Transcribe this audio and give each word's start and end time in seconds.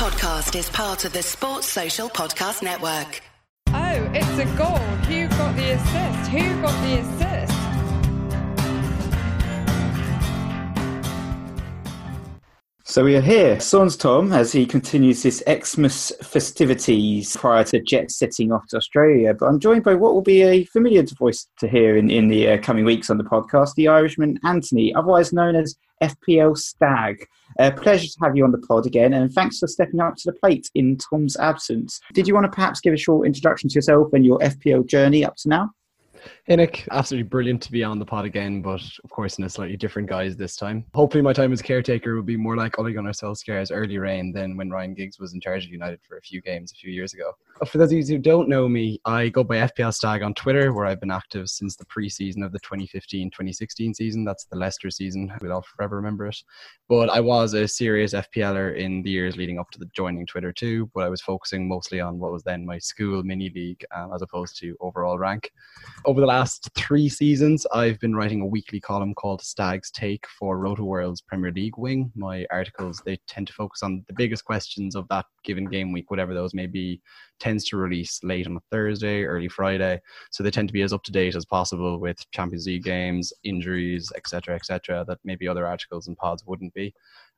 podcast 0.00 0.58
is 0.58 0.70
part 0.70 1.04
of 1.04 1.12
the 1.12 1.22
Sports 1.22 1.66
Social 1.66 2.08
Podcast 2.08 2.62
Network. 2.62 3.20
Oh, 3.68 4.10
it's 4.14 4.38
a 4.38 4.46
goal. 4.56 4.78
Who 4.78 5.28
got 5.28 5.54
the 5.54 5.72
assist? 5.72 6.30
Who 6.30 6.62
got 6.62 6.72
the 6.86 7.00
assist? 7.00 7.50
So 12.84 13.04
we 13.04 13.14
are 13.14 13.20
here, 13.20 13.60
Sans 13.60 13.94
Tom, 13.94 14.32
as 14.32 14.52
he 14.52 14.64
continues 14.64 15.22
his 15.22 15.44
Xmas 15.46 16.12
festivities 16.22 17.36
prior 17.36 17.64
to 17.64 17.78
jet 17.82 18.10
setting 18.10 18.52
off 18.52 18.66
to 18.68 18.78
Australia. 18.78 19.34
But 19.34 19.48
I'm 19.48 19.60
joined 19.60 19.84
by 19.84 19.96
what 19.96 20.14
will 20.14 20.22
be 20.22 20.40
a 20.40 20.64
familiar 20.64 21.02
voice 21.02 21.46
to 21.58 21.68
hear 21.68 21.98
in, 21.98 22.08
in 22.10 22.28
the 22.28 22.52
uh, 22.52 22.58
coming 22.62 22.86
weeks 22.86 23.10
on 23.10 23.18
the 23.18 23.24
podcast, 23.24 23.74
the 23.74 23.88
Irishman 23.88 24.38
Anthony, 24.44 24.94
otherwise 24.94 25.34
known 25.34 25.56
as 25.56 25.76
FPL 26.02 26.56
Stag. 26.56 27.26
Uh, 27.58 27.70
pleasure 27.70 28.06
to 28.06 28.16
have 28.22 28.36
you 28.36 28.44
on 28.44 28.52
the 28.52 28.58
pod 28.58 28.86
again, 28.86 29.14
and 29.14 29.32
thanks 29.32 29.58
for 29.58 29.66
stepping 29.66 30.00
up 30.00 30.16
to 30.16 30.30
the 30.30 30.38
plate 30.38 30.70
in 30.74 30.96
Tom's 30.96 31.36
absence. 31.36 32.00
Did 32.12 32.28
you 32.28 32.34
want 32.34 32.44
to 32.44 32.50
perhaps 32.50 32.80
give 32.80 32.94
a 32.94 32.98
short 32.98 33.26
introduction 33.26 33.68
to 33.68 33.74
yourself 33.74 34.12
and 34.12 34.24
your 34.24 34.38
FPL 34.38 34.86
journey 34.86 35.24
up 35.24 35.36
to 35.36 35.48
now? 35.48 35.70
Nick, 36.48 36.86
absolutely 36.90 37.28
brilliant 37.28 37.62
to 37.62 37.72
be 37.72 37.84
on 37.84 37.98
the 37.98 38.04
pod 38.04 38.24
again, 38.24 38.62
but 38.62 38.82
of 39.04 39.10
course 39.10 39.38
in 39.38 39.44
a 39.44 39.48
slightly 39.48 39.76
different 39.76 40.08
guise 40.08 40.36
this 40.36 40.56
time. 40.56 40.84
Hopefully 40.94 41.22
my 41.22 41.32
time 41.32 41.52
as 41.52 41.62
caretaker 41.62 42.14
will 42.14 42.22
be 42.22 42.36
more 42.36 42.56
like 42.56 42.78
Ole 42.78 42.92
Gunnar 42.92 43.12
Solskjaer's 43.12 43.70
early 43.70 43.98
reign 43.98 44.32
than 44.32 44.56
when 44.56 44.70
Ryan 44.70 44.94
Giggs 44.94 45.18
was 45.18 45.34
in 45.34 45.40
charge 45.40 45.64
of 45.64 45.70
United 45.70 46.00
for 46.06 46.18
a 46.18 46.22
few 46.22 46.40
games 46.42 46.72
a 46.72 46.74
few 46.74 46.90
years 46.90 47.14
ago. 47.14 47.32
For 47.66 47.76
those 47.76 47.92
of 47.92 47.98
you 47.98 48.04
who 48.06 48.18
don't 48.18 48.48
know 48.48 48.70
me, 48.70 49.02
I 49.04 49.28
go 49.28 49.44
by 49.44 49.56
FPL 49.56 49.92
Stag 49.92 50.22
on 50.22 50.32
Twitter, 50.32 50.72
where 50.72 50.86
I've 50.86 50.98
been 50.98 51.10
active 51.10 51.50
since 51.50 51.76
the 51.76 51.84
pre-season 51.84 52.42
of 52.42 52.52
the 52.52 52.60
2015-2016 52.60 53.94
season. 53.94 54.24
That's 54.24 54.46
the 54.46 54.56
Leicester 54.56 54.88
season. 54.88 55.30
We'll 55.42 55.52
all 55.52 55.62
forever 55.76 55.96
remember 55.96 56.26
it. 56.28 56.42
But 56.88 57.10
I 57.10 57.20
was 57.20 57.52
a 57.52 57.68
serious 57.68 58.14
FPLer 58.14 58.78
in 58.78 59.02
the 59.02 59.10
years 59.10 59.36
leading 59.36 59.58
up 59.58 59.70
to 59.72 59.78
the 59.78 59.90
joining 59.94 60.24
Twitter 60.24 60.54
too, 60.54 60.90
but 60.94 61.04
I 61.04 61.10
was 61.10 61.20
focusing 61.20 61.68
mostly 61.68 62.00
on 62.00 62.18
what 62.18 62.32
was 62.32 62.42
then 62.44 62.64
my 62.64 62.78
school 62.78 63.22
mini 63.22 63.50
league 63.50 63.84
um, 63.94 64.10
as 64.14 64.22
opposed 64.22 64.58
to 64.60 64.74
overall 64.80 65.18
rank. 65.18 65.52
Over 66.06 66.22
the 66.22 66.26
last 66.26 66.70
three 66.74 67.10
seasons, 67.10 67.66
I've 67.74 68.00
been 68.00 68.16
writing 68.16 68.40
a 68.40 68.46
weekly 68.46 68.80
column 68.80 69.14
called 69.14 69.42
Stag's 69.42 69.90
Take 69.90 70.26
for 70.38 70.58
Rotoworld's 70.58 71.20
Premier 71.20 71.52
League 71.52 71.76
wing. 71.76 72.10
My 72.16 72.46
articles, 72.50 73.02
they 73.04 73.18
tend 73.26 73.48
to 73.48 73.52
focus 73.52 73.82
on 73.82 74.02
the 74.06 74.14
biggest 74.14 74.46
questions 74.46 74.96
of 74.96 75.06
that 75.08 75.26
given 75.44 75.66
game 75.66 75.92
week, 75.92 76.10
whatever 76.10 76.32
those 76.32 76.54
may 76.54 76.66
be 76.66 77.02
tends 77.50 77.64
to 77.64 77.76
release 77.76 78.22
late 78.22 78.46
on 78.46 78.56
a 78.56 78.60
Thursday, 78.70 79.24
early 79.24 79.48
Friday. 79.48 80.00
So 80.30 80.44
they 80.44 80.52
tend 80.52 80.68
to 80.68 80.72
be 80.72 80.82
as 80.82 80.92
up 80.92 81.02
to 81.02 81.10
date 81.10 81.34
as 81.34 81.44
possible 81.44 81.98
with 81.98 82.18
Champions 82.30 82.64
League 82.66 82.84
games, 82.84 83.32
injuries, 83.42 84.12
etc., 84.14 84.54
etc. 84.54 85.04
that 85.08 85.18
maybe 85.24 85.48
other 85.48 85.66
articles 85.66 86.06
and 86.06 86.16
pods 86.16 86.46
wouldn't 86.46 86.72
be. 86.74 86.94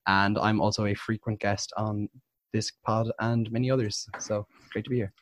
And 0.06 0.36
I'm 0.36 0.60
also 0.60 0.84
a 0.84 0.94
frequent 0.94 1.40
guest 1.40 1.72
on 1.78 2.10
this 2.52 2.70
pod 2.84 3.10
and 3.20 3.50
many 3.50 3.70
others. 3.70 4.06
So 4.18 4.46
great 4.70 4.84
to 4.84 4.90
be 4.90 4.96
here. 4.96 5.14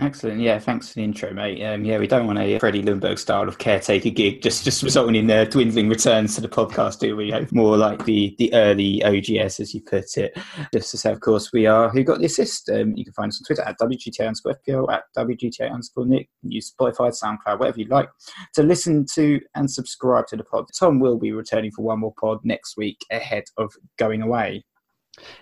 Excellent. 0.00 0.40
Yeah, 0.40 0.58
thanks 0.58 0.88
for 0.88 0.94
the 0.94 1.04
intro, 1.04 1.32
mate. 1.32 1.64
Um, 1.64 1.84
yeah, 1.84 1.98
we 1.98 2.06
don't 2.06 2.26
want 2.26 2.38
a 2.38 2.58
Freddie 2.58 2.82
Ljungberg 2.82 3.18
style 3.18 3.48
of 3.48 3.58
caretaker 3.58 4.10
gig, 4.10 4.42
just 4.42 4.64
just 4.64 4.82
resulting 4.82 5.14
in 5.14 5.30
uh, 5.30 5.44
dwindling 5.44 5.88
returns 5.88 6.34
to 6.34 6.40
the 6.42 6.48
podcast, 6.48 6.98
do 6.98 7.16
we? 7.16 7.32
More 7.52 7.76
like 7.76 8.04
the 8.04 8.34
the 8.38 8.52
early 8.52 9.02
OGS, 9.04 9.60
as 9.60 9.72
you 9.72 9.80
put 9.80 10.18
it. 10.18 10.36
Just 10.72 10.90
to 10.90 10.98
say, 10.98 11.12
of 11.12 11.20
course, 11.20 11.52
we 11.52 11.66
are 11.66 11.88
who 11.88 12.02
got 12.02 12.18
the 12.18 12.26
assist. 12.26 12.68
Um, 12.68 12.94
you 12.94 13.04
can 13.04 13.14
find 13.14 13.30
us 13.30 13.40
on 13.40 13.46
Twitter 13.46 13.66
at 13.66 13.78
WGTA 13.78 14.26
underscore 14.26 14.58
FPL, 14.66 14.92
at 14.92 15.04
WGTA 15.16 15.70
underscore 15.70 16.04
Nick. 16.04 16.28
Use 16.42 16.74
Spotify, 16.78 17.10
SoundCloud, 17.10 17.58
whatever 17.58 17.80
you 17.80 17.86
like 17.86 18.10
to 18.54 18.62
listen 18.62 19.06
to 19.14 19.40
and 19.54 19.70
subscribe 19.70 20.26
to 20.26 20.36
the 20.36 20.44
pod. 20.44 20.66
Tom 20.78 21.00
will 21.00 21.16
be 21.16 21.32
returning 21.32 21.70
for 21.70 21.82
one 21.82 22.00
more 22.00 22.12
pod 22.20 22.40
next 22.44 22.76
week 22.76 22.98
ahead 23.10 23.44
of 23.56 23.72
going 23.98 24.20
away. 24.20 24.64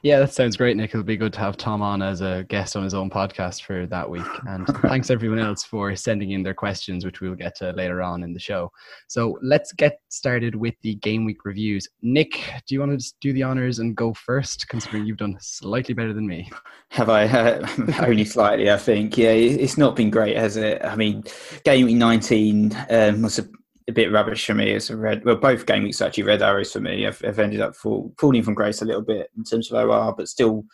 Yeah, 0.03 0.21
that 0.21 0.33
sounds 0.33 0.57
great, 0.57 0.77
Nick. 0.77 0.91
It'll 0.91 1.03
be 1.03 1.17
good 1.17 1.33
to 1.33 1.41
have 1.41 1.57
Tom 1.57 1.83
on 1.83 2.03
as 2.03 2.21
a 2.21 2.45
guest 2.49 2.77
on 2.77 2.85
his 2.85 2.95
own 2.95 3.11
podcast 3.11 3.63
for 3.63 3.87
that 3.87 4.09
week. 4.09 4.27
And 4.47 4.67
thanks 4.83 5.11
everyone 5.11 5.39
else 5.39 5.65
for 5.65 5.95
sending 5.97 6.33
in 6.33 6.43
their 6.43 6.55
questions, 6.55 7.05
which 7.05 7.21
we'll 7.21 7.35
get 7.35 7.57
to 7.57 7.73
later 7.73 8.03
on 8.03 8.23
in 8.23 8.33
the 8.33 8.41
show. 8.41 8.71
So 9.09 9.39
let's 9.43 9.73
get 9.73 9.99
started 10.09 10.55
with 10.55 10.75
the 10.83 10.95
game 10.97 11.25
week 11.25 11.45
reviews. 11.45 11.89
Nick, 12.03 12.33
do 12.67 12.75
you 12.75 12.81
want 12.81 12.93
to 12.93 12.99
just 12.99 13.17
do 13.21 13.33
the 13.33 13.43
honors 13.43 13.79
and 13.79 13.97
go 13.97 14.15
first, 14.15 14.69
considering 14.69 15.07
you've 15.07 15.17
done 15.17 15.37
slightly 15.41 15.95
better 15.95 16.13
than 16.13 16.27
me? 16.27 16.51
Have 16.91 17.09
I? 17.09 17.27
Uh, 17.27 17.67
only 18.01 18.25
slightly, 18.25 18.71
I 18.71 18.77
think. 18.77 19.19
Yeah, 19.19 19.31
it's 19.31 19.79
not 19.79 19.97
been 19.97 20.11
great, 20.11 20.37
has 20.37 20.57
it? 20.57 20.85
I 20.85 20.97
mean, 20.97 21.25
game 21.65 21.87
week 21.87 21.97
19 21.97 22.77
um, 22.91 23.23
was 23.23 23.39
a 23.39 23.49
a 23.89 23.93
bit 23.93 24.13
rubbish 24.13 24.47
for 24.47 24.55
me 24.55 24.75
as 24.75 24.91
a 24.91 24.97
red. 24.97 25.25
Well, 25.25 25.37
both 25.37 25.67
game 25.67 25.83
weeks 25.83 26.01
actually 26.01 26.25
red 26.25 26.43
arrows 26.43 26.73
for 26.73 26.81
me. 26.81 27.07
I've, 27.07 27.23
I've 27.27 27.39
ended 27.39 27.61
up 27.61 27.77
fall, 27.77 28.13
falling 28.19 28.43
from 28.43 28.55
grace 28.55 28.81
a 28.81 28.87
little 28.87 29.03
bit 29.03 29.31
in 29.37 29.45
terms 29.45 29.71
of 29.71 29.89
OR, 29.89 30.15
but 30.17 30.29
still 30.29 30.65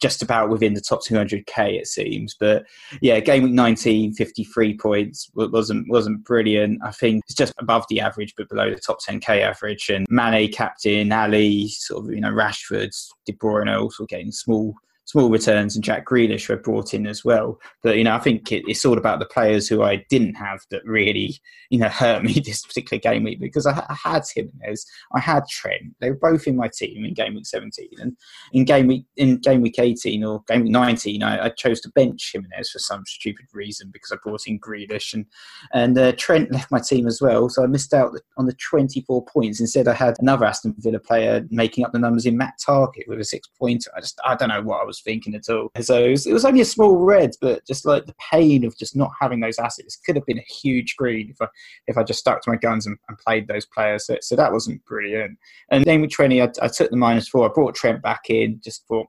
just 0.00 0.22
about 0.22 0.48
within 0.48 0.74
the 0.74 0.80
top 0.80 1.00
200k 1.02 1.80
it 1.80 1.86
seems. 1.86 2.36
But 2.38 2.64
yeah, 3.00 3.20
game 3.20 3.44
week 3.44 3.52
19, 3.52 4.14
53 4.14 4.76
points 4.78 5.30
wasn't 5.34 5.88
wasn't 5.88 6.24
brilliant. 6.24 6.80
I 6.84 6.92
think 6.92 7.24
it's 7.26 7.34
just 7.34 7.54
above 7.58 7.84
the 7.88 8.00
average, 8.00 8.34
but 8.36 8.48
below 8.48 8.70
the 8.70 8.80
top 8.80 8.98
10k 9.02 9.40
average. 9.40 9.88
And 9.88 10.06
Mane 10.08 10.52
captain, 10.52 11.10
Alli, 11.10 11.68
sort 11.68 12.04
of 12.04 12.12
you 12.12 12.20
know 12.20 12.30
Rashford, 12.30 12.94
De 13.26 13.32
Bruyne 13.32 13.80
also 13.80 14.06
getting 14.06 14.32
small 14.32 14.74
small 15.12 15.28
returns 15.28 15.74
and 15.74 15.84
Jack 15.84 16.06
Grealish 16.06 16.48
were 16.48 16.56
brought 16.56 16.94
in 16.94 17.06
as 17.06 17.24
well. 17.24 17.58
But 17.82 17.98
you 17.98 18.04
know, 18.04 18.14
I 18.14 18.18
think 18.18 18.50
it, 18.50 18.64
it's 18.66 18.84
all 18.84 18.98
about 18.98 19.18
the 19.18 19.26
players 19.26 19.68
who 19.68 19.82
I 19.82 20.04
didn't 20.08 20.34
have 20.34 20.60
that 20.70 20.84
really 20.84 21.38
you 21.70 21.78
know 21.78 21.88
hurt 21.88 22.22
me 22.22 22.32
this 22.44 22.64
particular 22.64 23.00
game 23.00 23.24
week 23.24 23.40
because 23.40 23.66
I, 23.66 23.84
I 23.88 23.96
had 24.02 24.22
Jimenez, 24.34 24.86
I 25.14 25.20
had 25.20 25.44
Trent. 25.50 25.94
They 26.00 26.10
were 26.10 26.16
both 26.16 26.46
in 26.46 26.56
my 26.56 26.68
team 26.68 27.04
in 27.04 27.14
game 27.14 27.34
week 27.34 27.46
17, 27.46 27.88
and 27.98 28.16
in 28.52 28.64
game 28.64 28.86
week 28.86 29.04
in 29.16 29.38
game 29.38 29.60
week 29.60 29.78
18 29.78 30.24
or 30.24 30.42
game 30.48 30.62
week 30.62 30.72
19, 30.72 31.22
I, 31.22 31.46
I 31.46 31.48
chose 31.50 31.80
to 31.82 31.90
bench 31.90 32.30
Jimenez 32.32 32.70
for 32.70 32.78
some 32.78 33.04
stupid 33.06 33.46
reason 33.52 33.90
because 33.92 34.12
I 34.12 34.16
brought 34.22 34.46
in 34.46 34.60
Grealish 34.60 35.12
and 35.12 35.26
and 35.72 35.98
uh, 35.98 36.12
Trent 36.12 36.50
left 36.52 36.70
my 36.70 36.80
team 36.80 37.06
as 37.06 37.20
well, 37.20 37.48
so 37.48 37.62
I 37.62 37.66
missed 37.66 37.92
out 37.92 38.12
on 38.38 38.46
the 38.46 38.56
24 38.70 39.26
points. 39.26 39.60
Instead, 39.60 39.88
I 39.88 39.94
had 39.94 40.16
another 40.20 40.46
Aston 40.46 40.74
Villa 40.78 40.98
player 40.98 41.46
making 41.50 41.84
up 41.84 41.92
the 41.92 41.98
numbers 41.98 42.24
in 42.24 42.38
Matt 42.38 42.54
Targett 42.66 43.08
with 43.08 43.20
a 43.20 43.24
six 43.24 43.48
pointer. 43.58 43.90
I 43.94 44.00
just 44.00 44.18
I 44.24 44.34
don't 44.34 44.48
know 44.48 44.62
what 44.62 44.80
I 44.80 44.84
was 44.84 44.92
was 44.92 45.01
thinking 45.02 45.34
at 45.34 45.48
all. 45.48 45.70
So 45.80 46.04
it 46.04 46.10
was, 46.10 46.26
it 46.26 46.32
was, 46.32 46.44
only 46.44 46.60
a 46.60 46.64
small 46.64 46.96
red, 46.96 47.32
but 47.40 47.66
just 47.66 47.84
like 47.86 48.06
the 48.06 48.14
pain 48.30 48.64
of 48.64 48.76
just 48.76 48.96
not 48.96 49.10
having 49.20 49.40
those 49.40 49.58
assets 49.58 49.96
could 49.96 50.16
have 50.16 50.26
been 50.26 50.38
a 50.38 50.52
huge 50.62 50.96
green 50.96 51.30
if 51.30 51.36
I 51.40 51.46
if 51.86 51.96
I 51.96 52.02
just 52.02 52.20
stuck 52.20 52.42
to 52.42 52.50
my 52.50 52.56
guns 52.56 52.86
and, 52.86 52.96
and 53.08 53.18
played 53.18 53.48
those 53.48 53.66
players. 53.66 54.06
So, 54.06 54.16
so, 54.20 54.36
that 54.36 54.52
wasn't 54.52 54.84
brilliant. 54.84 55.38
And 55.70 55.84
then 55.84 56.00
with 56.00 56.10
Trenny, 56.10 56.42
I, 56.42 56.64
I 56.64 56.68
took 56.68 56.90
the 56.90 56.96
minus 56.96 57.28
four. 57.28 57.48
I 57.48 57.52
brought 57.52 57.74
Trent 57.74 58.02
back 58.02 58.30
in, 58.30 58.60
just 58.62 58.86
thought 58.88 59.06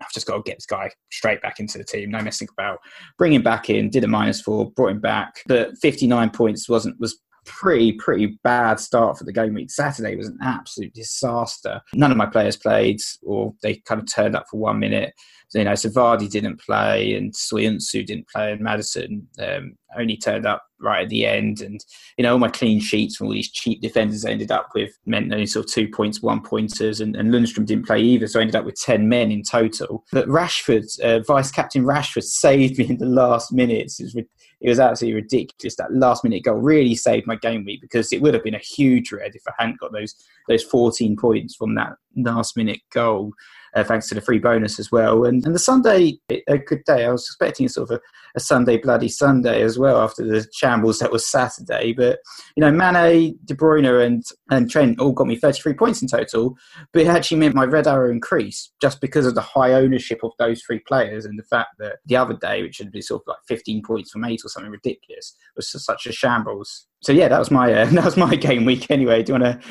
I've 0.00 0.12
just 0.12 0.26
got 0.26 0.36
to 0.36 0.42
get 0.42 0.58
this 0.58 0.66
guy 0.66 0.90
straight 1.10 1.40
back 1.40 1.58
into 1.58 1.78
the 1.78 1.84
team. 1.84 2.10
No 2.10 2.20
messing 2.20 2.48
about. 2.52 2.80
Bring 3.16 3.32
him 3.32 3.42
back 3.42 3.70
in. 3.70 3.88
Did 3.88 4.04
a 4.04 4.08
minus 4.08 4.40
four. 4.40 4.70
Brought 4.70 4.90
him 4.90 5.00
back. 5.00 5.36
But 5.46 5.76
59 5.78 6.30
points 6.30 6.68
wasn't 6.68 7.00
was 7.00 7.18
pretty 7.46 7.92
pretty 7.92 8.38
bad 8.42 8.78
start 8.78 9.16
for 9.16 9.24
the 9.24 9.32
game 9.32 9.54
week. 9.54 9.70
Saturday 9.70 10.16
was 10.16 10.28
an 10.28 10.38
absolute 10.42 10.92
disaster. 10.92 11.80
None 11.94 12.10
of 12.10 12.16
my 12.16 12.26
players 12.26 12.56
played, 12.56 13.00
or 13.22 13.54
they 13.62 13.76
kind 13.86 14.00
of 14.00 14.12
turned 14.12 14.36
up 14.36 14.46
for 14.50 14.58
one 14.58 14.78
minute. 14.78 15.14
So, 15.48 15.60
you 15.60 15.64
know, 15.64 15.72
Savardi 15.72 16.28
didn't 16.28 16.60
play, 16.60 17.14
and 17.14 17.32
Soyuncu 17.32 18.04
didn't 18.04 18.28
play, 18.28 18.52
and 18.52 18.60
Maddison 18.60 19.28
um, 19.38 19.76
only 19.96 20.16
turned 20.16 20.44
up 20.44 20.64
right 20.80 21.04
at 21.04 21.08
the 21.08 21.24
end. 21.24 21.60
And 21.60 21.80
you 22.18 22.24
know, 22.24 22.32
all 22.32 22.38
my 22.38 22.48
clean 22.48 22.80
sheets 22.80 23.16
from 23.16 23.28
all 23.28 23.32
these 23.32 23.50
cheap 23.50 23.80
defenders 23.80 24.24
I 24.24 24.30
ended 24.30 24.50
up 24.50 24.68
with 24.74 24.90
meant 25.06 25.32
only 25.32 25.46
sort 25.46 25.66
of 25.66 25.72
two 25.72 25.88
points, 25.88 26.20
one 26.20 26.42
pointers, 26.42 27.00
and, 27.00 27.14
and 27.14 27.32
Lundstram 27.32 27.64
didn't 27.64 27.86
play 27.86 28.00
either, 28.00 28.26
so 28.26 28.40
I 28.40 28.42
ended 28.42 28.56
up 28.56 28.64
with 28.64 28.80
ten 28.80 29.08
men 29.08 29.30
in 29.30 29.42
total. 29.42 30.04
But 30.10 30.26
Rashford, 30.26 31.00
uh, 31.00 31.20
vice 31.20 31.50
captain 31.52 31.84
Rashford, 31.84 32.24
saved 32.24 32.78
me 32.78 32.88
in 32.88 32.98
the 32.98 33.06
last 33.06 33.52
minutes. 33.52 34.00
It 34.00 34.04
was, 34.14 34.16
it 34.60 34.68
was 34.68 34.80
absolutely 34.80 35.20
ridiculous. 35.20 35.76
That 35.76 35.92
last 35.92 36.24
minute 36.24 36.44
goal 36.44 36.56
really 36.56 36.94
saved 36.94 37.26
my 37.26 37.36
game 37.36 37.64
week 37.64 37.80
because 37.80 38.12
it 38.12 38.22
would 38.22 38.34
have 38.34 38.44
been 38.44 38.54
a 38.54 38.58
huge 38.58 39.12
red 39.12 39.34
if 39.34 39.42
I 39.46 39.52
hadn't 39.58 39.78
got 39.78 39.92
those 39.92 40.14
those 40.48 40.62
14 40.64 41.16
points 41.16 41.54
from 41.54 41.74
that 41.74 41.92
last 42.16 42.56
minute 42.56 42.80
goal 42.92 43.32
uh, 43.76 43.84
thanks 43.84 44.08
to 44.08 44.14
the 44.14 44.20
free 44.22 44.38
bonus 44.38 44.78
as 44.78 44.90
well. 44.90 45.24
And, 45.24 45.44
and 45.44 45.54
the 45.54 45.58
Sunday, 45.58 46.18
a 46.48 46.56
good 46.56 46.82
day. 46.84 47.04
I 47.04 47.12
was 47.12 47.24
expecting 47.24 47.68
sort 47.68 47.90
of 47.90 47.98
a, 47.98 48.00
a, 48.34 48.40
Sunday 48.40 48.78
bloody 48.78 49.08
Sunday 49.08 49.62
as 49.62 49.78
well 49.78 50.00
after 50.00 50.24
the 50.24 50.46
shambles 50.54 50.98
that 50.98 51.12
was 51.12 51.28
Saturday. 51.28 51.92
But, 51.92 52.20
you 52.56 52.62
know, 52.62 52.72
Mane, 52.72 53.38
De 53.44 53.54
Bruyne 53.54 54.04
and, 54.04 54.24
and 54.50 54.70
Trent 54.70 54.98
all 54.98 55.12
got 55.12 55.26
me 55.26 55.36
33 55.36 55.74
points 55.74 56.00
in 56.00 56.08
total. 56.08 56.56
But 56.92 57.02
it 57.02 57.08
actually 57.08 57.36
meant 57.36 57.54
my 57.54 57.64
red 57.64 57.86
arrow 57.86 58.10
increased 58.10 58.72
just 58.80 59.02
because 59.02 59.26
of 59.26 59.34
the 59.34 59.42
high 59.42 59.74
ownership 59.74 60.20
of 60.22 60.32
those 60.38 60.62
three 60.62 60.80
players 60.80 61.26
and 61.26 61.38
the 61.38 61.44
fact 61.44 61.70
that 61.78 61.98
the 62.06 62.16
other 62.16 62.34
day, 62.34 62.62
which 62.62 62.78
had 62.78 62.90
been 62.90 63.02
sort 63.02 63.22
of 63.22 63.28
like 63.28 63.38
15 63.46 63.82
points 63.82 64.10
from 64.10 64.24
eight 64.24 64.40
or 64.42 64.48
something 64.48 64.72
ridiculous, 64.72 65.36
was 65.54 65.70
such 65.70 66.06
a 66.06 66.12
shambles 66.12 66.86
so 67.06 67.12
yeah, 67.12 67.28
that 67.28 67.38
was 67.38 67.52
my 67.52 67.72
uh, 67.72 67.86
that 67.92 68.04
was 68.04 68.16
my 68.16 68.34
game 68.34 68.64
week 68.64 68.90
anyway. 68.90 69.22
Do 69.22 69.32
you 69.32 69.38
want 69.38 69.62
to 69.62 69.68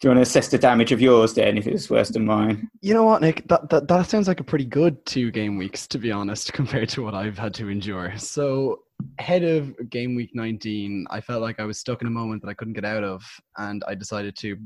do 0.00 0.08
you 0.08 0.10
want 0.10 0.18
to 0.18 0.22
assess 0.22 0.48
the 0.48 0.56
damage 0.56 0.90
of 0.90 1.02
yours 1.02 1.34
then 1.34 1.58
if 1.58 1.66
it 1.66 1.74
was 1.74 1.90
worse 1.90 2.08
than 2.08 2.24
mine? 2.24 2.70
You 2.80 2.94
know 2.94 3.04
what, 3.04 3.20
Nick? 3.20 3.46
That, 3.48 3.68
that 3.68 3.88
that 3.88 4.08
sounds 4.08 4.26
like 4.26 4.40
a 4.40 4.44
pretty 4.44 4.64
good 4.64 5.04
two 5.04 5.30
game 5.30 5.58
weeks 5.58 5.86
to 5.88 5.98
be 5.98 6.10
honest, 6.10 6.50
compared 6.54 6.88
to 6.90 7.02
what 7.02 7.14
I've 7.14 7.36
had 7.36 7.52
to 7.54 7.68
endure. 7.68 8.16
So 8.16 8.84
ahead 9.18 9.44
of 9.44 9.90
game 9.90 10.14
week 10.14 10.30
19, 10.32 11.06
I 11.10 11.20
felt 11.20 11.42
like 11.42 11.60
I 11.60 11.64
was 11.64 11.78
stuck 11.78 12.00
in 12.00 12.08
a 12.08 12.10
moment 12.10 12.40
that 12.40 12.48
I 12.48 12.54
couldn't 12.54 12.72
get 12.72 12.86
out 12.86 13.04
of, 13.04 13.22
and 13.58 13.84
I 13.86 13.94
decided 13.94 14.34
to 14.38 14.56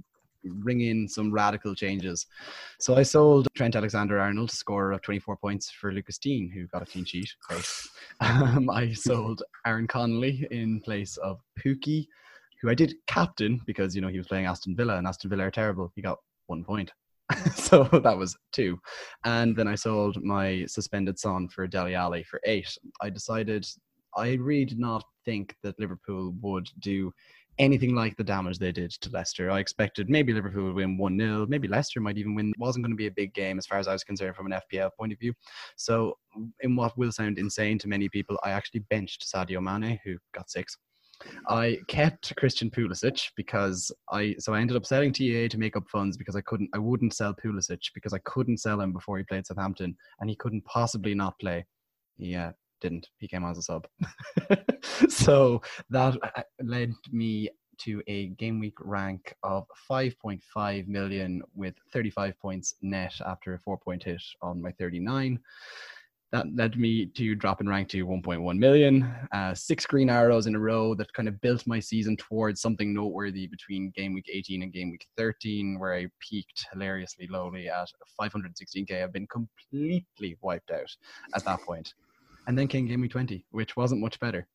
ring 0.45 0.81
in 0.81 1.09
some 1.09 1.33
radical 1.33 1.75
changes. 1.75 2.27
So 2.79 2.97
I 2.97 3.03
sold 3.03 3.49
Trent 3.55 3.77
Alexander 3.77 4.19
Arnold, 4.19 4.51
scorer 4.51 4.93
of 4.93 5.03
24 5.03 5.37
points 5.37 5.71
for 5.71 5.93
Lucas 5.93 6.19
Digne, 6.19 6.51
who 6.53 6.67
got 6.69 6.83
a 6.83 6.87
clean 6.87 7.05
sheet. 7.05 7.31
Um, 8.21 8.71
I 8.71 8.93
sold 8.93 9.43
Aaron 9.67 9.89
Connolly 9.89 10.47
in 10.53 10.81
place 10.83 11.17
of 11.17 11.41
Pukki, 11.59 12.07
who 12.61 12.71
I 12.71 12.75
did 12.75 12.95
captain 13.09 13.61
because, 13.67 13.97
you 13.97 14.01
know, 14.01 14.07
he 14.07 14.19
was 14.19 14.29
playing 14.29 14.47
Aston 14.47 14.77
Villa 14.77 14.97
and 14.97 15.09
Aston 15.09 15.29
Villa 15.29 15.45
are 15.45 15.51
terrible. 15.51 15.91
He 15.97 16.03
got 16.03 16.19
one 16.47 16.63
point. 16.63 16.93
so 17.55 17.85
that 17.85 18.17
was 18.17 18.37
two. 18.53 18.79
And 19.25 19.57
then 19.57 19.67
I 19.67 19.75
sold 19.75 20.23
my 20.23 20.65
suspended 20.67 21.19
son 21.19 21.49
for 21.49 21.67
Dele 21.67 21.95
Alli 21.95 22.23
for 22.23 22.41
eight. 22.45 22.77
I 23.01 23.11
decided 23.11 23.67
I 24.17 24.35
really 24.35 24.67
did 24.67 24.79
not 24.79 25.05
think 25.25 25.57
that 25.63 25.79
Liverpool 25.79 26.35
would 26.43 26.69
do 26.81 27.13
anything 27.59 27.95
like 27.95 28.17
the 28.17 28.25
damage 28.25 28.59
they 28.59 28.73
did 28.73 28.91
to 28.93 29.11
Leicester. 29.11 29.51
I 29.51 29.59
expected 29.59 30.09
maybe 30.09 30.33
Liverpool 30.33 30.65
would 30.65 30.75
win 30.75 30.97
1 30.97 31.19
0, 31.19 31.47
maybe 31.49 31.69
Leicester 31.69 32.01
might 32.01 32.19
even 32.19 32.35
win. 32.35 32.51
It 32.51 32.59
wasn't 32.59 32.85
going 32.85 32.93
to 32.93 32.97
be 32.97 33.07
a 33.07 33.13
big 33.13 33.35
game 33.35 33.59
as 33.59 33.67
far 33.67 33.79
as 33.79 33.89
I 33.89 33.93
was 33.93 34.05
concerned 34.05 34.37
from 34.37 34.51
an 34.51 34.59
FPL 34.73 34.91
point 34.99 35.13
of 35.13 35.19
view. 35.19 35.33
So, 35.77 36.17
in 36.61 36.77
what 36.77 36.97
will 36.97 37.13
sound 37.13 37.39
insane 37.39 37.79
to 37.79 37.89
many 37.89 38.09
people, 38.09 38.39
I 38.43 38.51
actually 38.51 38.81
benched 38.91 39.27
Sadio 39.27 39.63
Mane, 39.63 39.99
who 40.05 40.17
got 40.35 40.51
six. 40.51 40.77
I 41.49 41.79
kept 41.89 42.35
Christian 42.37 42.71
Pulisic 42.71 43.31
because 43.37 43.93
I 44.11 44.35
so 44.39 44.55
I 44.55 44.61
ended 44.61 44.77
up 44.77 44.87
selling 44.87 45.13
TAA 45.13 45.49
to 45.49 45.59
make 45.59 45.77
up 45.77 45.89
funds 45.89 46.17
because 46.17 46.35
I 46.35 46.41
couldn't 46.41 46.71
I 46.75 46.79
wouldn't 46.79 47.15
sell 47.15 47.35
Pulisic 47.35 47.93
because 47.95 48.13
I 48.13 48.19
couldn't 48.25 48.59
sell 48.59 48.81
him 48.81 48.93
before 48.93 49.19
he 49.19 49.25
played 49.25 49.47
Southampton 49.47 49.97
and 50.21 50.29
he 50.29 50.37
couldn't 50.37 50.65
possibly 50.65 51.15
not 51.15 51.39
play. 51.39 51.65
Yeah, 52.19 52.53
didn't. 52.83 53.09
He 53.19 53.29
came 53.29 53.45
as 53.45 53.57
a 53.57 53.63
sub. 53.63 53.87
so 55.09 55.63
that 55.91 56.17
uh, 56.23 56.43
led 56.61 56.93
me 57.11 57.49
to 57.79 58.03
a 58.07 58.29
game 58.29 58.61
week 58.61 58.77
rank 58.81 59.35
of 59.43 59.65
5.5 59.91 60.87
million 60.89 61.43
with 61.55 61.75
35 61.93 62.39
points 62.39 62.75
net 62.83 63.15
after 63.27 63.55
a 63.55 63.59
four 63.59 63.79
point 63.79 64.05
hit 64.05 64.23
on 64.43 64.61
my 64.61 64.73
39. 64.73 65.39
That 66.33 66.47
led 66.55 66.79
me 66.79 67.07
to 67.07 67.35
drop 67.35 67.61
in 67.61 67.69
rank 67.69 67.91
to 67.91 68.07
1.1 68.07 68.57
million. 68.57 69.15
Uh, 69.33 69.53
six 69.53 69.85
green 69.85 70.09
arrows 70.09 70.47
in 70.47 70.55
a 70.55 70.59
row 70.59 70.95
that 70.95 71.13
kind 71.13 71.29
of 71.29 71.39
built 71.43 71.67
my 71.67 71.79
season 71.79 72.17
towards 72.17 72.63
something 72.63 72.95
noteworthy 72.95 73.47
between 73.47 73.93
game 73.95 74.15
week 74.15 74.31
18 74.33 74.63
and 74.63 74.73
game 74.73 74.91
week 74.91 75.07
13, 75.19 75.79
where 75.79 75.93
I 75.95 76.07
peaked 76.21 76.65
hilariously 76.73 77.29
lowly 77.31 77.69
at 77.69 77.89
516k. 78.19 79.03
I've 79.03 79.13
been 79.13 79.27
completely 79.27 80.39
wiped 80.41 80.71
out 80.71 80.91
at 81.35 81.45
that 81.45 81.61
point. 81.61 81.93
And 82.47 82.59
then 82.59 82.69
came 82.69 82.87
game 82.87 83.01
week 83.01 83.13
20, 83.13 83.45
which 83.51 83.77
wasn't 83.77 84.01
much 84.01 84.19
better 84.19 84.47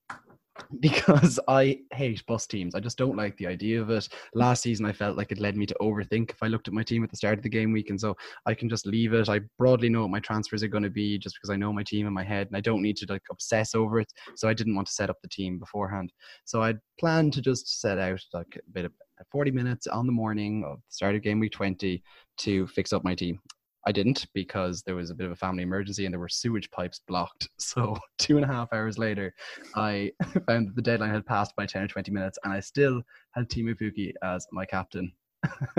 because 0.80 1.40
I 1.48 1.80
hate 1.94 2.26
bus 2.26 2.48
teams. 2.48 2.76
I 2.76 2.80
just 2.80 2.98
don't 2.98 3.16
like 3.16 3.38
the 3.38 3.48
idea 3.48 3.82
of 3.82 3.90
it. 3.90 4.10
Last 4.34 4.64
season, 4.64 4.86
I 4.86 4.92
felt 4.92 5.18
like 5.18 5.32
it 5.32 5.40
led 5.40 5.56
me 5.56 5.66
to 5.66 5.76
overthink 5.82 6.32
if 6.32 6.44
I 6.44 6.48
looked 6.48 6.68
at 6.68 6.74
my 6.74 6.84
team 6.84 7.04
at 7.04 7.10
the 7.10 7.18
start 7.18 7.38
of 7.38 7.44
the 7.44 7.50
game 7.50 7.72
week, 7.72 7.90
and 7.90 8.00
so 8.00 8.16
I 8.46 8.54
can 8.54 8.70
just 8.70 8.86
leave 8.86 9.14
it. 9.14 9.30
I 9.30 9.42
broadly 9.58 9.90
know 9.90 10.02
what 10.02 10.10
my 10.10 10.20
transfers 10.20 10.64
are 10.64 10.68
going 10.68 10.84
to 10.84 10.90
be 10.90 11.18
just 11.18 11.36
because 11.36 11.50
I 11.50 11.56
know 11.56 11.72
my 11.72 11.84
team 11.84 12.08
in 12.08 12.14
my 12.14 12.24
head, 12.24 12.48
and 12.48 12.58
I 12.58 12.62
don't 12.62 12.82
need 12.82 12.98
to 12.98 13.06
like 13.10 13.24
obsess 13.32 13.76
over 13.76 14.00
it. 14.00 14.12
So 14.36 14.48
I 14.48 14.54
didn't 14.54 14.76
want 14.76 14.88
to 14.88 14.94
set 14.94 15.10
up 15.10 15.18
the 15.22 15.30
team 15.30 15.60
beforehand. 15.60 16.12
So 16.46 16.62
I 16.62 16.76
planned 17.00 17.34
to 17.34 17.42
just 17.42 17.80
set 17.80 17.98
out 17.98 18.22
like 18.34 18.58
a 18.58 18.72
bit 18.72 18.86
of 18.86 18.92
40 19.32 19.52
minutes 19.52 19.88
on 19.88 20.06
the 20.06 20.12
morning 20.12 20.64
of 20.64 20.78
the 20.78 20.94
start 20.94 21.16
of 21.16 21.22
game 21.22 21.40
week 21.40 21.54
20 21.54 22.04
to 22.38 22.68
fix 22.68 22.94
up 22.94 23.04
my 23.04 23.16
team. 23.16 23.40
I 23.88 23.94
didn't 23.94 24.28
because 24.34 24.84
there 24.84 24.96
was 24.96 25.12
a 25.12 25.16
bit 25.16 25.28
of 25.28 25.32
a 25.32 25.36
family 25.38 25.64
emergency 25.64 26.04
and 26.04 26.14
there 26.14 26.20
were 26.20 26.28
sewage 26.28 26.70
pipes 26.72 27.00
blocked. 27.08 27.48
So 27.58 27.98
two 28.18 28.36
and 28.36 28.44
a 28.44 28.48
half 28.48 28.74
hours 28.74 28.98
later, 28.98 29.34
I 29.76 30.12
found 30.46 30.68
that 30.68 30.76
the 30.76 30.82
deadline 30.82 31.12
had 31.12 31.26
passed 31.26 31.56
by 31.56 31.66
10 31.66 31.84
or 31.84 31.88
20 31.88 32.12
minutes 32.12 32.38
and 32.44 32.52
I 32.52 32.60
still 32.60 33.02
had 33.32 33.50
Teemu 33.50 33.80
Pukki 33.80 34.14
as 34.24 34.46
my 34.52 34.66
captain. 34.66 35.14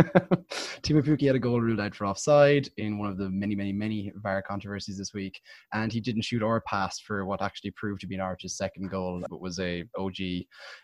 Teemu 0.83 1.03
Pukki 1.03 1.27
had 1.27 1.37
a 1.37 1.39
goal 1.39 1.61
ruled 1.61 1.81
out 1.81 1.95
for 1.95 2.07
offside 2.07 2.69
in 2.77 2.99
one 2.99 3.09
of 3.09 3.19
the 3.19 3.29
many, 3.29 3.55
many, 3.55 3.73
many 3.73 4.13
VAR 4.17 4.43
controversies 4.43 4.99
this 4.99 5.15
week, 5.15 5.41
and 5.73 5.93
he 5.93 6.01
didn't 6.01 6.23
shoot 6.23 6.43
or 6.43 6.61
pass 6.63 6.99
for 6.99 7.25
what 7.25 7.43
actually 7.43 7.71
proved 7.73 8.01
to 8.01 8.07
be 8.07 8.17
Norwich's 8.17 8.57
second 8.57 8.91
goal. 8.91 9.23
It 9.23 9.41
was 9.41 9.59
a 9.59 9.85
OG. 9.97 10.17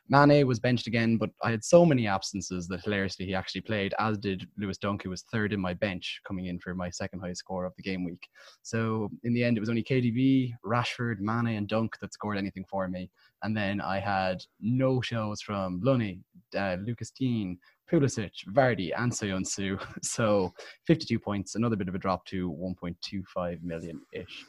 Mane 0.09 0.47
was 0.47 0.61
benched 0.61 0.87
again, 0.87 1.17
but 1.17 1.31
I 1.43 1.51
had 1.51 1.65
so 1.65 1.85
many 1.85 2.07
absences 2.07 2.69
that 2.69 2.83
hilariously 2.83 3.27
he 3.27 3.35
actually 3.35 3.63
played, 3.63 3.95
as 3.99 4.19
did 4.19 4.49
Lewis 4.59 4.79
Dunk, 4.79 5.03
who 5.03 5.11
was 5.11 5.23
third 5.23 5.53
in 5.53 5.61
my 5.61 5.75
bench, 5.75 6.21
coming 6.27 6.47
in 6.47 6.59
for 6.59 6.75
my 6.75 6.91
second 6.91 7.21
highest 7.21 7.41
score 7.41 7.65
of 7.65 7.75
the 7.77 7.83
game 7.83 8.05
week. 8.05 8.29
So 8.63 9.11
in 9.23 9.35
the 9.35 9.45
end, 9.45 9.57
it 9.57 9.61
was 9.61 9.71
only 9.71 9.85
KDB, 9.85 10.53
Rashford, 10.65 11.21
Mane, 11.21 11.57
and 11.57 11.69
Dunk 11.69 11.99
that 12.01 12.13
scored 12.13 12.39
anything 12.39 12.65
for 12.69 12.89
me. 12.89 13.11
And 13.43 13.55
then 13.55 13.81
I 13.81 14.01
had 14.01 14.43
no 14.61 15.03
shows 15.03 15.43
from 15.43 15.81
Lunny, 15.83 16.21
uh, 16.57 16.77
Lucas 16.81 17.11
Digne, 17.11 17.59
Pulisic, 17.91 18.45
Vardy, 18.47 18.93
and 18.97 19.13
Söyüncü. 19.13 19.79
So 20.03 20.53
52 20.89 21.19
points, 21.19 21.57
another 21.57 21.79
bit 21.79 21.89
of 21.89 21.95
a 21.95 21.99
drop 21.99 22.25
to 22.27 22.37
1.25 22.37 23.63
million 23.63 24.07
ish. 24.13 24.45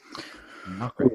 Not 0.67 0.95
great. 0.95 1.11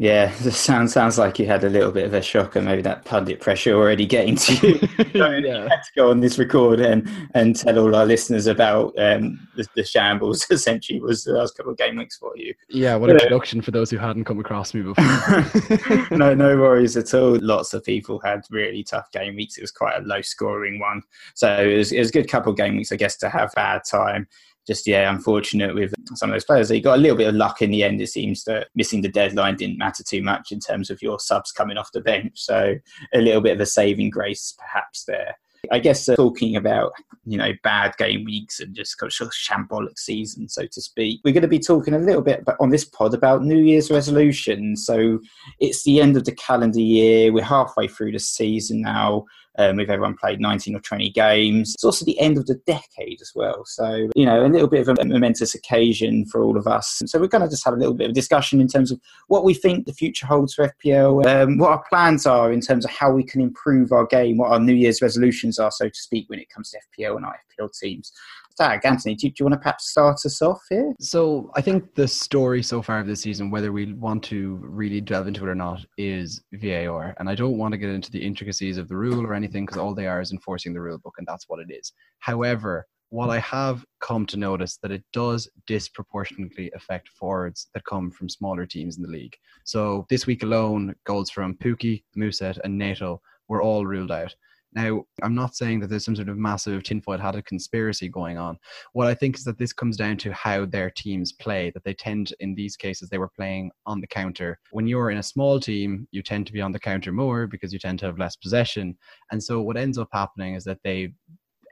Yeah, 0.00 0.32
this 0.42 0.56
sounds 0.56 0.92
sounds 0.92 1.18
like 1.18 1.40
you 1.40 1.46
had 1.46 1.64
a 1.64 1.68
little 1.68 1.90
bit 1.90 2.04
of 2.04 2.14
a 2.14 2.22
shock, 2.22 2.54
and 2.54 2.64
maybe 2.64 2.82
that 2.82 3.04
pundit 3.04 3.40
pressure 3.40 3.74
already 3.74 4.06
getting 4.06 4.36
to 4.36 4.66
you. 4.66 4.78
yeah. 5.14 5.68
Had 5.68 5.82
to 5.82 5.92
go 5.96 6.10
on 6.10 6.20
this 6.20 6.38
record 6.38 6.80
and, 6.80 7.10
and 7.34 7.56
tell 7.56 7.78
all 7.78 7.94
our 7.96 8.06
listeners 8.06 8.46
about 8.46 8.94
um, 8.96 9.46
the, 9.56 9.66
the, 9.74 9.84
shambles. 9.84 10.46
Essentially, 10.50 11.00
was 11.00 11.24
the 11.24 11.32
last 11.32 11.56
couple 11.56 11.72
of 11.72 11.78
game 11.78 11.96
weeks 11.96 12.16
for 12.16 12.32
you. 12.36 12.54
Yeah, 12.68 12.94
what 12.94 13.10
a 13.10 13.14
introduction 13.14 13.60
for 13.60 13.72
those 13.72 13.90
who 13.90 13.98
hadn't 13.98 14.24
come 14.24 14.38
across 14.38 14.72
me 14.72 14.82
before. 14.82 16.16
no, 16.16 16.32
no 16.32 16.56
worries 16.56 16.96
at 16.96 17.12
all. 17.12 17.36
Lots 17.40 17.74
of 17.74 17.84
people 17.84 18.20
had 18.20 18.42
really 18.50 18.84
tough 18.84 19.10
game 19.10 19.34
weeks. 19.34 19.58
It 19.58 19.62
was 19.62 19.72
quite 19.72 19.98
a 19.98 20.06
low 20.06 20.22
scoring 20.22 20.78
one, 20.78 21.02
so 21.34 21.52
it 21.60 21.76
was, 21.76 21.90
it 21.90 21.98
was 21.98 22.10
a 22.10 22.12
good 22.12 22.28
couple 22.28 22.52
of 22.52 22.56
game 22.56 22.76
weeks, 22.76 22.92
I 22.92 22.96
guess, 22.96 23.16
to 23.18 23.28
have 23.28 23.52
bad 23.54 23.82
time 23.84 24.28
just 24.68 24.86
yeah, 24.86 25.10
unfortunate 25.10 25.74
with 25.74 25.94
some 26.14 26.28
of 26.30 26.34
those 26.34 26.44
players. 26.44 26.68
They 26.68 26.80
got 26.80 26.98
a 26.98 27.00
little 27.00 27.16
bit 27.16 27.28
of 27.28 27.34
luck 27.34 27.62
in 27.62 27.70
the 27.70 27.82
end. 27.82 28.00
It 28.00 28.08
seems 28.08 28.44
that 28.44 28.68
missing 28.74 29.00
the 29.00 29.08
deadline 29.08 29.56
didn't 29.56 29.78
matter 29.78 30.04
too 30.04 30.22
much 30.22 30.52
in 30.52 30.60
terms 30.60 30.90
of 30.90 31.02
your 31.02 31.18
subs 31.18 31.50
coming 31.50 31.78
off 31.78 31.90
the 31.92 32.02
bench. 32.02 32.32
So 32.34 32.74
a 33.14 33.18
little 33.18 33.40
bit 33.40 33.54
of 33.54 33.60
a 33.60 33.66
saving 33.66 34.10
grace 34.10 34.54
perhaps 34.58 35.04
there. 35.06 35.34
I 35.72 35.78
guess 35.80 36.08
uh, 36.08 36.14
talking 36.14 36.54
about 36.54 36.92
you 37.24 37.36
know 37.36 37.52
bad 37.62 37.96
game 37.96 38.24
weeks 38.24 38.60
and 38.60 38.76
just 38.76 38.96
kind 38.98 39.10
of 39.10 39.30
shambolic 39.30 39.98
season, 39.98 40.48
so 40.48 40.66
to 40.66 40.80
speak. 40.80 41.20
We're 41.24 41.32
going 41.32 41.42
to 41.42 41.48
be 41.48 41.58
talking 41.58 41.94
a 41.94 41.98
little 41.98 42.22
bit 42.22 42.44
on 42.60 42.70
this 42.70 42.84
pod 42.84 43.14
about 43.14 43.42
New 43.42 43.58
Year's 43.58 43.90
resolutions. 43.90 44.84
So 44.84 45.18
it's 45.58 45.82
the 45.84 46.00
end 46.00 46.16
of 46.16 46.26
the 46.26 46.34
calendar 46.34 46.80
year. 46.80 47.32
We're 47.32 47.42
halfway 47.42 47.88
through 47.88 48.12
the 48.12 48.20
season 48.20 48.82
now. 48.82 49.24
Um, 49.58 49.76
with 49.76 49.90
everyone 49.90 50.16
played 50.16 50.40
19 50.40 50.76
or 50.76 50.80
20 50.80 51.10
games. 51.10 51.74
It's 51.74 51.82
also 51.82 52.04
the 52.04 52.18
end 52.20 52.38
of 52.38 52.46
the 52.46 52.54
decade 52.64 53.20
as 53.20 53.32
well. 53.34 53.64
So, 53.66 54.08
you 54.14 54.24
know, 54.24 54.46
a 54.46 54.48
little 54.48 54.68
bit 54.68 54.86
of 54.86 54.96
a 54.96 55.04
momentous 55.04 55.54
occasion 55.56 56.26
for 56.26 56.44
all 56.44 56.56
of 56.56 56.68
us. 56.68 57.02
So, 57.06 57.18
we're 57.18 57.26
going 57.26 57.42
to 57.42 57.50
just 57.50 57.64
have 57.64 57.74
a 57.74 57.76
little 57.76 57.94
bit 57.94 58.08
of 58.08 58.14
discussion 58.14 58.60
in 58.60 58.68
terms 58.68 58.92
of 58.92 59.00
what 59.26 59.44
we 59.44 59.54
think 59.54 59.86
the 59.86 59.92
future 59.92 60.26
holds 60.26 60.54
for 60.54 60.72
FPL, 60.84 61.26
um, 61.26 61.58
what 61.58 61.70
our 61.70 61.84
plans 61.88 62.24
are 62.24 62.52
in 62.52 62.60
terms 62.60 62.84
of 62.84 62.92
how 62.92 63.10
we 63.10 63.24
can 63.24 63.40
improve 63.40 63.90
our 63.90 64.06
game, 64.06 64.36
what 64.36 64.52
our 64.52 64.60
New 64.60 64.74
Year's 64.74 65.02
resolutions 65.02 65.58
are, 65.58 65.72
so 65.72 65.88
to 65.88 65.98
speak, 65.98 66.30
when 66.30 66.38
it 66.38 66.50
comes 66.50 66.70
to 66.70 66.78
FPL 66.96 67.16
and 67.16 67.26
our 67.26 67.36
FPL 67.58 67.70
teams. 67.80 68.12
Stag, 68.52 68.84
Anthony, 68.84 69.14
do, 69.14 69.28
do, 69.28 69.34
you 69.38 69.44
want 69.44 69.54
to 69.54 69.58
perhaps 69.58 69.90
start 69.90 70.18
us 70.24 70.42
off 70.42 70.60
here? 70.68 70.92
So 71.00 71.50
I 71.54 71.60
think 71.60 71.94
the 71.94 72.08
story 72.08 72.62
so 72.62 72.82
far 72.82 72.98
of 72.98 73.06
this 73.06 73.20
season, 73.20 73.50
whether 73.50 73.70
we 73.70 73.92
want 73.92 74.24
to 74.24 74.58
really 74.62 75.00
delve 75.00 75.28
into 75.28 75.44
it 75.44 75.48
or 75.48 75.54
not, 75.54 75.84
is 75.96 76.42
VAR. 76.52 77.14
And 77.18 77.28
I 77.28 77.34
don't 77.34 77.58
want 77.58 77.72
to 77.72 77.78
get 77.78 77.90
into 77.90 78.10
the 78.10 78.24
intricacies 78.24 78.78
of 78.78 78.88
the 78.88 78.96
rule 78.96 79.24
or 79.24 79.34
anything 79.34 79.64
because 79.64 79.78
all 79.78 79.94
they 79.94 80.06
are 80.06 80.20
is 80.20 80.32
enforcing 80.32 80.74
the 80.74 80.80
rule 80.80 80.98
book, 80.98 81.14
and 81.18 81.26
that's 81.26 81.48
what 81.48 81.60
it 81.60 81.72
is. 81.72 81.92
However, 82.18 82.86
what 83.10 83.30
I 83.30 83.38
have 83.38 83.84
come 84.00 84.26
to 84.26 84.36
notice 84.36 84.76
that 84.82 84.90
it 84.90 85.02
does 85.12 85.48
disproportionately 85.66 86.70
affect 86.74 87.08
forwards 87.08 87.68
that 87.72 87.84
come 87.84 88.10
from 88.10 88.28
smaller 88.28 88.66
teams 88.66 88.96
in 88.96 89.02
the 89.02 89.08
league. 89.08 89.34
So 89.64 90.06
this 90.10 90.26
week 90.26 90.42
alone, 90.42 90.94
goals 91.04 91.30
from 91.30 91.54
Pukki, 91.54 92.02
Mousset, 92.16 92.58
and 92.64 92.76
Neto 92.76 93.22
were 93.48 93.62
all 93.62 93.86
ruled 93.86 94.12
out. 94.12 94.34
Now, 94.74 95.04
I'm 95.22 95.34
not 95.34 95.56
saying 95.56 95.80
that 95.80 95.88
there's 95.88 96.04
some 96.04 96.16
sort 96.16 96.28
of 96.28 96.36
massive 96.36 96.82
tinfoil 96.82 97.18
hatted 97.18 97.46
conspiracy 97.46 98.08
going 98.08 98.36
on. 98.36 98.58
What 98.92 99.06
I 99.06 99.14
think 99.14 99.36
is 99.36 99.44
that 99.44 99.58
this 99.58 99.72
comes 99.72 99.96
down 99.96 100.18
to 100.18 100.32
how 100.32 100.66
their 100.66 100.90
teams 100.90 101.32
play, 101.32 101.70
that 101.70 101.84
they 101.84 101.94
tend, 101.94 102.34
in 102.40 102.54
these 102.54 102.76
cases, 102.76 103.08
they 103.08 103.18
were 103.18 103.30
playing 103.30 103.70
on 103.86 104.00
the 104.00 104.06
counter. 104.06 104.58
When 104.70 104.86
you're 104.86 105.10
in 105.10 105.18
a 105.18 105.22
small 105.22 105.58
team, 105.58 106.06
you 106.10 106.22
tend 106.22 106.46
to 106.48 106.52
be 106.52 106.60
on 106.60 106.72
the 106.72 106.78
counter 106.78 107.12
more 107.12 107.46
because 107.46 107.72
you 107.72 107.78
tend 107.78 107.98
to 108.00 108.06
have 108.06 108.18
less 108.18 108.36
possession. 108.36 108.96
And 109.32 109.42
so 109.42 109.62
what 109.62 109.78
ends 109.78 109.96
up 109.96 110.08
happening 110.12 110.54
is 110.54 110.64
that 110.64 110.82
they 110.84 111.12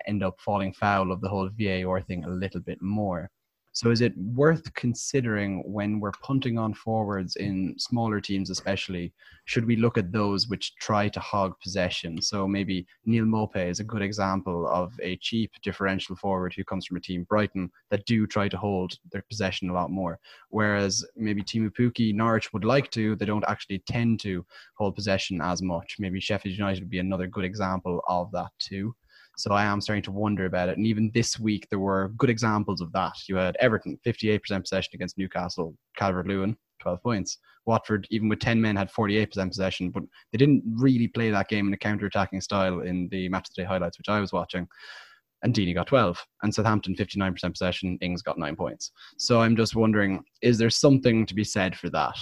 end 0.06 0.22
up 0.22 0.40
falling 0.40 0.72
foul 0.72 1.12
of 1.12 1.20
the 1.20 1.28
whole 1.28 1.50
VAR 1.58 2.00
thing 2.00 2.24
a 2.24 2.28
little 2.28 2.60
bit 2.60 2.80
more. 2.80 3.30
So 3.76 3.90
is 3.90 4.00
it 4.00 4.16
worth 4.16 4.72
considering 4.72 5.62
when 5.70 6.00
we're 6.00 6.18
punting 6.22 6.56
on 6.56 6.72
forwards 6.72 7.36
in 7.36 7.74
smaller 7.76 8.22
teams, 8.22 8.48
especially? 8.48 9.12
Should 9.44 9.66
we 9.66 9.76
look 9.76 9.98
at 9.98 10.12
those 10.12 10.48
which 10.48 10.74
try 10.76 11.10
to 11.10 11.20
hog 11.20 11.52
possession? 11.62 12.22
So 12.22 12.48
maybe 12.48 12.86
Neal 13.04 13.26
Maupay 13.26 13.68
is 13.68 13.78
a 13.78 13.84
good 13.84 14.00
example 14.00 14.66
of 14.66 14.94
a 15.02 15.18
cheap 15.18 15.50
differential 15.62 16.16
forward 16.16 16.54
who 16.54 16.64
comes 16.64 16.86
from 16.86 16.96
a 16.96 17.00
team 17.00 17.24
Brighton 17.24 17.70
that 17.90 18.06
do 18.06 18.26
try 18.26 18.48
to 18.48 18.56
hold 18.56 18.94
their 19.12 19.24
possession 19.28 19.68
a 19.68 19.74
lot 19.74 19.90
more. 19.90 20.18
Whereas 20.48 21.04
maybe 21.14 21.42
Teemu 21.42 21.70
Pukki, 21.78 22.14
Norwich 22.14 22.54
would 22.54 22.64
like 22.64 22.90
to, 22.92 23.14
they 23.14 23.26
don't 23.26 23.44
actually 23.46 23.80
tend 23.80 24.20
to 24.20 24.42
hold 24.78 24.94
possession 24.94 25.42
as 25.42 25.60
much. 25.60 25.96
Maybe 25.98 26.18
Sheffield 26.18 26.56
United 26.56 26.80
would 26.80 26.88
be 26.88 27.00
another 27.00 27.26
good 27.26 27.44
example 27.44 28.00
of 28.08 28.32
that 28.32 28.52
too. 28.58 28.96
So 29.36 29.52
I 29.52 29.64
am 29.64 29.80
starting 29.80 30.02
to 30.04 30.12
wonder 30.12 30.46
about 30.46 30.70
it. 30.70 30.78
And 30.78 30.86
even 30.86 31.10
this 31.12 31.38
week, 31.38 31.66
there 31.68 31.78
were 31.78 32.12
good 32.16 32.30
examples 32.30 32.80
of 32.80 32.90
that. 32.92 33.12
You 33.28 33.36
had 33.36 33.56
Everton, 33.60 33.98
58% 34.04 34.40
possession 34.62 34.90
against 34.94 35.18
Newcastle, 35.18 35.76
Calvert 35.96 36.26
Lewin, 36.26 36.56
12 36.80 37.02
points. 37.02 37.38
Watford, 37.66 38.06
even 38.10 38.28
with 38.28 38.38
10 38.38 38.60
men, 38.60 38.76
had 38.76 38.90
48% 38.90 39.48
possession, 39.48 39.90
but 39.90 40.04
they 40.32 40.38
didn't 40.38 40.62
really 40.66 41.08
play 41.08 41.30
that 41.30 41.48
game 41.48 41.66
in 41.66 41.74
a 41.74 41.78
counter 41.78 42.06
attacking 42.06 42.40
style 42.40 42.80
in 42.80 43.08
the 43.10 43.28
match 43.28 43.48
of 43.48 43.54
the 43.54 43.62
day 43.62 43.66
highlights, 43.66 43.98
which 43.98 44.08
I 44.08 44.20
was 44.20 44.32
watching. 44.32 44.66
And 45.42 45.52
Deeney 45.52 45.74
got 45.74 45.88
12. 45.88 46.24
And 46.42 46.54
Southampton, 46.54 46.94
59% 46.94 47.52
possession, 47.52 47.98
Ings 48.00 48.22
got 48.22 48.38
nine 48.38 48.56
points. 48.56 48.92
So 49.18 49.42
I'm 49.42 49.56
just 49.56 49.76
wondering 49.76 50.24
is 50.42 50.56
there 50.58 50.70
something 50.70 51.26
to 51.26 51.34
be 51.34 51.44
said 51.44 51.76
for 51.76 51.90
that? 51.90 52.16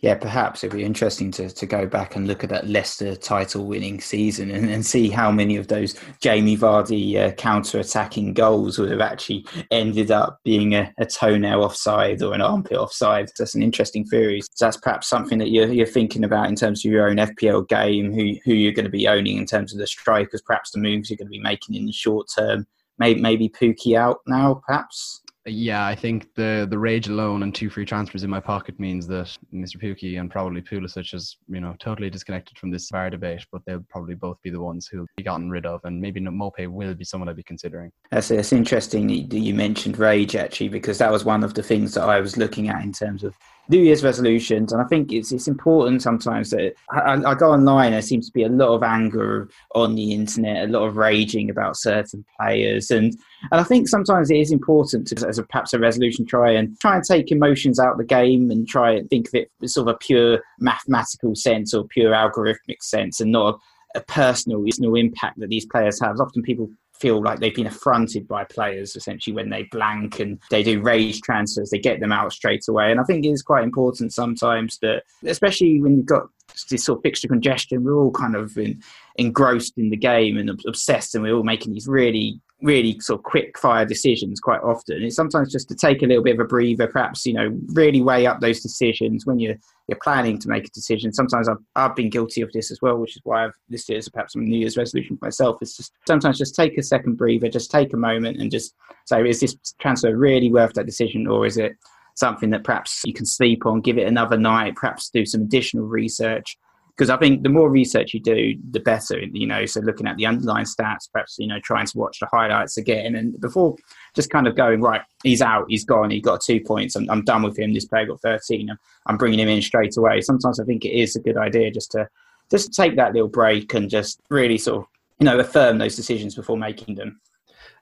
Yeah, 0.00 0.14
perhaps 0.14 0.62
it'd 0.62 0.76
be 0.76 0.84
interesting 0.84 1.30
to, 1.32 1.50
to 1.50 1.66
go 1.66 1.86
back 1.86 2.16
and 2.16 2.26
look 2.26 2.44
at 2.44 2.50
that 2.50 2.68
Leicester 2.68 3.14
title 3.14 3.66
winning 3.66 4.00
season 4.00 4.50
and, 4.50 4.70
and 4.70 4.84
see 4.84 5.08
how 5.08 5.30
many 5.30 5.56
of 5.56 5.68
those 5.68 5.98
Jamie 6.20 6.56
Vardy 6.56 7.16
uh, 7.16 7.32
counter 7.32 7.80
attacking 7.80 8.34
goals 8.34 8.78
would 8.78 8.90
have 8.90 9.00
actually 9.00 9.44
ended 9.70 10.10
up 10.10 10.38
being 10.44 10.74
a, 10.74 10.92
a, 10.98 11.06
toenail 11.06 11.62
offside 11.62 12.22
or 12.22 12.34
an 12.34 12.40
armpit 12.40 12.76
offside. 12.76 13.28
That's 13.38 13.54
an 13.54 13.62
interesting 13.62 14.04
theory. 14.04 14.40
So 14.40 14.66
that's 14.66 14.76
perhaps 14.76 15.08
something 15.08 15.38
that 15.38 15.50
you're, 15.50 15.72
you're 15.72 15.86
thinking 15.86 16.24
about 16.24 16.48
in 16.48 16.56
terms 16.56 16.84
of 16.84 16.90
your 16.90 17.08
own 17.08 17.16
FPL 17.16 17.68
game, 17.68 18.12
who, 18.12 18.34
who 18.44 18.54
you're 18.54 18.72
going 18.72 18.84
to 18.84 18.90
be 18.90 19.08
owning 19.08 19.36
in 19.36 19.46
terms 19.46 19.72
of 19.72 19.78
the 19.78 19.86
strikers, 19.86 20.42
perhaps 20.42 20.70
the 20.70 20.80
moves 20.80 21.10
you're 21.10 21.16
going 21.16 21.28
to 21.28 21.30
be 21.30 21.40
making 21.40 21.74
in 21.74 21.86
the 21.86 21.92
short 21.92 22.26
term. 22.36 22.66
Maybe, 22.98 23.20
maybe 23.20 23.48
Pukki 23.48 23.96
out 23.96 24.20
now, 24.26 24.62
perhaps? 24.66 25.20
Yeah, 25.48 25.86
I 25.86 25.94
think 25.94 26.34
the 26.34 26.66
the 26.68 26.78
rage 26.78 27.06
alone 27.06 27.44
and 27.44 27.54
two 27.54 27.70
free 27.70 27.84
transfers 27.84 28.24
in 28.24 28.30
my 28.30 28.40
pocket 28.40 28.80
means 28.80 29.06
that 29.06 29.36
Mr. 29.54 29.80
Pukki 29.80 30.18
and 30.18 30.28
probably 30.28 30.60
Pulisic 30.60 31.14
is 31.14 31.36
you 31.48 31.60
know 31.60 31.76
totally 31.78 32.10
disconnected 32.10 32.58
from 32.58 32.72
this 32.72 32.90
VAR 32.90 33.10
debate, 33.10 33.46
but 33.52 33.62
they'll 33.64 33.84
probably 33.88 34.16
both 34.16 34.42
be 34.42 34.50
the 34.50 34.60
ones 34.60 34.88
who'll 34.88 35.06
be 35.16 35.22
gotten 35.22 35.48
rid 35.48 35.64
of, 35.64 35.80
and 35.84 36.00
maybe 36.00 36.20
Maupay 36.20 36.66
will 36.66 36.94
be 36.94 37.04
someone 37.04 37.28
I'd 37.28 37.36
be 37.36 37.44
considering. 37.44 37.92
That's 38.10 38.32
it's 38.32 38.52
interesting 38.52 39.06
that 39.28 39.38
you 39.38 39.54
mentioned 39.54 39.98
rage 39.98 40.34
actually 40.34 40.68
because 40.68 40.98
that 40.98 41.12
was 41.12 41.24
one 41.24 41.44
of 41.44 41.54
the 41.54 41.62
things 41.62 41.94
that 41.94 42.02
I 42.02 42.18
was 42.18 42.36
looking 42.36 42.68
at 42.68 42.82
in 42.82 42.92
terms 42.92 43.22
of 43.22 43.36
New 43.68 43.80
Year's 43.80 44.04
resolutions, 44.04 44.72
and 44.72 44.80
I 44.80 44.84
think 44.86 45.12
it's 45.12 45.32
it's 45.32 45.48
important 45.48 46.02
sometimes 46.02 46.50
that 46.50 46.74
I, 46.90 47.14
I, 47.14 47.34
go 47.34 47.52
online. 47.52 47.92
There 47.92 48.02
seems 48.02 48.26
to 48.26 48.32
be 48.32 48.44
a 48.44 48.48
lot 48.48 48.74
of 48.74 48.82
anger 48.82 49.48
on 49.74 49.94
the 49.94 50.12
internet, 50.12 50.68
a 50.68 50.72
lot 50.72 50.86
of 50.86 50.96
raging 50.96 51.50
about 51.50 51.76
certain 51.76 52.24
players, 52.38 52.90
and 52.90 53.16
and 53.50 53.60
I 53.60 53.64
think 53.64 53.88
sometimes 53.88 54.30
it 54.30 54.38
is 54.38 54.52
important 54.52 55.06
to, 55.08 55.26
as 55.26 55.38
a 55.38 55.42
perhaps 55.42 55.72
a 55.72 55.78
resolution, 55.78 56.26
try 56.26 56.52
and 56.52 56.78
try 56.80 56.96
and 56.96 57.04
take 57.04 57.30
emotions 57.30 57.78
out 57.78 57.92
of 57.92 57.98
the 57.98 58.04
game 58.04 58.50
and 58.50 58.66
try 58.66 58.92
and 58.92 59.08
think 59.08 59.28
of 59.28 59.34
it 59.34 59.50
sort 59.66 59.88
of 59.88 59.94
a 59.94 59.98
pure 59.98 60.40
mathematical 60.58 61.34
sense 61.34 61.74
or 61.74 61.84
pure 61.84 62.12
algorithmic 62.12 62.82
sense, 62.82 63.20
and 63.20 63.32
not 63.32 63.54
a, 63.94 63.98
a 63.98 64.00
personal, 64.02 64.62
personal 64.64 64.94
impact 64.94 65.38
that 65.38 65.48
these 65.48 65.66
players 65.66 66.00
have. 66.00 66.20
Often 66.20 66.42
people 66.42 66.70
feel 66.98 67.22
like 67.22 67.40
they've 67.40 67.54
been 67.54 67.66
affronted 67.66 68.26
by 68.26 68.44
players 68.44 68.96
essentially 68.96 69.34
when 69.34 69.50
they 69.50 69.64
blank 69.64 70.18
and 70.18 70.40
they 70.50 70.62
do 70.62 70.80
rage 70.80 71.20
transfers, 71.20 71.70
they 71.70 71.78
get 71.78 72.00
them 72.00 72.12
out 72.12 72.32
straight 72.32 72.64
away. 72.68 72.90
And 72.90 73.00
I 73.00 73.04
think 73.04 73.24
it 73.24 73.30
is 73.30 73.42
quite 73.42 73.64
important 73.64 74.14
sometimes 74.14 74.78
that, 74.78 75.02
especially 75.26 75.80
when 75.80 75.96
you've 75.96 76.06
got 76.06 76.22
this 76.70 76.84
sort 76.84 76.98
of 76.98 77.02
fixture 77.02 77.28
congestion, 77.28 77.84
we're 77.84 77.96
all 77.96 78.12
kind 78.12 78.34
of 78.34 78.56
in, 78.56 78.82
engrossed 79.16 79.74
in 79.76 79.90
the 79.90 79.96
game 79.96 80.36
and 80.36 80.48
obsessed, 80.66 81.14
and 81.14 81.22
we're 81.22 81.34
all 81.34 81.42
making 81.42 81.72
these 81.72 81.86
really 81.86 82.40
really 82.62 82.98
sort 83.00 83.20
of 83.20 83.24
quick 83.24 83.58
fire 83.58 83.84
decisions 83.84 84.40
quite 84.40 84.60
often. 84.62 85.02
It's 85.02 85.16
sometimes 85.16 85.52
just 85.52 85.68
to 85.68 85.74
take 85.74 86.02
a 86.02 86.06
little 86.06 86.22
bit 86.22 86.34
of 86.34 86.40
a 86.40 86.48
breather, 86.48 86.86
perhaps, 86.86 87.26
you 87.26 87.34
know, 87.34 87.50
really 87.68 88.00
weigh 88.00 88.26
up 88.26 88.40
those 88.40 88.60
decisions 88.60 89.26
when 89.26 89.38
you're 89.38 89.56
you're 89.88 89.98
planning 90.02 90.36
to 90.36 90.48
make 90.48 90.66
a 90.66 90.70
decision. 90.70 91.12
Sometimes 91.12 91.48
I've, 91.48 91.58
I've 91.76 91.94
been 91.94 92.10
guilty 92.10 92.40
of 92.40 92.50
this 92.52 92.72
as 92.72 92.82
well, 92.82 92.96
which 92.98 93.14
is 93.14 93.22
why 93.22 93.44
I've 93.44 93.54
listed 93.70 93.96
as 93.96 94.08
perhaps 94.08 94.34
a 94.34 94.38
New 94.38 94.58
Year's 94.58 94.76
resolution 94.76 95.16
for 95.16 95.26
myself. 95.26 95.62
Is 95.62 95.76
just 95.76 95.92
sometimes 96.08 96.38
just 96.38 96.56
take 96.56 96.76
a 96.76 96.82
second 96.82 97.16
breather, 97.16 97.48
just 97.48 97.70
take 97.70 97.92
a 97.92 97.96
moment 97.96 98.40
and 98.40 98.50
just 98.50 98.74
say, 99.04 99.28
is 99.28 99.40
this 99.40 99.56
transfer 99.78 100.16
really 100.16 100.50
worth 100.50 100.72
that 100.74 100.86
decision 100.86 101.26
or 101.28 101.46
is 101.46 101.56
it 101.56 101.76
something 102.14 102.50
that 102.50 102.64
perhaps 102.64 103.02
you 103.04 103.12
can 103.12 103.26
sleep 103.26 103.66
on, 103.66 103.80
give 103.80 103.98
it 103.98 104.08
another 104.08 104.38
night, 104.38 104.74
perhaps 104.74 105.10
do 105.10 105.24
some 105.24 105.42
additional 105.42 105.86
research 105.86 106.56
because 106.96 107.10
I 107.10 107.18
think 107.18 107.42
the 107.42 107.50
more 107.50 107.68
research 107.68 108.14
you 108.14 108.20
do, 108.20 108.54
the 108.70 108.80
better. 108.80 109.20
You 109.20 109.46
know, 109.46 109.66
so 109.66 109.80
looking 109.80 110.06
at 110.06 110.16
the 110.16 110.26
underlying 110.26 110.64
stats, 110.64 111.10
perhaps 111.12 111.36
you 111.38 111.46
know 111.46 111.60
trying 111.60 111.86
to 111.86 111.98
watch 111.98 112.20
the 112.20 112.28
highlights 112.32 112.78
again, 112.78 113.14
and 113.14 113.38
before 113.40 113.76
just 114.14 114.30
kind 114.30 114.46
of 114.46 114.56
going 114.56 114.80
right, 114.80 115.02
he's 115.22 115.42
out, 115.42 115.66
he's 115.68 115.84
gone, 115.84 116.10
he 116.10 116.20
got 116.20 116.40
two 116.40 116.60
points, 116.60 116.96
I'm, 116.96 117.08
I'm 117.10 117.24
done 117.24 117.42
with 117.42 117.58
him. 117.58 117.74
This 117.74 117.84
player 117.84 118.06
got 118.06 118.22
thirteen, 118.22 118.70
I'm, 118.70 118.78
I'm 119.06 119.16
bringing 119.16 119.40
him 119.40 119.48
in 119.48 119.62
straight 119.62 119.96
away. 119.96 120.20
Sometimes 120.20 120.58
I 120.58 120.64
think 120.64 120.84
it 120.84 120.98
is 120.98 121.16
a 121.16 121.20
good 121.20 121.36
idea 121.36 121.70
just 121.70 121.90
to 121.92 122.08
just 122.50 122.72
take 122.72 122.96
that 122.96 123.12
little 123.12 123.28
break 123.28 123.74
and 123.74 123.90
just 123.90 124.20
really 124.30 124.58
sort 124.58 124.82
of 124.82 124.88
you 125.20 125.26
know 125.26 125.38
affirm 125.38 125.78
those 125.78 125.96
decisions 125.96 126.34
before 126.34 126.56
making 126.56 126.94
them. 126.94 127.20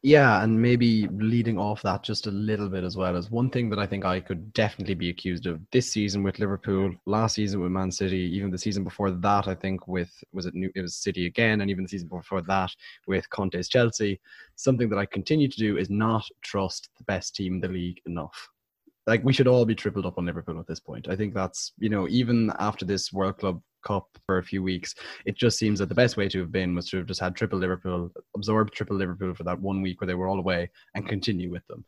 Yeah, 0.06 0.42
and 0.42 0.60
maybe 0.60 1.08
leading 1.08 1.58
off 1.58 1.80
that 1.80 2.02
just 2.02 2.26
a 2.26 2.30
little 2.30 2.68
bit 2.68 2.84
as 2.84 2.94
well 2.94 3.16
is 3.16 3.30
one 3.30 3.48
thing 3.48 3.70
that 3.70 3.78
I 3.78 3.86
think 3.86 4.04
I 4.04 4.20
could 4.20 4.52
definitely 4.52 4.92
be 4.92 5.08
accused 5.08 5.46
of 5.46 5.62
this 5.72 5.90
season 5.90 6.22
with 6.22 6.38
Liverpool, 6.38 6.94
last 7.06 7.36
season 7.36 7.62
with 7.62 7.72
Man 7.72 7.90
City, 7.90 8.30
even 8.34 8.50
the 8.50 8.58
season 8.58 8.84
before 8.84 9.10
that, 9.10 9.48
I 9.48 9.54
think 9.54 9.88
with 9.88 10.12
was 10.30 10.44
it 10.44 10.54
New 10.54 10.70
it 10.74 10.82
was 10.82 10.94
City 10.94 11.24
again, 11.24 11.62
and 11.62 11.70
even 11.70 11.84
the 11.84 11.88
season 11.88 12.08
before 12.08 12.42
that 12.42 12.70
with 13.06 13.30
Conte's 13.30 13.66
Chelsea. 13.66 14.20
Something 14.56 14.90
that 14.90 14.98
I 14.98 15.06
continue 15.06 15.48
to 15.48 15.56
do 15.56 15.78
is 15.78 15.88
not 15.88 16.28
trust 16.42 16.90
the 16.98 17.04
best 17.04 17.34
team 17.34 17.54
in 17.54 17.60
the 17.60 17.68
league 17.68 18.02
enough 18.04 18.50
like 19.06 19.24
we 19.24 19.32
should 19.32 19.48
all 19.48 19.64
be 19.64 19.74
tripled 19.74 20.06
up 20.06 20.18
on 20.18 20.26
Liverpool 20.26 20.58
at 20.58 20.66
this 20.66 20.80
point. 20.80 21.08
I 21.08 21.16
think 21.16 21.32
that's 21.32 21.72
you 21.78 21.88
know 21.88 22.06
even 22.08 22.52
after 22.58 22.84
this 22.84 23.10
World 23.10 23.38
Club 23.38 23.62
Cup 23.84 24.06
for 24.26 24.38
a 24.38 24.42
few 24.42 24.62
weeks, 24.62 24.94
it 25.26 25.36
just 25.36 25.58
seems 25.58 25.78
that 25.78 25.88
the 25.88 25.94
best 25.94 26.16
way 26.16 26.28
to 26.28 26.40
have 26.40 26.52
been 26.52 26.74
was 26.74 26.88
to 26.90 26.98
have 26.98 27.06
just 27.06 27.20
had 27.20 27.36
triple 27.36 27.58
Liverpool, 27.58 28.10
absorb 28.34 28.70
triple 28.70 28.96
Liverpool 28.96 29.34
for 29.34 29.44
that 29.44 29.60
one 29.60 29.82
week 29.82 30.00
where 30.00 30.06
they 30.06 30.14
were 30.14 30.28
all 30.28 30.38
away 30.38 30.70
and 30.94 31.08
continue 31.08 31.50
with 31.50 31.66
them. 31.66 31.84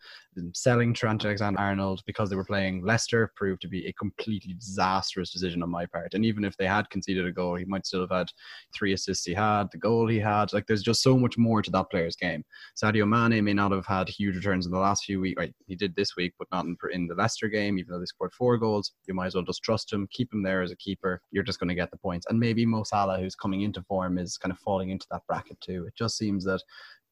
selling 0.55 0.95
Trent 0.95 1.25
Alexander 1.25 1.59
Arnold 1.59 2.03
because 2.07 2.31
they 2.31 2.37
were 2.37 2.45
playing 2.45 2.85
Leicester 2.85 3.33
proved 3.35 3.63
to 3.63 3.69
be 3.69 3.87
a 3.87 3.93
completely 3.95 4.55
disastrous 4.55 5.33
decision 5.33 5.63
on 5.63 5.71
my 5.71 5.87
part. 5.87 6.15
And 6.15 6.25
even 6.25 6.45
if 6.45 6.57
they 6.57 6.67
had 6.67 6.91
conceded 6.91 7.27
a 7.27 7.33
goal, 7.33 7.57
he 7.57 7.65
might 7.65 7.87
still 7.87 8.01
have 8.01 8.11
had 8.11 8.29
three 8.75 8.93
assists 8.93 9.25
he 9.25 9.35
had, 9.35 9.71
the 9.73 9.79
goal 9.79 10.07
he 10.07 10.19
had. 10.19 10.53
Like 10.53 10.67
there's 10.67 10.83
just 10.83 11.03
so 11.03 11.17
much 11.17 11.39
more 11.39 11.63
to 11.63 11.71
that 11.71 11.91
player's 11.91 12.17
game. 12.17 12.45
Sadio 12.81 13.09
Mane 13.09 13.45
may 13.45 13.53
not 13.53 13.73
have 13.73 13.87
had 13.87 14.09
huge 14.09 14.37
returns 14.37 14.67
in 14.67 14.73
the 14.73 14.79
last 14.79 15.05
few 15.05 15.21
weeks. 15.21 15.39
Right, 15.39 15.55
he 15.67 15.77
did 15.77 15.95
this 15.97 16.17
week, 16.17 16.35
but 16.39 16.49
not 16.53 16.67
in, 16.67 16.77
in 16.93 17.07
the 17.07 17.15
Leicester 17.15 17.49
game, 17.49 17.79
even 17.79 17.93
though 17.93 17.99
they 17.99 18.07
scored 18.07 18.33
four 18.33 18.57
goals. 18.59 18.93
You 19.07 19.15
might 19.15 19.27
as 19.27 19.35
well 19.35 19.45
just 19.45 19.63
trust 19.63 19.93
him, 19.93 20.09
keep 20.11 20.33
him 20.33 20.43
there 20.43 20.63
as 20.63 20.73
a 20.73 20.77
keeper. 20.77 21.21
You're 21.31 21.45
just 21.45 21.61
going 21.61 21.69
to 21.69 21.75
get 21.75 21.86
get 21.87 21.91
the 21.93 21.99
points. 21.99 22.27
And 22.29 22.39
maybe 22.39 22.67
Mo 22.67 22.83
Salah, 22.83 23.19
who's 23.19 23.35
coming 23.35 23.63
into 23.63 23.83
form, 23.83 24.19
is 24.19 24.37
kind 24.37 24.53
of 24.53 24.59
falling 24.59 24.91
into 24.91 25.07
that 25.11 25.23
bracket 25.27 25.61
too. 25.61 25.87
It 25.87 25.95
just 25.97 26.17
seems 26.17 26.45
that 26.45 26.63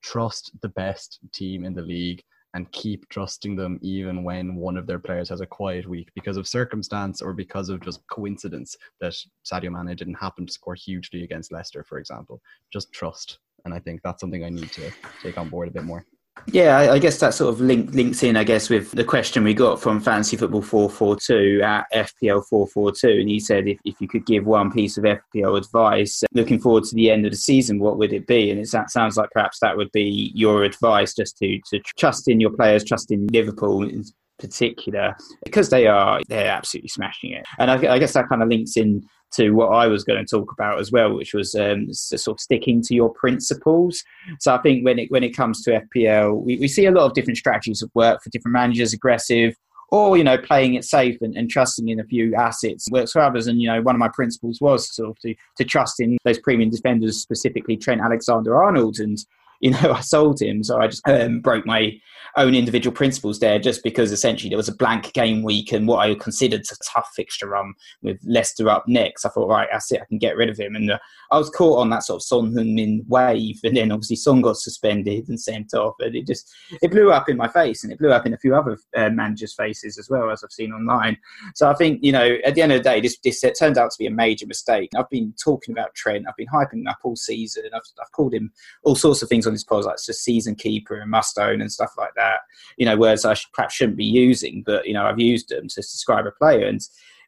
trust 0.03 0.53
the 0.63 0.69
best 0.69 1.21
team 1.33 1.65
in 1.65 1.75
the 1.75 1.83
league 1.83 2.23
and 2.55 2.71
keep 2.71 3.09
trusting 3.09 3.57
them 3.57 3.79
even 3.83 4.23
when 4.23 4.55
one 4.55 4.77
of 4.77 4.87
their 4.87 4.99
players 4.99 5.29
has 5.29 5.41
a 5.41 5.47
quiet 5.47 5.89
week 5.89 6.09
because 6.15 6.37
of 6.37 6.47
circumstance 6.47 7.21
or 7.21 7.33
because 7.33 7.69
of 7.69 7.81
just 7.81 8.07
coincidence 8.09 8.77
that 9.01 9.15
Sadio 9.45 9.73
Mane 9.73 9.97
didn't 9.97 10.15
happen 10.15 10.47
to 10.47 10.53
score 10.53 10.77
hugely 10.77 11.25
against 11.25 11.53
Leicester, 11.53 11.83
for 11.83 11.99
example. 11.99 12.41
Just 12.73 12.93
trust. 12.93 13.39
And 13.65 13.75
I 13.75 13.81
think 13.81 14.03
that's 14.03 14.21
something 14.21 14.45
I 14.45 14.51
need 14.51 14.71
to 14.73 14.93
take 15.23 15.39
on 15.39 15.49
board 15.49 15.69
a 15.69 15.73
bit 15.73 15.85
more. 15.85 16.07
Yeah, 16.47 16.93
I, 16.93 16.99
guess 16.99 17.19
that 17.21 17.33
sort 17.33 17.55
of 17.55 17.61
link, 17.61 17.95
links 17.95 18.23
in, 18.23 18.37
I 18.37 18.45
guess, 18.45 18.69
with 18.69 18.91
the 18.91 19.05
question 19.05 19.45
we 19.45 19.55
got 19.55 19.81
from 19.81 20.01
Fancy 20.01 20.37
Football 20.37 20.63
442 20.63 21.63
at 21.63 21.87
FPL 21.93 22.45
442. 22.49 23.09
And 23.21 23.29
he 23.29 23.41
said 23.41 23.67
if, 23.67 23.79
if 23.85 24.01
you 24.01 24.09
could 24.09 24.27
give 24.27 24.45
one 24.45 24.71
piece 24.71 24.99
of 24.99 25.05
FPL 25.05 25.57
advice 25.57 26.23
looking 26.33 26.61
forward 26.61 26.85
to 26.85 26.95
the 26.95 27.11
end 27.11 27.25
of 27.25 27.33
the 27.33 27.39
season, 27.39 27.79
what 27.79 27.99
would 27.99 28.13
it 28.13 28.27
be? 28.27 28.51
And 28.51 28.61
it 28.61 28.69
sounds 28.69 29.17
like 29.17 29.31
perhaps 29.31 29.59
that 29.61 29.77
would 29.77 29.91
be 29.93 30.33
your 30.35 30.65
advice 30.65 31.15
just 31.15 31.39
to, 31.39 31.59
to 31.71 31.81
trust 31.97 32.29
in 32.29 32.41
your 32.41 32.51
players, 32.51 32.85
trust 32.85 33.11
in 33.11 33.27
Liverpool 33.29 33.83
in 33.83 34.05
particular, 34.39 35.17
because 35.45 35.71
they 35.71 35.87
are, 35.87 36.21
they're 36.29 36.51
absolutely 36.51 36.89
smashing 36.89 37.33
it. 37.33 37.47
And 37.59 37.71
I, 37.71 37.95
I 37.95 37.99
guess 37.99 38.13
that 38.15 38.29
kind 38.29 38.43
of 38.43 38.49
links 38.49 38.77
in 38.77 39.03
to 39.37 39.51
what 39.51 39.69
I 39.69 39.87
was 39.87 40.05
going 40.05 40.25
to 40.25 40.29
talk 40.29 40.53
about 40.53 40.79
as 40.79 40.93
well, 40.93 41.15
which 41.15 41.35
was 41.35 41.55
um, 41.55 41.93
sort 41.93 42.37
of 42.37 42.41
sticking 42.41 42.83
to 42.83 42.95
your 42.95 43.13
principles. 43.13 44.03
So 44.41 44.55
I 44.55 44.59
think 44.59 44.85
when 44.85 44.99
it 44.99 45.11
when 45.11 45.23
it 45.23 45.37
comes 45.37 45.63
to 45.63 45.83
FPL, 45.95 46.43
we, 46.43 46.57
we 46.59 46.69
see 46.69 46.87
a 46.87 46.91
lot 46.91 47.07
of 47.07 47.15
different 47.15 47.39
strategies 47.39 47.83
of 47.83 47.91
work 47.95 48.23
for 48.23 48.31
different 48.31 48.53
managers, 48.53 48.93
aggressive, 48.93 49.55
or 49.91 50.17
you 50.17 50.25
know 50.25 50.37
playing 50.39 50.75
it 50.75 50.85
safe 50.85 51.17
and, 51.21 51.37
and, 51.37 51.51
trusting 51.51 51.89
in 51.89 52.01
a 52.01 52.05
few 52.05 52.35
assets 52.35 52.87
works 52.91 53.13
for 53.13 53.21
others 53.21 53.47
and 53.47 53.61
you 53.61 53.69
know 53.69 53.81
one 53.83 53.95
of 53.95 53.99
my 53.99 54.09
principles 54.09 54.61
was 54.61 54.95
sort 54.95 55.11
of 55.11 55.19
to, 55.21 55.35
to 55.57 55.65
trust 55.65 56.01
in 56.01 56.19
those 56.25 56.39
premium 56.39 56.71
defenders 56.71 57.21
specifically 57.21 57.77
trent 57.77 58.01
alexander 58.01 58.61
arnold 58.61 58.99
and 58.99 59.19
you 59.65 59.71
know, 59.71 59.93
I 59.95 60.01
sold 60.01 60.41
him. 60.41 60.63
So 60.63 60.79
I 60.79 60.87
just 60.87 61.09
um, 61.09 61.41
broke 61.41 61.67
my 61.67 61.99
own 62.37 62.55
individual 62.55 62.95
principles 62.95 63.39
there 63.39 63.59
just 63.59 63.83
because 63.83 64.13
essentially 64.13 64.51
there 64.51 64.59
was 64.59 64.69
a 64.69 64.75
blank 64.75 65.13
game 65.13 65.43
week 65.43 65.73
and 65.73 65.89
what 65.89 66.01
I 66.01 66.15
considered 66.15 66.63
a 66.63 66.77
tough 66.93 67.11
fixture 67.15 67.49
run 67.49 67.75
with 68.03 68.19
Leicester 68.25 68.69
up 68.69 68.85
next. 68.87 69.25
I 69.25 69.29
thought, 69.31 69.49
right, 69.49 69.69
that's 69.73 69.91
it, 69.93 70.03
I 70.03 70.05
can 70.05 70.19
get 70.19 70.37
rid 70.37 70.51
of 70.51 70.59
him. 70.59 70.75
And 70.75 70.91
uh, 70.91 70.99
I 71.31 71.39
was 71.39 71.49
caught 71.49 71.79
on 71.79 71.91
that 71.91 72.03
sort 72.03 72.19
of 72.19 72.25
Son 72.25 72.53
Heung-min 72.53 73.05
wave. 73.09 73.59
And 73.65 73.77
then 73.77 73.91
obviously 73.91 74.17
Son 74.17 74.43
got 74.43 74.57
suspended 74.57 75.29
and 75.29 75.41
sent 75.41 75.73
off. 75.75 75.95
And 76.01 76.15
it 76.15 76.27
just, 76.27 76.53
it 76.83 76.91
blew 76.91 77.11
up 77.11 77.29
in 77.29 77.37
my 77.37 77.49
face 77.49 77.85
and 77.85 77.93
it 77.93 77.99
blew 77.99 78.13
up 78.13 78.27
in 78.27 78.35
a 78.35 78.39
few 78.39 78.55
other 78.55 78.77
uh, 78.97 79.11
managers' 79.11 79.55
faces 79.55 79.97
as 79.97 80.11
well, 80.11 80.31
as 80.31 80.45
I've 80.45 80.53
seen 80.53 80.73
online. 80.73 81.17
So 81.55 81.71
I 81.71 81.75
think, 81.75 82.01
you 82.03 82.13
know, 82.13 82.37
at 82.45 82.55
the 82.55 82.63
end 82.63 82.73
of 82.73 82.83
the 82.83 82.91
day, 82.91 83.01
this, 83.01 83.19
this 83.25 83.43
turned 83.59 83.79
out 83.79 83.93
to 83.93 83.99
be 83.99 84.07
a 84.07 84.11
major 84.11 84.47
mistake. 84.47 84.91
I've 84.97 85.09
been 85.09 85.33
talking 85.43 85.73
about 85.73 85.95
Trent, 85.95 86.27
I've 86.29 86.37
been 86.37 86.49
hyping 86.49 86.81
him 86.81 86.89
up 86.89 86.99
all 87.03 87.17
season. 87.17 87.65
I've, 87.75 87.83
I've 88.03 88.13
called 88.13 88.35
him 88.35 88.53
all 88.83 88.97
sorts 88.97 89.23
of 89.23 89.29
things 89.29 89.47
on 89.47 89.54
his 89.55 89.65
pod, 89.65 89.85
like 89.85 89.97
just 90.05 90.25
season 90.25 90.55
keeper 90.55 90.97
and 90.97 91.11
must 91.11 91.39
own 91.39 91.61
and 91.61 91.73
stuff 91.73 91.93
like 91.97 92.15
that. 92.17 92.41
You 92.77 92.87
know, 92.87 92.97
words 92.97 93.25
I 93.25 93.35
should, 93.35 93.53
perhaps 93.53 93.75
shouldn't 93.75 93.97
be 93.97 94.05
using, 94.05 94.63
but 94.65 94.87
you 94.87 94.95
know, 94.95 95.07
I've 95.07 95.19
used 95.19 95.49
them 95.49 95.69
to 95.69 95.81
describe 95.81 96.27
a 96.27 96.33
player. 96.33 96.67
And 96.67 96.81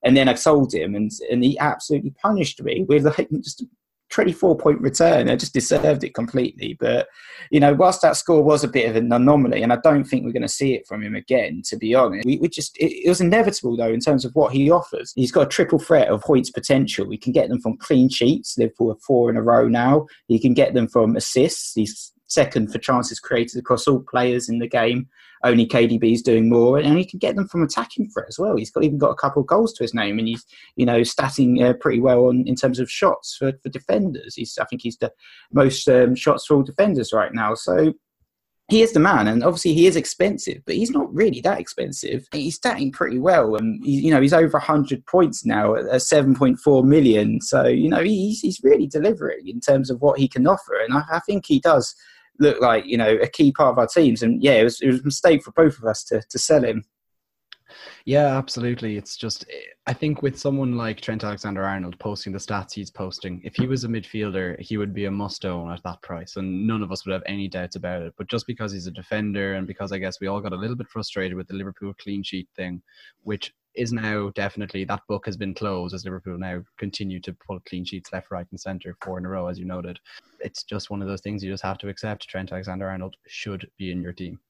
and 0.04 0.16
then 0.16 0.28
I 0.28 0.34
sold 0.34 0.74
him, 0.74 0.94
and 0.94 1.10
and 1.30 1.42
he 1.42 1.58
absolutely 1.58 2.14
punished 2.22 2.62
me 2.62 2.84
with 2.88 3.04
like 3.04 3.28
just 3.42 3.64
24 4.10 4.56
point 4.56 4.80
return. 4.80 5.28
I 5.28 5.36
just 5.36 5.52
deserved 5.52 6.04
it 6.04 6.14
completely. 6.14 6.76
But, 6.78 7.08
you 7.50 7.60
know, 7.60 7.74
whilst 7.74 8.02
that 8.02 8.16
score 8.16 8.42
was 8.42 8.64
a 8.64 8.68
bit 8.68 8.88
of 8.88 8.96
an 8.96 9.12
anomaly, 9.12 9.62
and 9.62 9.72
I 9.72 9.78
don't 9.82 10.04
think 10.04 10.24
we're 10.24 10.32
going 10.32 10.42
to 10.42 10.48
see 10.48 10.74
it 10.74 10.86
from 10.86 11.02
him 11.02 11.14
again, 11.14 11.62
to 11.66 11.76
be 11.76 11.94
honest, 11.94 12.24
we, 12.24 12.38
we 12.38 12.48
just, 12.48 12.76
it, 12.78 12.92
it, 13.04 13.08
was 13.08 13.20
inevitable, 13.20 13.76
though, 13.76 13.92
in 13.92 14.00
terms 14.00 14.24
of 14.24 14.34
what 14.34 14.52
he 14.52 14.70
offers. 14.70 15.12
He's 15.16 15.32
got 15.32 15.46
a 15.46 15.50
triple 15.50 15.78
threat 15.78 16.08
of 16.08 16.22
Hoyt's 16.22 16.50
potential. 16.50 17.06
We 17.06 17.18
can 17.18 17.32
get 17.32 17.48
them 17.48 17.60
from 17.60 17.76
clean 17.76 18.08
sheets, 18.08 18.56
Liverpool 18.56 18.92
have 18.92 19.02
four 19.02 19.28
in 19.30 19.36
a 19.36 19.42
row 19.42 19.68
now. 19.68 20.06
He 20.28 20.38
can 20.38 20.54
get 20.54 20.74
them 20.74 20.88
from 20.88 21.16
assists. 21.16 21.74
He's 21.74 22.12
second 22.28 22.72
for 22.72 22.78
chances 22.78 23.20
created 23.20 23.58
across 23.58 23.86
all 23.86 24.00
players 24.00 24.48
in 24.48 24.58
the 24.58 24.68
game. 24.68 25.08
Only 25.44 25.66
KDB's 25.66 26.22
doing 26.22 26.48
more, 26.48 26.78
and 26.78 26.98
he 26.98 27.04
can 27.04 27.18
get 27.18 27.36
them 27.36 27.46
from 27.46 27.62
attacking 27.62 28.10
threat 28.10 28.26
as 28.28 28.38
well. 28.38 28.56
He's 28.56 28.70
got 28.70 28.84
even 28.84 28.98
got 28.98 29.10
a 29.10 29.16
couple 29.16 29.42
of 29.42 29.48
goals 29.48 29.72
to 29.74 29.84
his 29.84 29.94
name, 29.94 30.18
and 30.18 30.26
he's 30.26 30.44
you 30.76 30.86
know 30.86 31.00
statting 31.00 31.62
uh, 31.62 31.74
pretty 31.74 32.00
well 32.00 32.26
on 32.26 32.44
in 32.46 32.56
terms 32.56 32.80
of 32.80 32.90
shots 32.90 33.36
for, 33.36 33.52
for 33.62 33.68
defenders. 33.68 34.34
He's 34.34 34.58
I 34.58 34.64
think 34.64 34.82
he's 34.82 34.96
the 34.96 35.12
most 35.52 35.88
um, 35.88 36.14
shots 36.14 36.46
for 36.46 36.56
all 36.56 36.62
defenders 36.62 37.12
right 37.12 37.32
now. 37.32 37.54
So 37.54 37.94
he 38.68 38.82
is 38.82 38.92
the 38.92 39.00
man, 39.00 39.28
and 39.28 39.44
obviously 39.44 39.74
he 39.74 39.86
is 39.86 39.94
expensive, 39.94 40.60
but 40.66 40.74
he's 40.74 40.90
not 40.90 41.12
really 41.14 41.40
that 41.42 41.60
expensive. 41.60 42.26
He's 42.32 42.58
statting 42.58 42.92
pretty 42.92 43.18
well, 43.18 43.54
and 43.54 43.84
he, 43.84 44.00
you 44.00 44.10
know 44.10 44.20
he's 44.20 44.32
over 44.32 44.58
hundred 44.58 45.06
points 45.06 45.46
now 45.46 45.76
at, 45.76 46.36
point 46.36 46.58
four 46.58 46.82
million. 46.82 47.40
So 47.40 47.66
you 47.66 47.88
know 47.88 48.02
he's 48.02 48.40
he's 48.40 48.60
really 48.64 48.88
delivering 48.88 49.46
in 49.46 49.60
terms 49.60 49.88
of 49.88 50.00
what 50.00 50.18
he 50.18 50.26
can 50.26 50.48
offer, 50.48 50.74
and 50.80 50.94
I, 50.94 51.02
I 51.12 51.20
think 51.20 51.46
he 51.46 51.60
does 51.60 51.94
look 52.38 52.60
like 52.60 52.86
you 52.86 52.96
know 52.96 53.16
a 53.22 53.28
key 53.28 53.52
part 53.52 53.72
of 53.72 53.78
our 53.78 53.86
teams. 53.86 54.22
And 54.22 54.42
yeah, 54.42 54.54
it 54.54 54.64
was, 54.64 54.80
it 54.80 54.88
was 54.88 55.00
a 55.00 55.04
mistake 55.04 55.42
for 55.42 55.52
both 55.52 55.78
of 55.78 55.84
us 55.84 56.04
to 56.04 56.22
to 56.28 56.38
sell 56.38 56.64
him. 56.64 56.84
Yeah, 58.04 58.36
absolutely. 58.36 58.96
It's 58.96 59.16
just, 59.16 59.44
I 59.86 59.92
think 59.92 60.22
with 60.22 60.38
someone 60.38 60.76
like 60.76 61.00
Trent 61.00 61.24
Alexander 61.24 61.64
Arnold 61.64 61.98
posting 61.98 62.32
the 62.32 62.38
stats 62.38 62.72
he's 62.72 62.90
posting, 62.90 63.40
if 63.44 63.56
he 63.56 63.66
was 63.66 63.82
a 63.82 63.88
midfielder, 63.88 64.58
he 64.60 64.76
would 64.76 64.94
be 64.94 65.06
a 65.06 65.10
must 65.10 65.44
own 65.44 65.72
at 65.72 65.82
that 65.82 66.00
price. 66.02 66.36
And 66.36 66.66
none 66.66 66.82
of 66.82 66.92
us 66.92 67.04
would 67.04 67.12
have 67.12 67.24
any 67.26 67.48
doubts 67.48 67.76
about 67.76 68.02
it. 68.02 68.14
But 68.16 68.28
just 68.28 68.46
because 68.46 68.72
he's 68.72 68.86
a 68.86 68.92
defender 68.92 69.54
and 69.54 69.66
because 69.66 69.90
I 69.90 69.98
guess 69.98 70.20
we 70.20 70.28
all 70.28 70.40
got 70.40 70.52
a 70.52 70.56
little 70.56 70.76
bit 70.76 70.88
frustrated 70.88 71.36
with 71.36 71.48
the 71.48 71.54
Liverpool 71.54 71.94
clean 71.98 72.22
sheet 72.22 72.48
thing, 72.54 72.80
which 73.24 73.52
is 73.76 73.92
now 73.92 74.30
definitely 74.34 74.84
that 74.84 75.02
book 75.08 75.26
has 75.26 75.36
been 75.36 75.54
closed 75.54 75.94
as 75.94 76.04
Liverpool 76.04 76.38
now 76.38 76.62
continue 76.78 77.20
to 77.20 77.36
pull 77.46 77.60
clean 77.68 77.84
sheets 77.84 78.12
left, 78.12 78.30
right, 78.30 78.46
and 78.50 78.60
centre 78.60 78.96
four 79.02 79.18
in 79.18 79.26
a 79.26 79.28
row, 79.28 79.48
as 79.48 79.58
you 79.58 79.64
noted. 79.64 79.98
It's 80.40 80.62
just 80.62 80.90
one 80.90 81.02
of 81.02 81.08
those 81.08 81.20
things 81.20 81.42
you 81.42 81.52
just 81.52 81.62
have 81.62 81.78
to 81.78 81.88
accept. 81.88 82.28
Trent 82.28 82.52
Alexander 82.52 82.88
Arnold 82.88 83.16
should 83.26 83.68
be 83.78 83.90
in 83.90 84.02
your 84.02 84.12
team. 84.12 84.40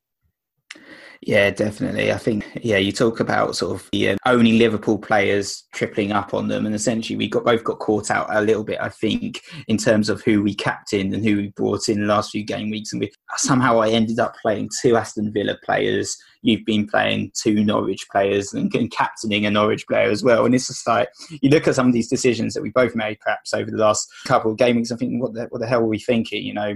Yeah, 1.22 1.50
definitely. 1.50 2.12
I 2.12 2.18
think 2.18 2.46
yeah, 2.62 2.76
you 2.76 2.92
talk 2.92 3.20
about 3.20 3.56
sort 3.56 3.74
of 3.74 3.88
the 3.90 4.10
uh, 4.10 4.16
only 4.26 4.58
Liverpool 4.58 4.98
players 4.98 5.64
tripling 5.72 6.12
up 6.12 6.34
on 6.34 6.48
them, 6.48 6.66
and 6.66 6.74
essentially 6.74 7.16
we 7.16 7.28
got 7.28 7.44
both 7.44 7.64
got 7.64 7.78
caught 7.78 8.10
out 8.10 8.28
a 8.30 8.42
little 8.42 8.64
bit. 8.64 8.78
I 8.80 8.90
think 8.90 9.40
in 9.66 9.78
terms 9.78 10.08
of 10.08 10.22
who 10.22 10.42
we 10.42 10.54
captained 10.54 11.14
and 11.14 11.24
who 11.24 11.36
we 11.36 11.48
brought 11.48 11.88
in 11.88 12.00
the 12.00 12.06
last 12.06 12.30
few 12.30 12.44
game 12.44 12.70
weeks, 12.70 12.92
and 12.92 13.00
we 13.00 13.10
somehow 13.36 13.80
I 13.80 13.90
ended 13.90 14.18
up 14.18 14.36
playing 14.40 14.70
two 14.80 14.96
Aston 14.96 15.32
Villa 15.32 15.56
players. 15.64 16.16
You've 16.42 16.64
been 16.64 16.86
playing 16.86 17.32
two 17.34 17.64
Norwich 17.64 18.06
players 18.12 18.52
and, 18.52 18.72
and 18.74 18.90
captaining 18.90 19.46
a 19.46 19.50
Norwich 19.50 19.86
player 19.88 20.10
as 20.10 20.22
well. 20.22 20.44
And 20.44 20.54
it's 20.54 20.68
just 20.68 20.86
like 20.86 21.08
you 21.40 21.50
look 21.50 21.66
at 21.66 21.74
some 21.74 21.88
of 21.88 21.92
these 21.92 22.08
decisions 22.08 22.54
that 22.54 22.62
we 22.62 22.70
both 22.70 22.94
made, 22.94 23.18
perhaps 23.18 23.52
over 23.52 23.70
the 23.70 23.78
last 23.78 24.08
couple 24.26 24.52
of 24.52 24.58
game 24.58 24.76
weeks. 24.76 24.92
I 24.92 24.96
think 24.96 25.20
what 25.20 25.34
the, 25.34 25.46
what 25.46 25.60
the 25.60 25.66
hell 25.66 25.80
were 25.80 25.88
we 25.88 25.98
thinking? 25.98 26.44
You 26.44 26.54
know, 26.54 26.74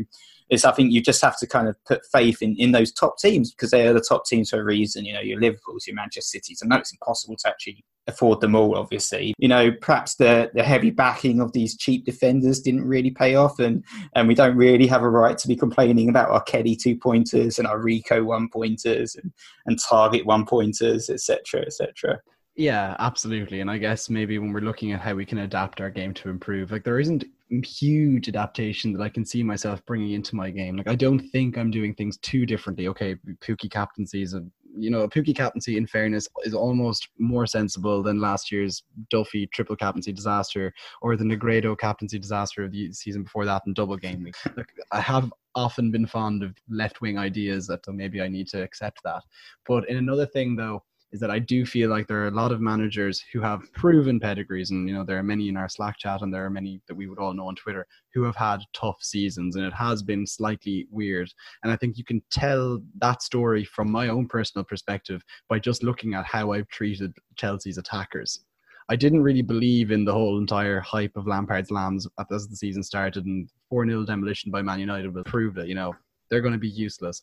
is 0.50 0.64
I 0.64 0.72
think 0.72 0.92
you 0.92 1.00
just 1.00 1.22
have 1.22 1.38
to 1.38 1.46
kind 1.46 1.68
of 1.68 1.76
put 1.84 2.04
faith 2.06 2.42
in, 2.42 2.56
in 2.56 2.72
those 2.72 2.92
top 2.92 3.18
teams 3.18 3.52
because 3.52 3.70
they 3.70 3.86
are 3.86 3.92
the 3.92 4.00
top 4.00 4.26
teams 4.26 4.50
for 4.50 4.60
a 4.60 4.64
reason. 4.64 5.04
You 5.04 5.14
know, 5.14 5.20
your 5.20 5.40
Liverpool's, 5.40 5.86
your 5.86 5.96
Manchester 5.96 6.38
Cities. 6.38 6.62
I 6.62 6.66
know 6.66 6.76
it's 6.76 6.92
impossible 6.92 7.36
to 7.36 7.48
actually 7.48 7.84
afford 8.06 8.40
them 8.40 8.54
all, 8.54 8.76
obviously. 8.76 9.34
You 9.38 9.48
know, 9.48 9.70
perhaps 9.70 10.16
the, 10.16 10.50
the 10.54 10.62
heavy 10.62 10.90
backing 10.90 11.40
of 11.40 11.52
these 11.52 11.76
cheap 11.76 12.04
defenders 12.04 12.60
didn't 12.60 12.86
really 12.86 13.10
pay 13.10 13.36
off, 13.36 13.58
and, 13.60 13.84
and 14.14 14.26
we 14.28 14.34
don't 14.34 14.56
really 14.56 14.86
have 14.88 15.02
a 15.02 15.08
right 15.08 15.38
to 15.38 15.48
be 15.48 15.56
complaining 15.56 16.08
about 16.08 16.30
our 16.30 16.42
Kelly 16.42 16.76
two 16.76 16.96
pointers 16.96 17.58
and 17.58 17.68
our 17.68 17.78
Rico 17.78 18.24
one 18.24 18.48
pointers 18.48 19.14
and, 19.14 19.32
and 19.66 19.78
Targett 19.78 20.26
one 20.26 20.44
pointers, 20.44 21.08
etc., 21.08 21.62
etc. 21.62 22.20
Yeah, 22.56 22.96
absolutely. 22.98 23.60
And 23.60 23.70
I 23.70 23.78
guess 23.78 24.10
maybe 24.10 24.38
when 24.38 24.52
we're 24.52 24.60
looking 24.60 24.92
at 24.92 25.00
how 25.00 25.14
we 25.14 25.24
can 25.24 25.38
adapt 25.38 25.80
our 25.80 25.90
game 25.90 26.12
to 26.14 26.28
improve, 26.28 26.72
like 26.72 26.84
there 26.84 27.00
isn't 27.00 27.24
huge 27.64 28.28
adaptation 28.28 28.92
that 28.92 29.02
I 29.02 29.08
can 29.08 29.24
see 29.24 29.42
myself 29.42 29.84
bringing 29.84 30.12
into 30.12 30.36
my 30.36 30.50
game. 30.50 30.76
Like 30.76 30.88
I 30.88 30.94
don't 30.94 31.20
think 31.30 31.58
I'm 31.58 31.70
doing 31.70 31.94
things 31.94 32.16
too 32.18 32.46
differently. 32.46 32.88
Okay, 32.88 33.16
Pukki 33.40 33.70
captaincy 33.70 34.22
is 34.22 34.34
a 34.34 34.44
you 34.76 34.90
know 34.90 35.00
a 35.00 35.08
Pukki 35.08 35.34
captaincy 35.34 35.76
in 35.76 35.86
fairness 35.86 36.28
is 36.44 36.54
almost 36.54 37.08
more 37.18 37.46
sensible 37.46 38.02
than 38.02 38.20
last 38.20 38.52
year's 38.52 38.84
Duffy 39.10 39.48
triple 39.48 39.76
captaincy 39.76 40.12
disaster 40.12 40.72
or 41.02 41.16
the 41.16 41.24
Negredo 41.24 41.76
captaincy 41.76 42.18
disaster 42.18 42.64
of 42.64 42.70
the 42.70 42.92
season 42.92 43.24
before 43.24 43.44
that 43.44 43.62
in 43.66 43.74
double 43.74 43.96
game 43.96 44.22
week. 44.22 44.36
Like, 44.56 44.72
I 44.92 45.00
have 45.00 45.32
often 45.56 45.90
been 45.90 46.06
fond 46.06 46.44
of 46.44 46.54
left 46.68 47.00
wing 47.00 47.18
ideas 47.18 47.66
that 47.66 47.80
maybe 47.88 48.20
I 48.22 48.28
need 48.28 48.46
to 48.48 48.62
accept 48.62 49.00
that. 49.04 49.22
But 49.66 49.88
in 49.88 49.96
another 49.96 50.26
thing 50.26 50.54
though 50.54 50.84
is 51.12 51.20
that 51.20 51.30
I 51.30 51.38
do 51.38 51.66
feel 51.66 51.90
like 51.90 52.06
there 52.06 52.22
are 52.22 52.28
a 52.28 52.34
lot 52.34 52.52
of 52.52 52.60
managers 52.60 53.22
who 53.32 53.40
have 53.40 53.72
proven 53.72 54.20
pedigrees, 54.20 54.70
and 54.70 54.88
you 54.88 54.94
know 54.94 55.04
there 55.04 55.18
are 55.18 55.22
many 55.22 55.48
in 55.48 55.56
our 55.56 55.68
Slack 55.68 55.98
chat, 55.98 56.22
and 56.22 56.32
there 56.32 56.44
are 56.44 56.50
many 56.50 56.80
that 56.86 56.94
we 56.94 57.08
would 57.08 57.18
all 57.18 57.34
know 57.34 57.48
on 57.48 57.56
Twitter 57.56 57.86
who 58.14 58.22
have 58.22 58.36
had 58.36 58.60
tough 58.72 59.02
seasons, 59.02 59.56
and 59.56 59.64
it 59.64 59.72
has 59.72 60.02
been 60.02 60.26
slightly 60.26 60.86
weird. 60.90 61.32
And 61.62 61.72
I 61.72 61.76
think 61.76 61.98
you 61.98 62.04
can 62.04 62.22
tell 62.30 62.80
that 63.00 63.22
story 63.22 63.64
from 63.64 63.90
my 63.90 64.08
own 64.08 64.28
personal 64.28 64.64
perspective 64.64 65.22
by 65.48 65.58
just 65.58 65.82
looking 65.82 66.14
at 66.14 66.26
how 66.26 66.52
I've 66.52 66.68
treated 66.68 67.12
Chelsea's 67.36 67.78
attackers. 67.78 68.44
I 68.88 68.96
didn't 68.96 69.22
really 69.22 69.42
believe 69.42 69.92
in 69.92 70.04
the 70.04 70.12
whole 70.12 70.38
entire 70.38 70.80
hype 70.80 71.16
of 71.16 71.26
Lampard's 71.26 71.70
lambs 71.70 72.08
as 72.32 72.48
the 72.48 72.56
season 72.56 72.82
started, 72.82 73.26
and 73.26 73.48
4 73.68 73.86
0 73.86 74.04
demolition 74.04 74.50
by 74.50 74.62
Man 74.62 74.80
United 74.80 75.12
will 75.14 75.24
prove 75.24 75.56
you 75.58 75.74
know, 75.74 75.94
they're 76.28 76.40
going 76.40 76.52
to 76.52 76.58
be 76.58 76.68
useless 76.68 77.22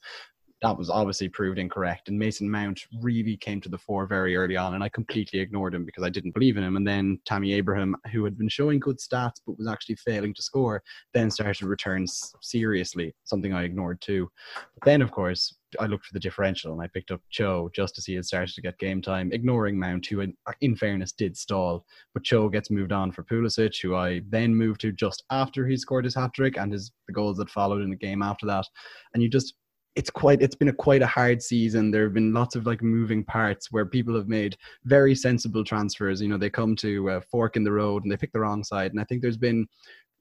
that 0.62 0.78
was 0.78 0.90
obviously 0.90 1.30
proved 1.30 1.60
incorrect. 1.60 2.10
And 2.10 2.18
Mason 2.18 2.50
Mount 2.50 2.82
really 3.02 3.38
came 3.38 3.62
to 3.62 3.70
the 3.70 3.78
fore 3.78 4.08
very 4.08 4.36
early 4.36 4.58
on, 4.58 4.74
and 4.74 4.84
I 4.84 4.90
completely 4.90 5.40
ignored 5.40 5.76
him 5.76 5.86
because 5.86 6.04
I 6.04 6.10
didn't 6.10 6.34
believe 6.34 6.58
in 6.58 6.64
him. 6.64 6.76
And 6.76 6.88
then 6.88 7.20
Tammy 7.26 7.54
Abraham, 7.54 7.96
who 8.12 8.24
had 8.24 8.38
been 8.38 8.50
showing 8.50 8.80
good 8.80 8.98
stats 8.98 9.36
but 9.46 9.58
was 9.58 9.68
actually 9.68 9.96
failing 9.96 10.34
to 10.34 10.42
score, 10.42 10.82
then 11.14 11.30
started 11.30 11.58
to 11.60 11.68
return 11.68 12.06
seriously, 12.42 13.14
something 13.24 13.54
I 13.54 13.64
ignored 13.64 14.02
too. 14.02 14.30
But 14.56 14.86
then, 14.86 15.02
of 15.02 15.12
course, 15.12 15.56
I 15.80 15.86
looked 15.86 16.06
for 16.06 16.14
the 16.14 16.20
differential 16.20 16.74
and 16.74 16.82
I 16.82 16.88
picked 16.88 17.12
up 17.12 17.22
Cho 17.30 17.70
just 17.76 17.98
as 17.98 18.06
he 18.06 18.16
had 18.16 18.26
started 18.26 18.56
to 18.56 18.62
get 18.62 18.80
game 18.80 19.02
time, 19.02 19.32
ignoring 19.32 19.78
Mount, 19.78 20.06
who, 20.08 20.22
uh, 20.22 20.52
in 20.62 20.76
fairness, 20.76 21.12
did 21.12 21.38
stall. 21.38 21.86
But 22.14 22.24
Cho 22.24 22.50
gets 22.50 22.72
moved 22.72 22.92
on 22.92 23.12
for 23.12 23.24
Pulisic, 23.24 23.80
who 23.82 23.96
I 23.96 24.22
then 24.30 24.56
moved 24.56 24.82
to 24.82 24.92
just 24.92 25.24
after 25.30 25.68
he 25.68 25.78
scored 25.78 26.06
his 26.06 26.16
hat 26.16 26.34
trick 26.34 26.58
and 26.58 26.72
his 26.72 26.92
the 27.08 27.14
goals 27.14 27.38
that 27.38 27.50
followed 27.50 27.82
in 27.82 27.90
the 27.90 27.96
game 27.96 28.24
after 28.24 28.46
that. 28.48 28.66
And 29.14 29.22
you 29.22 29.30
just 29.30 29.54
it's 29.98 30.12
quite 30.12 30.44
it's 30.44 30.56
been 30.56 30.68
a 30.68 30.74
quite 30.74 31.02
a 31.02 31.08
hard 31.08 31.42
season. 31.42 31.90
There 31.90 32.04
have 32.04 32.14
been 32.14 32.32
lots 32.32 32.56
of 32.56 32.68
like 32.68 32.84
moving 32.84 33.24
parts 33.24 33.72
where 33.72 33.86
people 33.86 34.16
have 34.16 34.28
made 34.28 34.56
very 34.86 35.16
sensible 35.16 35.64
transfers. 35.64 36.22
You 36.22 36.28
know 36.28 36.38
they 36.38 36.52
come 36.52 36.76
to 36.78 37.10
a 37.10 37.22
fork 37.22 37.56
in 37.56 37.64
the 37.64 37.72
road 37.72 38.04
and 38.04 38.12
they 38.12 38.16
pick 38.16 38.32
the 38.32 38.40
wrong 38.40 38.64
side. 38.64 38.92
And 38.92 39.02
i 39.02 39.04
think 39.06 39.22
there's 39.24 39.38
been 39.38 39.66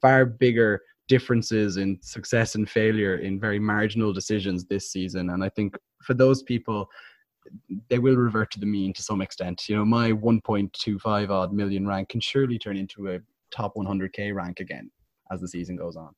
far 0.00 0.24
bigger 0.24 0.80
differences 1.08 1.76
in 1.76 1.98
success 2.02 2.54
and 2.54 2.68
failure 2.68 3.16
in 3.18 3.38
very 3.38 3.58
marginal 3.58 4.14
decisions 4.14 4.64
this 4.64 4.90
season. 4.90 5.28
And 5.30 5.44
i 5.44 5.50
think 5.50 5.76
for 6.02 6.14
those 6.14 6.42
people 6.42 6.88
they 7.90 7.98
will 7.98 8.16
revert 8.16 8.50
to 8.52 8.58
the 8.58 8.66
mean 8.66 8.94
to 8.94 9.02
some 9.02 9.20
extent. 9.20 9.68
You 9.68 9.76
know 9.76 9.84
my 9.84 10.10
1.25 10.10 11.28
odd 11.28 11.52
million 11.52 11.86
rank 11.86 12.08
can 12.08 12.20
surely 12.20 12.58
turn 12.58 12.78
into 12.78 13.08
a 13.08 13.18
top 13.50 13.74
100k 13.76 14.34
rank 14.34 14.60
again 14.60 14.90
as 15.30 15.42
the 15.42 15.48
season 15.48 15.76
goes 15.76 15.96
on. 15.96 16.14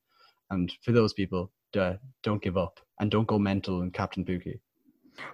And 0.49 0.71
for 0.81 0.93
those 0.93 1.11
people 1.13 1.51
uh, 1.77 1.93
don't 2.23 2.41
give 2.41 2.57
up 2.57 2.79
and 2.99 3.11
don't 3.11 3.27
go 3.27 3.39
mental 3.39 3.81
and 3.81 3.93
Captain 3.93 4.25
Pukki. 4.25 4.59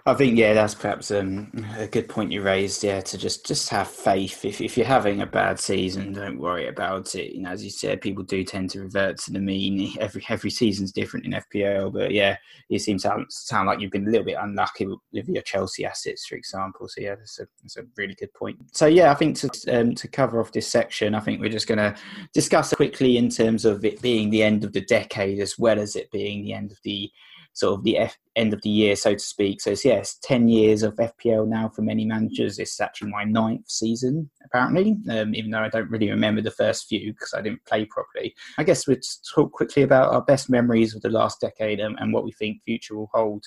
I 0.08 0.14
think 0.14 0.38
yeah, 0.38 0.54
that's 0.54 0.74
perhaps 0.74 1.10
um, 1.10 1.50
a 1.76 1.88
good 1.88 2.08
point 2.08 2.30
you 2.30 2.40
raised. 2.40 2.84
Yeah, 2.84 3.00
to 3.00 3.18
just 3.18 3.44
just 3.44 3.68
have 3.70 3.88
faith. 3.88 4.44
If 4.44 4.60
if 4.60 4.76
you're 4.76 4.86
having 4.86 5.20
a 5.20 5.26
bad 5.26 5.58
season, 5.58 6.12
don't 6.12 6.38
worry 6.38 6.68
about 6.68 7.16
it. 7.16 7.34
You 7.34 7.42
know, 7.42 7.50
as 7.50 7.64
you 7.64 7.70
said, 7.70 8.00
people 8.00 8.22
do 8.22 8.44
tend 8.44 8.70
to 8.70 8.82
revert 8.82 9.18
to 9.18 9.32
the 9.32 9.40
mean. 9.40 9.96
Every 10.00 10.24
every 10.28 10.50
season's 10.50 10.92
different 10.92 11.26
in 11.26 11.32
FPL, 11.32 11.92
but 11.92 12.12
yeah, 12.12 12.36
you 12.68 12.78
seem 12.78 12.98
to 12.98 13.24
sound 13.30 13.66
like 13.66 13.80
you've 13.80 13.90
been 13.90 14.06
a 14.06 14.10
little 14.10 14.24
bit 14.24 14.38
unlucky 14.40 14.86
with 14.86 15.28
your 15.28 15.42
Chelsea 15.42 15.84
assets, 15.84 16.26
for 16.26 16.36
example. 16.36 16.88
So 16.88 17.00
yeah, 17.00 17.16
that's 17.16 17.40
a 17.40 17.48
that's 17.62 17.76
a 17.76 17.82
really 17.96 18.14
good 18.14 18.32
point. 18.32 18.58
So 18.72 18.86
yeah, 18.86 19.10
I 19.10 19.14
think 19.14 19.36
to 19.38 19.50
um, 19.68 19.94
to 19.96 20.06
cover 20.06 20.40
off 20.40 20.52
this 20.52 20.68
section, 20.68 21.16
I 21.16 21.20
think 21.20 21.40
we're 21.40 21.50
just 21.50 21.66
going 21.66 21.78
to 21.78 21.96
discuss 22.32 22.72
quickly 22.74 23.16
in 23.16 23.28
terms 23.28 23.64
of 23.64 23.84
it 23.84 24.00
being 24.02 24.30
the 24.30 24.44
end 24.44 24.62
of 24.62 24.72
the 24.72 24.82
decade 24.82 25.40
as 25.40 25.58
well 25.58 25.80
as 25.80 25.96
it 25.96 26.12
being 26.12 26.44
the 26.44 26.52
end 26.52 26.70
of 26.70 26.78
the 26.84 27.10
sort 27.56 27.78
of 27.78 27.84
the 27.84 27.96
F- 27.96 28.18
end 28.36 28.52
of 28.52 28.60
the 28.60 28.68
year, 28.68 28.94
so 28.94 29.14
to 29.14 29.18
speak. 29.18 29.62
So, 29.62 29.70
it's, 29.70 29.84
yes, 29.84 30.18
10 30.22 30.48
years 30.48 30.82
of 30.82 30.94
FPL 30.96 31.48
now 31.48 31.70
for 31.70 31.80
many 31.80 32.04
managers. 32.04 32.58
It's 32.58 32.80
actually 32.80 33.10
my 33.10 33.24
ninth 33.24 33.68
season, 33.68 34.30
apparently, 34.44 34.96
um, 35.10 35.34
even 35.34 35.50
though 35.50 35.60
I 35.60 35.70
don't 35.70 35.90
really 35.90 36.10
remember 36.10 36.42
the 36.42 36.50
first 36.50 36.86
few 36.86 37.12
because 37.12 37.32
I 37.34 37.40
didn't 37.40 37.64
play 37.64 37.86
properly. 37.86 38.34
I 38.58 38.64
guess 38.64 38.86
we'll 38.86 38.98
talk 39.34 39.52
quickly 39.52 39.82
about 39.82 40.12
our 40.12 40.22
best 40.22 40.50
memories 40.50 40.94
of 40.94 41.00
the 41.00 41.08
last 41.08 41.40
decade 41.40 41.80
and, 41.80 41.96
and 41.98 42.12
what 42.12 42.24
we 42.24 42.32
think 42.32 42.62
future 42.62 42.94
will 42.94 43.10
hold 43.14 43.44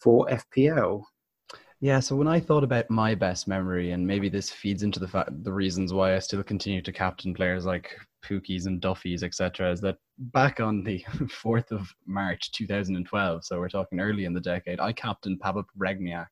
for 0.00 0.28
FPL. 0.28 1.02
Yeah, 1.80 2.00
so 2.00 2.16
when 2.16 2.26
I 2.26 2.40
thought 2.40 2.64
about 2.64 2.90
my 2.90 3.14
best 3.14 3.46
memory, 3.46 3.92
and 3.92 4.04
maybe 4.04 4.28
this 4.28 4.50
feeds 4.50 4.82
into 4.82 4.98
the 4.98 5.06
fact 5.06 5.30
the 5.44 5.52
reasons 5.52 5.92
why 5.92 6.16
I 6.16 6.18
still 6.18 6.42
continue 6.42 6.82
to 6.82 6.92
captain 6.92 7.32
players 7.32 7.64
like 7.64 7.96
Pukkis 8.24 8.66
and 8.66 8.80
Duffys, 8.80 9.22
etc., 9.22 9.70
is 9.70 9.80
that 9.82 9.96
back 10.18 10.58
on 10.58 10.82
the 10.82 11.04
4th 11.44 11.70
of 11.70 11.88
March 12.04 12.50
2012, 12.50 13.44
so 13.44 13.60
we're 13.60 13.68
talking 13.68 14.00
early 14.00 14.24
in 14.24 14.34
the 14.34 14.40
decade, 14.40 14.80
I 14.80 14.92
captained 14.92 15.38
Pavel 15.38 15.62
Pogrebnyak 15.62 16.26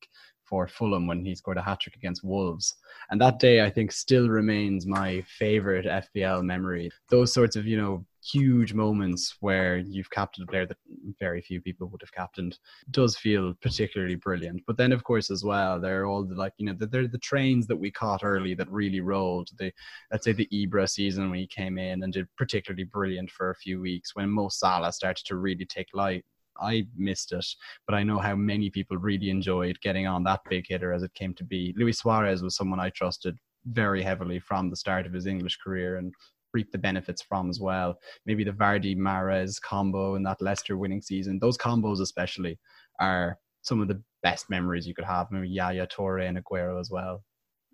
for 0.48 0.68
Fulham 0.68 1.06
when 1.06 1.24
he 1.24 1.34
scored 1.34 1.58
a 1.58 1.62
hat 1.62 1.80
trick 1.80 1.96
against 1.96 2.24
Wolves. 2.24 2.74
And 3.10 3.20
that 3.20 3.38
day, 3.38 3.64
I 3.64 3.70
think, 3.70 3.92
still 3.92 4.28
remains 4.28 4.86
my 4.86 5.22
favorite 5.38 5.86
FPL 5.86 6.42
memory. 6.44 6.90
Those 7.10 7.32
sorts 7.32 7.56
of, 7.56 7.66
you 7.66 7.76
know, 7.76 8.04
huge 8.24 8.74
moments 8.74 9.36
where 9.40 9.78
you've 9.78 10.10
captained 10.10 10.48
a 10.48 10.50
player 10.50 10.66
that 10.66 10.76
very 11.20 11.40
few 11.40 11.60
people 11.60 11.86
would 11.88 12.00
have 12.00 12.12
captained 12.12 12.58
does 12.90 13.16
feel 13.16 13.54
particularly 13.62 14.16
brilliant. 14.16 14.62
But 14.66 14.76
then, 14.76 14.92
of 14.92 15.04
course, 15.04 15.30
as 15.30 15.44
well, 15.44 15.80
there 15.80 16.02
are 16.02 16.06
all 16.06 16.24
the 16.24 16.34
like, 16.34 16.52
you 16.58 16.66
know, 16.66 16.74
they're 16.78 17.06
the 17.06 17.18
trains 17.18 17.66
that 17.68 17.76
we 17.76 17.90
caught 17.90 18.24
early 18.24 18.54
that 18.54 18.70
really 18.70 19.00
rolled. 19.00 19.48
The, 19.58 19.72
let's 20.10 20.24
say, 20.24 20.32
the 20.32 20.48
Ibra 20.52 20.88
season 20.88 21.30
when 21.30 21.38
he 21.38 21.46
came 21.46 21.78
in 21.78 22.02
and 22.02 22.12
did 22.12 22.26
particularly 22.36 22.84
brilliant 22.84 23.30
for 23.30 23.50
a 23.50 23.56
few 23.56 23.80
weeks 23.80 24.14
when 24.14 24.30
Mo 24.30 24.48
Salah 24.48 24.92
started 24.92 25.24
to 25.26 25.36
really 25.36 25.64
take 25.64 25.88
light 25.94 26.24
I 26.60 26.86
missed 26.96 27.32
it, 27.32 27.46
but 27.86 27.94
I 27.94 28.02
know 28.02 28.18
how 28.18 28.34
many 28.34 28.70
people 28.70 28.96
really 28.96 29.30
enjoyed 29.30 29.80
getting 29.80 30.06
on 30.06 30.24
that 30.24 30.40
big 30.48 30.66
hitter 30.68 30.92
as 30.92 31.02
it 31.02 31.14
came 31.14 31.34
to 31.34 31.44
be. 31.44 31.74
Luis 31.76 31.98
Suarez 31.98 32.42
was 32.42 32.56
someone 32.56 32.80
I 32.80 32.90
trusted 32.90 33.36
very 33.66 34.02
heavily 34.02 34.38
from 34.38 34.70
the 34.70 34.76
start 34.76 35.06
of 35.06 35.12
his 35.12 35.26
English 35.26 35.58
career 35.58 35.96
and 35.96 36.12
reap 36.54 36.70
the 36.72 36.78
benefits 36.78 37.22
from 37.22 37.50
as 37.50 37.60
well. 37.60 37.98
Maybe 38.24 38.44
the 38.44 38.52
Vardy 38.52 38.96
Mahrez 38.96 39.60
combo 39.60 40.14
in 40.14 40.22
that 40.22 40.40
Leicester 40.40 40.76
winning 40.76 41.02
season, 41.02 41.38
those 41.38 41.58
combos 41.58 42.00
especially 42.00 42.58
are 43.00 43.38
some 43.62 43.80
of 43.82 43.88
the 43.88 44.02
best 44.22 44.48
memories 44.48 44.86
you 44.86 44.94
could 44.94 45.04
have. 45.04 45.30
Maybe 45.30 45.48
Yaya 45.48 45.86
Toure 45.86 46.26
and 46.26 46.38
Aguero 46.38 46.80
as 46.80 46.90
well. 46.90 47.22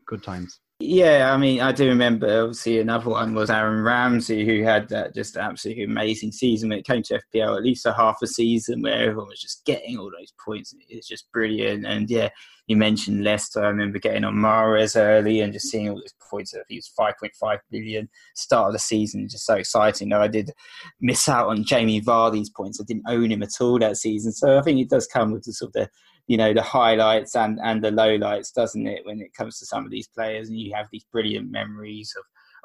Good 0.06 0.22
times. 0.22 0.60
Yeah, 0.84 1.32
I 1.32 1.36
mean, 1.36 1.60
I 1.60 1.70
do 1.70 1.86
remember. 1.86 2.42
Obviously, 2.42 2.80
another 2.80 3.08
one 3.08 3.34
was 3.34 3.50
Aaron 3.50 3.84
Ramsey, 3.84 4.44
who 4.44 4.64
had 4.64 4.88
just 5.14 5.36
absolutely 5.36 5.84
amazing 5.84 6.32
season 6.32 6.70
when 6.70 6.80
it 6.80 6.86
came 6.86 7.04
to 7.04 7.22
FPL. 7.32 7.56
At 7.56 7.62
least 7.62 7.86
a 7.86 7.92
half 7.92 8.16
a 8.20 8.26
season 8.26 8.82
where 8.82 9.10
everyone 9.10 9.28
was 9.28 9.40
just 9.40 9.64
getting 9.64 9.96
all 9.96 10.10
those 10.10 10.32
points. 10.44 10.74
It's 10.88 11.06
just 11.06 11.30
brilliant. 11.30 11.86
And 11.86 12.10
yeah, 12.10 12.30
you 12.66 12.76
mentioned 12.76 13.22
Leicester. 13.22 13.62
I 13.62 13.68
remember 13.68 14.00
getting 14.00 14.24
on 14.24 14.34
Mahrez 14.34 15.00
early 15.00 15.40
and 15.40 15.52
just 15.52 15.68
seeing 15.70 15.88
all 15.88 15.94
those 15.94 16.14
points. 16.28 16.52
He 16.68 16.76
was 16.76 16.90
5.5 16.98 17.58
billion 17.70 18.08
start 18.34 18.66
of 18.66 18.72
the 18.72 18.80
season, 18.80 19.28
just 19.28 19.46
so 19.46 19.54
exciting. 19.54 20.08
No, 20.08 20.20
I 20.20 20.26
did 20.26 20.50
miss 21.00 21.28
out 21.28 21.46
on 21.46 21.62
Jamie 21.62 22.00
Vardy's 22.00 22.50
points. 22.50 22.80
I 22.80 22.84
didn't 22.84 23.04
own 23.06 23.30
him 23.30 23.44
at 23.44 23.60
all 23.60 23.78
that 23.78 23.98
season. 23.98 24.32
So 24.32 24.58
I 24.58 24.62
think 24.62 24.80
it 24.80 24.90
does 24.90 25.06
come 25.06 25.30
with 25.30 25.44
the 25.44 25.52
sort 25.52 25.68
of 25.68 25.72
the 25.74 25.90
you 26.26 26.36
know 26.36 26.52
the 26.54 26.62
highlights 26.62 27.34
and 27.36 27.58
and 27.62 27.82
the 27.82 27.90
lowlights, 27.90 28.52
doesn't 28.52 28.86
it? 28.86 29.04
When 29.04 29.20
it 29.20 29.34
comes 29.34 29.58
to 29.58 29.66
some 29.66 29.84
of 29.84 29.90
these 29.90 30.08
players, 30.08 30.48
and 30.48 30.58
you 30.58 30.74
have 30.74 30.86
these 30.92 31.04
brilliant 31.12 31.50
memories 31.50 32.14
of 32.18 32.24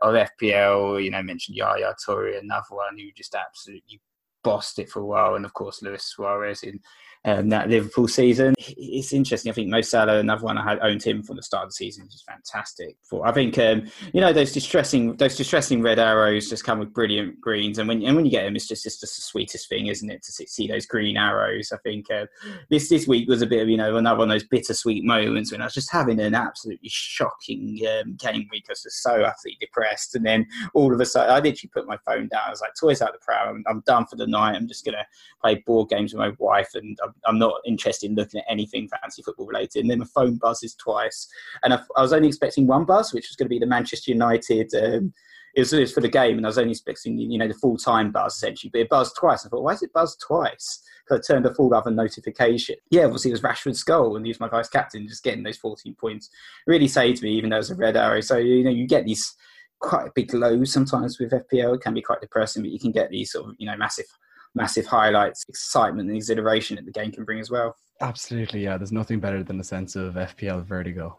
of 0.10 0.28
FPL. 0.42 1.04
You 1.04 1.12
know, 1.12 1.24
mentioned 1.24 1.58
Yaya 1.58 1.94
Toure, 2.06 2.40
another 2.40 2.66
one 2.70 2.98
who 2.98 3.12
just 3.16 3.36
absolutely 3.36 4.00
bossed 4.48 4.80
it 4.80 4.90
for 4.90 5.02
a 5.02 5.06
while, 5.06 5.36
and 5.36 5.44
of 5.44 5.54
course 5.54 5.82
Luis 5.82 6.06
Suarez 6.06 6.64
in 6.64 6.80
um, 7.26 7.50
that 7.50 7.70
Liverpool 7.70 8.08
season. 8.08 8.54
It's 8.58 9.12
interesting. 9.12 9.52
I 9.52 9.54
think 9.54 9.70
Mo 9.70 9.82
Salah, 9.82 10.20
another 10.20 10.44
one 10.44 10.58
I 10.58 10.64
had 10.64 10.80
owned 10.82 11.04
him 11.04 11.24
from 11.24 11.36
the 11.36 11.44
start 11.44 11.64
of 11.64 11.70
the 11.72 11.74
season, 11.74 12.06
which 12.06 12.16
is 12.16 12.24
fantastic. 12.26 12.96
For 13.04 13.28
I 13.28 13.34
think 13.34 13.58
um, 13.58 13.90
you 14.14 14.22
know 14.22 14.32
those 14.32 14.54
distressing 14.54 15.18
those 15.18 15.36
distressing 15.36 15.82
red 15.82 16.00
arrows 16.00 16.50
just 16.50 16.64
come 16.64 16.80
with 16.80 16.94
brilliant 16.94 17.42
greens, 17.42 17.80
and 17.80 17.88
when 17.90 18.02
and 18.04 18.16
when 18.16 18.24
you 18.24 18.32
get 18.32 18.44
them, 18.44 18.56
it's 18.56 18.68
just 18.68 18.86
it's 18.86 19.00
just 19.00 19.18
the 19.18 19.22
sweetest 19.22 19.68
thing, 19.68 19.88
isn't 19.88 20.10
it, 20.10 20.24
to 20.24 20.32
see 20.32 20.68
those 20.68 20.86
green 20.86 21.18
arrows? 21.18 21.74
I 21.74 21.78
think 21.84 22.10
uh, 22.10 22.28
this 22.70 22.88
this 22.88 23.08
week 23.08 23.28
was 23.28 23.42
a 23.42 23.48
bit 23.48 23.62
of 23.62 23.68
you 23.68 23.78
know 23.78 23.98
another 23.98 24.20
one 24.20 24.32
of 24.32 24.36
those 24.36 24.48
bittersweet 24.48 25.04
moments 25.04 25.52
when 25.52 25.62
I 25.62 25.66
was 25.66 25.74
just 25.74 25.92
having 25.92 26.22
an 26.22 26.34
absolutely 26.34 26.90
shocking 26.90 27.80
um, 27.90 28.16
game 28.16 28.48
week. 28.52 28.66
I 28.70 28.72
was 28.72 28.84
just 28.84 29.04
so 29.04 29.12
utterly 29.12 29.58
depressed, 29.60 30.16
and 30.16 30.26
then 30.26 30.48
all 30.74 30.94
of 30.94 31.02
a 31.02 31.06
sudden 31.06 31.30
I 31.30 31.40
literally 31.40 31.72
put 31.74 31.88
my 31.88 31.98
phone 32.06 32.30
down. 32.30 32.44
I 32.48 32.52
was 32.52 32.62
like, 32.62 32.72
toys 32.80 33.02
out 33.02 33.12
the 33.12 33.20
pram. 33.20 33.50
I'm, 33.50 33.64
I'm 33.68 33.84
done 33.86 34.06
for 34.06 34.16
the 34.16 34.28
night. 34.28 34.37
I'm 34.38 34.68
just 34.68 34.86
gonna 34.86 35.06
play 35.42 35.56
board 35.66 35.90
games 35.90 36.14
with 36.14 36.20
my 36.20 36.32
wife, 36.40 36.70
and 36.74 36.98
I'm 37.04 37.14
I'm 37.26 37.40
not 37.40 37.56
interested 37.66 38.10
in 38.10 38.16
looking 38.16 38.40
at 38.40 38.46
anything 38.50 38.90
fancy 38.90 39.22
football 39.22 39.48
related. 39.48 39.82
And 39.82 39.92
then 39.92 40.00
my 40.00 40.06
phone 40.06 40.36
buzzes 40.36 40.76
twice, 40.76 41.28
and 41.64 41.74
I, 41.74 41.80
I 41.96 42.02
was 42.02 42.14
only 42.14 42.28
expecting 42.28 42.68
one 42.68 42.86
buzz, 42.86 43.14
which 43.14 43.30
was 43.30 43.36
going 43.36 43.46
to 43.46 43.50
be 43.50 43.60
the 43.60 43.66
Manchester 43.66 44.12
United. 44.12 44.74
Um, 44.74 45.14
it 45.58 45.62
was, 45.62 45.74
it 45.74 45.80
was, 45.80 45.92
for 45.92 46.02
the 46.02 46.08
game, 46.08 46.38
and 46.38 46.46
I 46.46 46.50
was 46.50 46.60
only 46.60 46.72
expecting 46.72 47.18
you 47.18 47.38
know 47.38 47.48
the 47.48 47.54
full 47.56 47.78
time 47.78 48.12
buzz 48.12 48.36
essentially, 48.36 48.70
but 48.72 48.82
it 48.82 48.90
buzzed 48.90 49.16
twice. 49.18 49.44
I 49.44 49.50
thought, 49.50 49.64
why 49.64 49.74
is 49.74 49.82
it 49.82 49.92
buzzed 49.92 50.22
twice? 50.22 50.84
Because 51.04 51.28
I 51.28 51.34
turned 51.34 51.48
a 51.48 51.54
full 51.54 51.74
other 51.74 51.90
notification. 51.90 52.76
Yeah, 52.92 53.06
obviously 53.06 53.32
it 53.32 53.34
was 53.34 53.42
Rashford's 53.42 53.84
goal, 53.84 54.16
and 54.16 54.26
he 54.26 54.30
was 54.30 54.40
my 54.40 54.50
vice 54.50 54.70
captain, 54.70 55.08
just 55.08 55.24
getting 55.24 55.42
those 55.42 55.58
14 55.58 55.96
points 55.96 56.30
really 56.68 56.88
saved 56.88 57.24
me, 57.24 57.32
even 57.32 57.50
though 57.50 57.56
it 57.56 57.60
was 57.60 57.72
a 57.72 57.76
red 57.76 57.98
arrow. 57.98 58.22
So 58.22 58.38
you 58.38 58.64
know 58.64 58.70
you 58.70 58.86
get 58.86 59.06
these 59.06 59.36
quite 59.80 60.14
big 60.14 60.32
lows 60.34 60.72
sometimes 60.72 61.18
with 61.20 61.32
FPL. 61.32 61.76
It 61.76 61.82
can 61.82 61.96
be 61.96 62.04
quite 62.04 62.22
depressing, 62.22 62.62
but 62.62 62.72
you 62.72 62.80
can 62.80 62.92
get 62.92 63.10
these 63.10 63.32
sort 63.32 63.50
of 63.50 63.56
you 63.58 63.66
know 63.66 63.78
massive 63.78 64.06
massive 64.58 64.86
highlights, 64.86 65.46
excitement, 65.48 66.10
and 66.10 66.18
exhilaration 66.18 66.76
that 66.76 66.86
the 66.86 66.92
game 66.92 67.12
can 67.12 67.24
bring 67.24 67.40
as 67.40 67.50
well. 67.50 67.76
Absolutely, 68.02 68.64
yeah. 68.64 68.78
There's 68.78 68.92
nothing 68.92 69.20
better 69.20 69.44
than 69.44 69.60
a 69.60 69.64
sense 69.64 69.96
of 69.96 70.16
FPL 70.16 70.66
vertigo. 70.66 71.18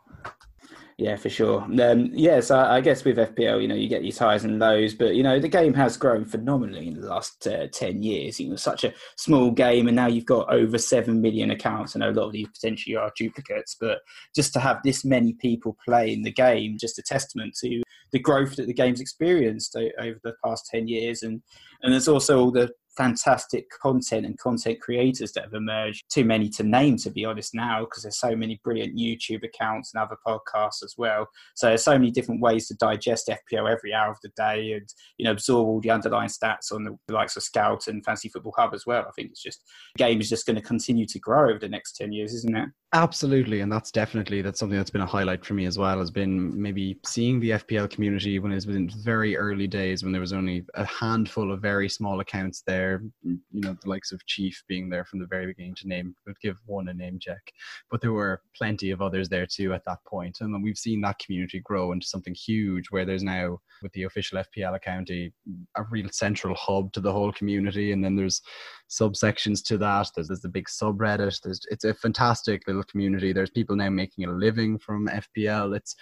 Yeah, 0.98 1.14
for 1.14 1.30
sure. 1.30 1.60
Um, 1.80 2.10
yes, 2.12 2.50
I, 2.50 2.78
I, 2.78 2.80
guess 2.80 3.04
with 3.04 3.18
FPL, 3.18 3.62
you 3.62 3.68
know, 3.68 3.76
you 3.76 3.88
get 3.88 4.02
these 4.02 4.18
highs 4.18 4.42
and 4.42 4.58
lows, 4.58 4.94
but 4.94 5.14
you 5.14 5.22
know, 5.22 5.38
the 5.38 5.46
game 5.46 5.72
has 5.74 5.96
grown 5.96 6.24
phenomenally 6.24 6.88
in 6.88 7.00
the 7.00 7.06
last 7.06 7.46
uh, 7.46 7.68
ten 7.68 8.02
years. 8.02 8.40
You 8.40 8.50
know, 8.50 8.56
such 8.56 8.82
a 8.82 8.92
small 9.16 9.52
game, 9.52 9.86
and 9.86 9.94
now 9.94 10.08
you've 10.08 10.24
got 10.24 10.52
over 10.52 10.76
seven 10.76 11.22
million 11.22 11.52
accounts. 11.52 11.94
I 11.94 12.00
know 12.00 12.10
a 12.10 12.18
lot 12.18 12.26
of 12.26 12.32
these 12.32 12.48
potentially 12.48 12.96
are 12.96 13.12
duplicates, 13.16 13.76
but 13.80 14.00
just 14.34 14.52
to 14.54 14.58
have 14.58 14.78
this 14.82 15.04
many 15.04 15.34
people 15.34 15.76
playing 15.86 16.24
the 16.24 16.32
game, 16.32 16.78
just 16.80 16.98
a 16.98 17.02
testament 17.02 17.56
to 17.60 17.80
the 18.10 18.18
growth 18.18 18.56
that 18.56 18.66
the 18.66 18.74
game's 18.74 19.00
experienced 19.00 19.76
over 19.76 20.18
the 20.24 20.34
past 20.44 20.66
ten 20.66 20.88
years, 20.88 21.22
and 21.22 21.42
and 21.82 21.92
there's 21.92 22.08
also 22.08 22.40
all 22.40 22.50
the 22.50 22.70
fantastic 22.98 23.70
content 23.80 24.26
and 24.26 24.36
content 24.38 24.80
creators 24.80 25.32
that 25.32 25.44
have 25.44 25.54
emerged. 25.54 26.04
Too 26.10 26.24
many 26.24 26.48
to 26.50 26.64
name, 26.64 26.96
to 26.96 27.10
be 27.10 27.24
honest, 27.24 27.54
now, 27.54 27.84
because 27.84 28.02
there's 28.02 28.18
so 28.18 28.34
many 28.34 28.60
brilliant 28.64 28.98
YouTube 28.98 29.44
accounts 29.44 29.94
and 29.94 30.02
other 30.02 30.16
podcasts 30.26 30.82
as 30.82 30.96
well. 30.98 31.28
So 31.54 31.68
there's 31.68 31.84
so 31.84 31.96
many 31.96 32.10
different 32.10 32.40
ways 32.40 32.66
to 32.66 32.74
digest 32.74 33.30
FPL 33.30 33.70
every 33.70 33.94
hour 33.94 34.10
of 34.10 34.18
the 34.22 34.30
day 34.36 34.72
and, 34.72 34.88
you 35.16 35.24
know, 35.24 35.30
absorb 35.30 35.68
all 35.68 35.80
the 35.80 35.92
underlying 35.92 36.28
stats 36.28 36.72
on 36.72 36.82
the, 36.82 36.98
likes 37.08 37.36
of 37.36 37.42
Scout 37.44 37.86
and 37.86 38.04
Fantasy 38.04 38.28
Football 38.28 38.54
Hub 38.56 38.74
as 38.74 38.84
well. 38.84 39.04
I 39.06 39.12
think 39.12 39.30
it's 39.30 39.42
just, 39.42 39.62
the 39.96 40.04
game 40.04 40.20
is 40.20 40.28
just 40.28 40.44
going 40.44 40.56
to 40.56 40.62
continue 40.62 41.06
to 41.06 41.18
grow 41.20 41.48
over 41.48 41.58
the 41.58 41.68
next 41.68 41.92
10 41.96 42.12
years, 42.12 42.34
isn't 42.34 42.56
it? 42.56 42.68
Absolutely, 42.94 43.60
and 43.60 43.70
that's 43.70 43.90
definitely 43.90 44.40
that's 44.40 44.58
something 44.58 44.78
that's 44.78 44.88
been 44.88 45.02
a 45.02 45.06
highlight 45.06 45.44
for 45.44 45.52
me 45.52 45.66
as 45.66 45.76
well. 45.78 45.98
Has 45.98 46.10
been 46.10 46.58
maybe 46.58 46.98
seeing 47.04 47.38
the 47.38 47.50
FPL 47.50 47.90
community 47.90 48.38
when 48.38 48.50
it 48.50 48.54
was 48.54 48.66
in 48.66 48.88
very 49.04 49.36
early 49.36 49.66
days 49.66 50.02
when 50.02 50.10
there 50.10 50.22
was 50.22 50.32
only 50.32 50.64
a 50.74 50.86
handful 50.86 51.52
of 51.52 51.60
very 51.60 51.86
small 51.90 52.20
accounts 52.20 52.62
there. 52.66 53.02
Mm, 53.26 53.40
you 53.52 53.60
know, 53.60 53.76
the 53.82 53.90
likes 53.90 54.10
of 54.10 54.24
Chief 54.24 54.64
being 54.68 54.88
there 54.88 55.04
from 55.04 55.18
the 55.18 55.26
very 55.26 55.48
beginning 55.48 55.74
to 55.74 55.86
name, 55.88 56.14
would 56.26 56.40
give 56.40 56.56
one 56.64 56.88
a 56.88 56.94
name 56.94 57.18
check, 57.18 57.52
but 57.90 58.00
there 58.00 58.12
were 58.14 58.40
plenty 58.56 58.90
of 58.90 59.02
others 59.02 59.28
there 59.28 59.44
too 59.46 59.74
at 59.74 59.84
that 59.84 60.02
point, 60.06 60.38
and 60.40 60.62
we've 60.64 60.78
seen 60.78 61.02
that 61.02 61.18
community 61.18 61.60
grow 61.60 61.92
into 61.92 62.06
something 62.06 62.34
huge. 62.34 62.86
Where 62.90 63.04
there's 63.04 63.22
now 63.22 63.60
with 63.82 63.92
the 63.92 64.04
official 64.04 64.42
FPL 64.42 64.76
account 64.76 65.10
a, 65.10 65.30
a 65.76 65.82
real 65.90 66.08
central 66.10 66.54
hub 66.54 66.94
to 66.94 67.00
the 67.00 67.12
whole 67.12 67.32
community, 67.32 67.92
and 67.92 68.02
then 68.02 68.16
there's 68.16 68.40
subsections 68.88 69.62
to 69.66 69.76
that. 69.76 70.08
There's, 70.14 70.28
there's 70.28 70.40
the 70.40 70.48
big 70.48 70.68
subreddit. 70.68 71.42
There's 71.42 71.60
it's 71.70 71.84
a 71.84 71.92
fantastic 71.92 72.62
little 72.66 72.77
community. 72.84 73.32
There's 73.32 73.50
people 73.50 73.76
now 73.76 73.90
making 73.90 74.24
a 74.24 74.32
living 74.32 74.78
from 74.78 75.08
FPL. 75.08 75.76
It's 75.76 75.94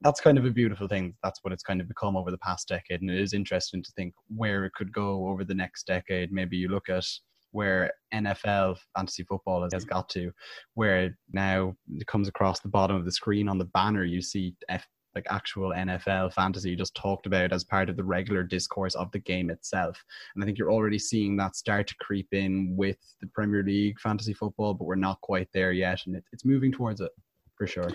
that's 0.00 0.20
kind 0.20 0.38
of 0.38 0.44
a 0.44 0.50
beautiful 0.50 0.86
thing. 0.86 1.14
That's 1.24 1.40
what 1.42 1.52
it's 1.52 1.64
kind 1.64 1.80
of 1.80 1.88
become 1.88 2.16
over 2.16 2.30
the 2.30 2.38
past 2.38 2.68
decade, 2.68 3.00
and 3.00 3.10
it 3.10 3.20
is 3.20 3.32
interesting 3.32 3.82
to 3.82 3.92
think 3.96 4.14
where 4.34 4.64
it 4.64 4.72
could 4.74 4.92
go 4.92 5.28
over 5.28 5.44
the 5.44 5.54
next 5.54 5.86
decade. 5.86 6.32
Maybe 6.32 6.56
you 6.56 6.68
look 6.68 6.88
at 6.88 7.04
where 7.52 7.90
NFL 8.14 8.76
fantasy 8.96 9.24
football 9.24 9.66
has 9.72 9.84
got 9.84 10.08
to, 10.10 10.30
where 10.74 11.16
now 11.32 11.74
it 11.96 12.06
comes 12.06 12.28
across 12.28 12.60
the 12.60 12.68
bottom 12.68 12.96
of 12.96 13.04
the 13.04 13.12
screen 13.12 13.48
on 13.48 13.58
the 13.58 13.64
banner, 13.66 14.04
you 14.04 14.20
see 14.20 14.54
F, 14.68 14.86
like 15.18 15.26
actual 15.30 15.70
NFL 15.70 16.32
fantasy 16.32 16.76
just 16.76 16.94
talked 16.94 17.26
about 17.26 17.52
as 17.52 17.64
part 17.64 17.88
of 17.90 17.96
the 17.96 18.04
regular 18.04 18.44
discourse 18.44 18.94
of 18.94 19.10
the 19.10 19.18
game 19.18 19.50
itself. 19.50 20.02
And 20.34 20.42
I 20.42 20.46
think 20.46 20.58
you're 20.58 20.72
already 20.72 20.98
seeing 20.98 21.36
that 21.36 21.56
start 21.56 21.88
to 21.88 21.96
creep 21.96 22.28
in 22.32 22.76
with 22.76 22.98
the 23.20 23.26
Premier 23.26 23.64
League 23.64 23.98
fantasy 23.98 24.32
football, 24.32 24.74
but 24.74 24.84
we're 24.84 24.94
not 24.94 25.20
quite 25.20 25.48
there 25.52 25.72
yet, 25.72 26.00
and 26.06 26.14
it, 26.14 26.24
it's 26.32 26.44
moving 26.44 26.70
towards 26.70 27.00
it 27.00 27.10
for 27.56 27.66
sure. 27.66 27.90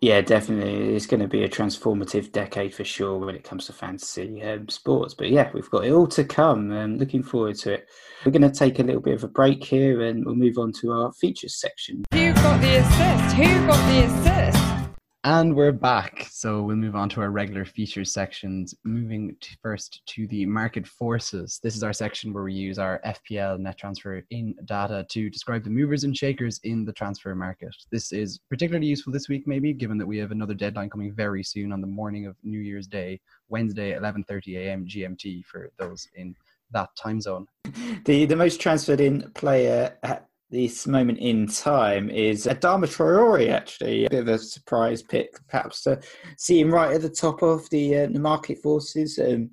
Yeah, 0.00 0.20
definitely. 0.20 0.94
It's 0.94 1.06
going 1.06 1.20
to 1.20 1.28
be 1.28 1.44
a 1.44 1.48
transformative 1.48 2.30
decade 2.32 2.74
for 2.74 2.84
sure 2.84 3.18
when 3.18 3.34
it 3.34 3.44
comes 3.44 3.66
to 3.66 3.72
fantasy 3.72 4.42
um, 4.42 4.68
sports. 4.68 5.14
But 5.14 5.30
yeah, 5.30 5.50
we've 5.54 5.70
got 5.70 5.86
it 5.86 5.92
all 5.92 6.06
to 6.08 6.24
come. 6.24 6.70
Um, 6.70 6.98
looking 6.98 7.22
forward 7.22 7.56
to 7.56 7.74
it. 7.74 7.88
We're 8.24 8.32
going 8.32 8.42
to 8.42 8.50
take 8.50 8.78
a 8.78 8.82
little 8.82 9.00
bit 9.00 9.14
of 9.14 9.24
a 9.24 9.28
break 9.28 9.64
here 9.64 10.02
and 10.02 10.24
we'll 10.24 10.34
move 10.34 10.58
on 10.58 10.72
to 10.80 10.92
our 10.92 11.12
features 11.12 11.58
section. 11.58 12.04
Who 12.12 12.34
got 12.34 12.60
the 12.60 12.76
assist? 12.76 13.36
Who 13.36 13.66
got 13.66 13.88
the 13.88 14.04
assist? 14.04 14.75
And 15.26 15.56
we're 15.56 15.72
back. 15.72 16.28
So 16.30 16.62
we'll 16.62 16.76
move 16.76 16.94
on 16.94 17.08
to 17.08 17.20
our 17.20 17.32
regular 17.32 17.64
features 17.64 18.12
sections. 18.12 18.76
Moving 18.84 19.34
to 19.40 19.56
first 19.60 20.00
to 20.06 20.28
the 20.28 20.46
market 20.46 20.86
forces. 20.86 21.58
This 21.60 21.74
is 21.74 21.82
our 21.82 21.92
section 21.92 22.32
where 22.32 22.44
we 22.44 22.52
use 22.52 22.78
our 22.78 23.00
FPL 23.04 23.58
net 23.58 23.76
transfer 23.76 24.22
in 24.30 24.54
data 24.66 25.04
to 25.10 25.28
describe 25.28 25.64
the 25.64 25.70
movers 25.70 26.04
and 26.04 26.16
shakers 26.16 26.60
in 26.62 26.84
the 26.84 26.92
transfer 26.92 27.34
market. 27.34 27.74
This 27.90 28.12
is 28.12 28.38
particularly 28.48 28.86
useful 28.86 29.12
this 29.12 29.28
week, 29.28 29.48
maybe, 29.48 29.72
given 29.72 29.98
that 29.98 30.06
we 30.06 30.16
have 30.18 30.30
another 30.30 30.54
deadline 30.54 30.90
coming 30.90 31.12
very 31.12 31.42
soon 31.42 31.72
on 31.72 31.80
the 31.80 31.88
morning 31.88 32.26
of 32.26 32.36
New 32.44 32.60
Year's 32.60 32.86
Day, 32.86 33.20
Wednesday, 33.48 33.98
11:30 33.98 34.58
a.m. 34.58 34.86
GMT 34.86 35.44
for 35.44 35.72
those 35.76 36.06
in 36.14 36.36
that 36.70 36.90
time 36.94 37.20
zone. 37.20 37.48
The 38.04 38.26
the 38.26 38.36
most 38.36 38.60
transferred 38.60 39.00
in 39.00 39.28
player 39.32 39.98
at 40.04 40.28
this 40.50 40.86
moment 40.86 41.18
in 41.18 41.46
time 41.46 42.08
is 42.10 42.46
Adama 42.46 42.86
Traore, 42.86 43.50
actually. 43.50 44.04
A 44.04 44.10
bit 44.10 44.20
of 44.20 44.28
a 44.28 44.38
surprise 44.38 45.02
pick, 45.02 45.34
perhaps, 45.48 45.82
to 45.82 46.00
see 46.38 46.60
him 46.60 46.72
right 46.72 46.94
at 46.94 47.02
the 47.02 47.10
top 47.10 47.42
of 47.42 47.68
the, 47.70 47.96
uh, 47.96 48.06
the 48.06 48.20
market 48.20 48.58
forces. 48.62 49.18
Um, 49.18 49.50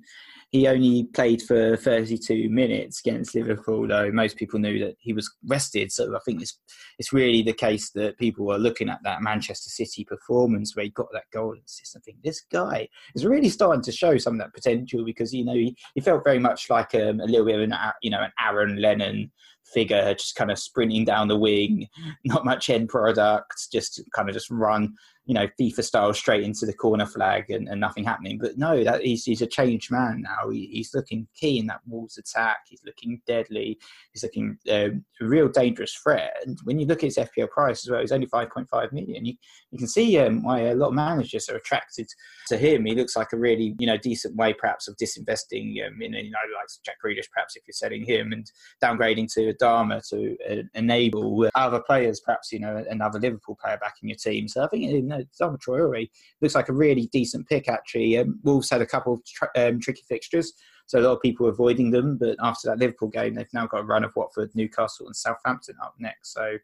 he 0.54 0.68
only 0.68 1.02
played 1.02 1.42
for 1.42 1.76
32 1.76 2.48
minutes 2.48 3.00
against 3.00 3.34
Liverpool, 3.34 3.88
though 3.88 4.12
most 4.12 4.36
people 4.36 4.60
knew 4.60 4.78
that 4.78 4.94
he 5.00 5.12
was 5.12 5.28
rested. 5.48 5.90
So 5.90 6.14
I 6.14 6.20
think 6.24 6.40
it's 6.40 6.60
it's 7.00 7.12
really 7.12 7.42
the 7.42 7.52
case 7.52 7.90
that 7.96 8.18
people 8.18 8.52
are 8.52 8.58
looking 8.58 8.88
at 8.88 9.00
that 9.02 9.20
Manchester 9.20 9.68
City 9.68 10.04
performance 10.04 10.76
where 10.76 10.84
he 10.84 10.90
got 10.90 11.08
that 11.12 11.24
goal 11.32 11.54
and 11.54 11.62
assist. 11.66 11.96
I 11.96 12.00
think 12.04 12.18
this 12.22 12.40
guy 12.52 12.86
is 13.16 13.26
really 13.26 13.48
starting 13.48 13.82
to 13.82 13.90
show 13.90 14.16
some 14.16 14.34
of 14.34 14.38
that 14.38 14.54
potential 14.54 15.04
because 15.04 15.34
you 15.34 15.44
know 15.44 15.54
he, 15.54 15.76
he 15.96 16.00
felt 16.00 16.22
very 16.22 16.38
much 16.38 16.70
like 16.70 16.94
um, 16.94 17.18
a 17.18 17.24
little 17.24 17.46
bit 17.46 17.56
of 17.56 17.62
an 17.62 17.74
you 18.00 18.10
know 18.10 18.22
an 18.22 18.30
Aaron 18.40 18.80
Lennon 18.80 19.32
figure, 19.64 20.14
just 20.14 20.36
kind 20.36 20.52
of 20.52 20.58
sprinting 20.60 21.04
down 21.04 21.26
the 21.26 21.36
wing, 21.36 21.88
not 22.24 22.44
much 22.44 22.70
end 22.70 22.88
product, 22.88 23.72
just 23.72 24.00
kind 24.14 24.28
of 24.28 24.34
just 24.34 24.50
run 24.50 24.94
you 25.26 25.32
know, 25.32 25.48
FIFA 25.58 25.82
style 25.82 26.12
straight 26.12 26.44
into 26.44 26.66
the 26.66 26.74
corner 26.74 27.06
flag 27.06 27.50
and, 27.50 27.66
and 27.68 27.80
nothing 27.80 28.04
happening. 28.04 28.38
But 28.38 28.58
no, 28.58 28.84
that 28.84 29.00
he's, 29.00 29.24
he's 29.24 29.40
a 29.40 29.46
changed 29.46 29.90
man 29.90 30.22
now. 30.22 30.50
He, 30.50 30.66
he's 30.66 30.92
looking 30.94 31.26
key 31.34 31.58
in 31.58 31.66
that 31.68 31.80
Wolves 31.86 32.18
attack. 32.18 32.58
He's 32.68 32.82
looking 32.84 33.22
deadly. 33.26 33.78
He's 34.12 34.22
looking 34.22 34.58
um, 34.70 35.04
a 35.20 35.24
real 35.24 35.48
dangerous 35.48 35.94
threat. 35.94 36.36
And 36.44 36.58
when 36.64 36.78
you 36.78 36.86
look 36.86 36.98
at 36.98 37.14
his 37.14 37.16
FPL 37.16 37.48
price 37.48 37.86
as 37.86 37.90
well, 37.90 38.00
he's 38.00 38.12
only 38.12 38.26
5.5 38.26 38.92
million. 38.92 39.24
You, 39.24 39.34
you 39.70 39.78
can 39.78 39.88
see 39.88 40.18
um, 40.18 40.42
why 40.42 40.60
a 40.60 40.74
lot 40.74 40.88
of 40.88 40.94
managers 40.94 41.48
are 41.48 41.56
attracted 41.56 42.06
to 42.48 42.58
him. 42.58 42.84
He 42.84 42.94
looks 42.94 43.16
like 43.16 43.32
a 43.32 43.38
really, 43.38 43.74
you 43.78 43.86
know, 43.86 43.96
decent 43.96 44.36
way 44.36 44.52
perhaps 44.52 44.88
of 44.88 44.96
disinvesting 44.98 45.86
um, 45.86 46.02
in, 46.02 46.12
you 46.12 46.30
know, 46.30 46.38
like 46.54 46.68
Jack 46.84 46.96
Grealish 47.02 47.30
perhaps 47.32 47.56
if 47.56 47.62
you're 47.66 47.72
selling 47.72 48.04
him 48.04 48.32
and 48.32 48.50
downgrading 48.82 49.32
to 49.34 49.54
Adama 49.54 50.06
to 50.10 50.36
uh, 50.50 50.62
enable 50.74 51.48
other 51.54 51.80
players, 51.80 52.20
perhaps, 52.20 52.52
you 52.52 52.60
know, 52.60 52.84
another 52.90 53.18
Liverpool 53.18 53.56
player 53.58 53.78
back 53.78 53.94
in 54.02 54.10
your 54.10 54.18
team. 54.18 54.48
So 54.48 54.62
I 54.62 54.68
think, 54.68 54.84
Adama 55.22 55.58
Traore 55.58 56.10
looks 56.40 56.54
like 56.54 56.68
a 56.68 56.72
really 56.72 57.08
decent 57.12 57.48
pick, 57.48 57.68
actually. 57.68 58.18
Um, 58.18 58.40
Wolves 58.42 58.70
had 58.70 58.82
a 58.82 58.86
couple 58.86 59.14
of 59.14 59.48
um, 59.56 59.80
tricky 59.80 60.02
fixtures, 60.08 60.52
so 60.86 60.98
a 60.98 61.02
lot 61.02 61.12
of 61.12 61.22
people 61.22 61.48
avoiding 61.48 61.90
them. 61.90 62.16
But 62.18 62.36
after 62.42 62.68
that 62.68 62.78
Liverpool 62.78 63.08
game, 63.08 63.34
they've 63.34 63.46
now 63.52 63.66
got 63.66 63.80
a 63.80 63.84
run 63.84 64.04
of 64.04 64.14
Watford, 64.16 64.50
Newcastle, 64.54 65.06
and 65.06 65.16
Southampton 65.16 65.76
up 65.82 65.94
next. 65.98 66.32
So 66.32 66.58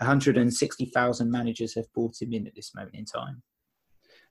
160,000 0.00 1.30
managers 1.30 1.74
have 1.74 1.92
bought 1.94 2.20
him 2.20 2.32
in 2.32 2.46
at 2.46 2.54
this 2.54 2.74
moment 2.74 2.94
in 2.94 3.04
time. 3.04 3.42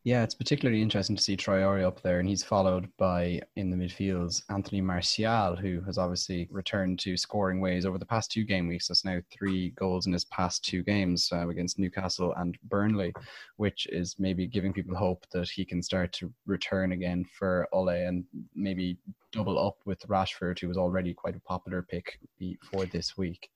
Yeah, 0.07 0.23
it's 0.23 0.35
particularly 0.35 0.81
interesting 0.81 1.17
to 1.17 1.21
see 1.21 1.35
Traore 1.35 1.85
up 1.85 2.01
there, 2.01 2.21
and 2.21 2.29
he's 2.29 2.41
followed 2.41 2.87
by 2.95 3.41
in 3.57 3.69
the 3.69 3.75
midfields 3.75 4.41
Anthony 4.49 4.79
Martial, 4.79 5.57
who 5.57 5.81
has 5.81 5.97
obviously 5.97 6.47
returned 6.49 6.97
to 6.99 7.17
scoring 7.17 7.59
ways 7.59 7.85
over 7.85 7.97
the 7.97 8.05
past 8.05 8.31
two 8.31 8.45
game 8.45 8.69
weeks. 8.69 8.87
That's 8.87 9.03
now 9.03 9.19
three 9.29 9.71
goals 9.71 10.07
in 10.07 10.13
his 10.13 10.23
past 10.23 10.63
two 10.63 10.81
games 10.81 11.29
uh, 11.33 11.49
against 11.49 11.77
Newcastle 11.77 12.33
and 12.37 12.57
Burnley, 12.69 13.11
which 13.57 13.85
is 13.87 14.15
maybe 14.17 14.47
giving 14.47 14.71
people 14.71 14.95
hope 14.95 15.25
that 15.33 15.49
he 15.49 15.65
can 15.65 15.83
start 15.83 16.13
to 16.13 16.31
return 16.45 16.93
again 16.93 17.25
for 17.37 17.67
Ole 17.73 17.89
and 17.89 18.23
maybe 18.55 18.97
double 19.33 19.59
up 19.59 19.75
with 19.83 20.07
Rashford, 20.07 20.57
who 20.57 20.69
was 20.69 20.77
already 20.77 21.13
quite 21.13 21.35
a 21.35 21.41
popular 21.41 21.81
pick 21.81 22.17
for 22.71 22.85
this 22.85 23.17
week. 23.17 23.49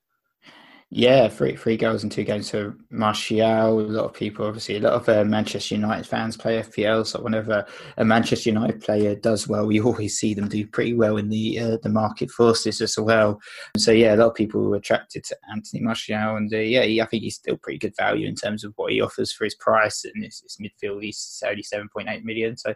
Yeah, 0.93 1.29
three 1.29 1.55
three 1.55 1.77
goals 1.77 2.03
in 2.03 2.09
two 2.09 2.25
games 2.25 2.49
for 2.49 2.75
Martial. 2.89 3.79
A 3.79 3.81
lot 3.81 4.03
of 4.03 4.13
people, 4.13 4.45
obviously, 4.45 4.75
a 4.75 4.81
lot 4.81 4.91
of 4.91 5.07
uh, 5.07 5.23
Manchester 5.23 5.75
United 5.75 6.05
fans 6.05 6.35
play 6.35 6.61
FPL. 6.61 7.07
So 7.07 7.21
whenever 7.21 7.65
a 7.95 8.03
Manchester 8.03 8.49
United 8.49 8.81
player 8.81 9.15
does 9.15 9.47
well, 9.47 9.65
we 9.65 9.79
always 9.81 10.19
see 10.19 10.33
them 10.33 10.49
do 10.49 10.67
pretty 10.67 10.93
well 10.93 11.15
in 11.15 11.29
the 11.29 11.57
uh, 11.59 11.77
the 11.81 11.87
market 11.87 12.29
forces 12.29 12.81
as 12.81 12.99
well. 12.99 13.39
So 13.77 13.93
yeah, 13.93 14.15
a 14.15 14.17
lot 14.17 14.27
of 14.27 14.35
people 14.35 14.69
were 14.69 14.75
attracted 14.75 15.23
to 15.23 15.37
Anthony 15.49 15.81
Martial, 15.81 16.35
and 16.35 16.53
uh, 16.53 16.57
yeah, 16.57 16.83
he, 16.83 16.99
I 16.99 17.05
think 17.05 17.23
he's 17.23 17.35
still 17.35 17.55
pretty 17.55 17.79
good 17.79 17.95
value 17.95 18.27
in 18.27 18.35
terms 18.35 18.65
of 18.65 18.73
what 18.75 18.91
he 18.91 18.99
offers 18.99 19.31
for 19.31 19.45
his 19.45 19.55
price 19.55 20.03
and 20.03 20.25
his, 20.25 20.41
his 20.41 20.57
midfield. 20.57 21.03
He's 21.03 21.41
only 21.47 21.63
seven 21.63 21.87
point 21.87 22.09
eight 22.09 22.25
million, 22.25 22.57
so 22.57 22.73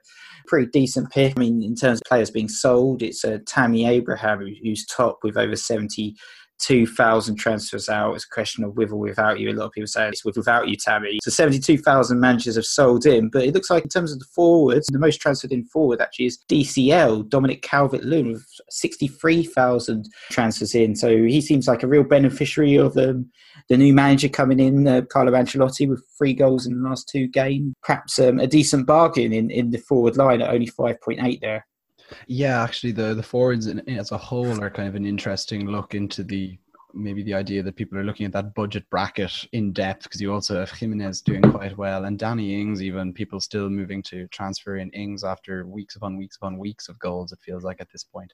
pretty 0.47 0.67
decent 0.71 1.11
pick. 1.11 1.33
I 1.35 1.39
mean, 1.41 1.61
in 1.61 1.75
terms 1.75 1.99
of 1.99 2.07
players 2.07 2.31
being 2.31 2.47
sold, 2.47 3.03
it's 3.03 3.25
uh, 3.25 3.39
Tammy 3.45 3.85
Abraham 3.85 4.39
who's 4.63 4.85
top 4.85 5.19
with 5.21 5.35
over 5.35 5.57
seventy 5.57 6.15
2,000 6.59 7.35
transfers 7.35 7.89
out. 7.89 8.15
It's 8.15 8.25
a 8.25 8.29
question 8.29 8.63
of 8.63 8.75
with 8.75 8.91
or 8.91 8.99
without 8.99 9.39
you. 9.39 9.51
A 9.51 9.53
lot 9.53 9.65
of 9.65 9.71
people 9.71 9.87
say 9.87 10.09
it's 10.09 10.25
with 10.25 10.37
without 10.37 10.67
you, 10.67 10.75
Tammy. 10.75 11.19
So 11.21 11.31
72,000 11.31 12.19
managers 12.19 12.55
have 12.55 12.65
sold 12.65 13.05
in, 13.05 13.29
but 13.29 13.43
it 13.43 13.53
looks 13.53 13.69
like 13.69 13.83
in 13.83 13.89
terms 13.89 14.11
of 14.11 14.19
the 14.19 14.25
forwards, 14.25 14.87
the 14.87 14.99
most 14.99 15.21
transferred 15.21 15.51
in 15.51 15.65
forward 15.65 16.01
actually 16.01 16.27
is 16.27 16.39
DCL, 16.49 17.29
Dominic 17.29 17.61
Calvert-Lewin, 17.61 18.33
with 18.33 18.45
63,000 18.69 20.09
transfers 20.31 20.75
in. 20.75 20.95
So 20.95 21.09
he 21.09 21.41
seems 21.41 21.67
like 21.67 21.83
a 21.83 21.87
real 21.87 22.03
beneficiary 22.03 22.75
of 22.75 22.97
um, 22.97 23.29
the 23.69 23.77
new 23.77 23.93
manager 23.93 24.29
coming 24.29 24.59
in, 24.59 24.87
uh, 24.87 25.01
Carlo 25.01 25.31
Ancelotti, 25.31 25.87
with 25.87 26.03
three 26.17 26.33
goals 26.33 26.65
in 26.65 26.81
the 26.81 26.87
last 26.87 27.09
two 27.09 27.27
games. 27.27 27.73
Perhaps 27.83 28.19
um, 28.19 28.39
a 28.39 28.47
decent 28.47 28.85
bargain 28.85 29.33
in, 29.33 29.49
in 29.49 29.71
the 29.71 29.77
forward 29.77 30.17
line 30.17 30.41
at 30.41 30.49
only 30.49 30.67
5.8 30.67 31.41
there. 31.41 31.65
Yeah, 32.27 32.63
actually, 32.63 32.91
the 32.91 33.13
the 33.13 33.23
forwards 33.23 33.67
in, 33.67 33.87
as 33.89 34.11
a 34.11 34.17
whole 34.17 34.61
are 34.61 34.69
kind 34.69 34.87
of 34.87 34.95
an 34.95 35.05
interesting 35.05 35.67
look 35.67 35.95
into 35.95 36.23
the 36.23 36.57
maybe 36.95 37.21
the 37.23 37.33
idea 37.33 37.61
that 37.61 37.75
people 37.75 37.97
are 37.97 38.03
looking 38.03 38.25
at 38.25 38.31
that 38.31 38.53
budget 38.55 38.89
bracket 38.89 39.45
in 39.51 39.73
depth 39.73 40.03
because 40.03 40.21
you 40.21 40.33
also 40.33 40.57
have 40.57 40.71
Jimenez 40.71 41.21
doing 41.21 41.41
quite 41.41 41.77
well 41.77 42.05
and 42.05 42.17
Danny 42.17 42.59
Ings 42.59 42.81
even 42.81 43.13
people 43.13 43.39
still 43.39 43.69
moving 43.69 44.01
to 44.03 44.27
transfer 44.29 44.77
in 44.77 44.89
Ings 44.91 45.23
after 45.23 45.65
weeks 45.65 45.97
upon 45.97 46.17
weeks 46.17 46.37
upon 46.37 46.57
weeks 46.57 46.87
of 46.87 46.97
goals 46.99 47.31
it 47.31 47.39
feels 47.43 47.63
like 47.63 47.81
at 47.81 47.91
this 47.91 48.03
point 48.03 48.33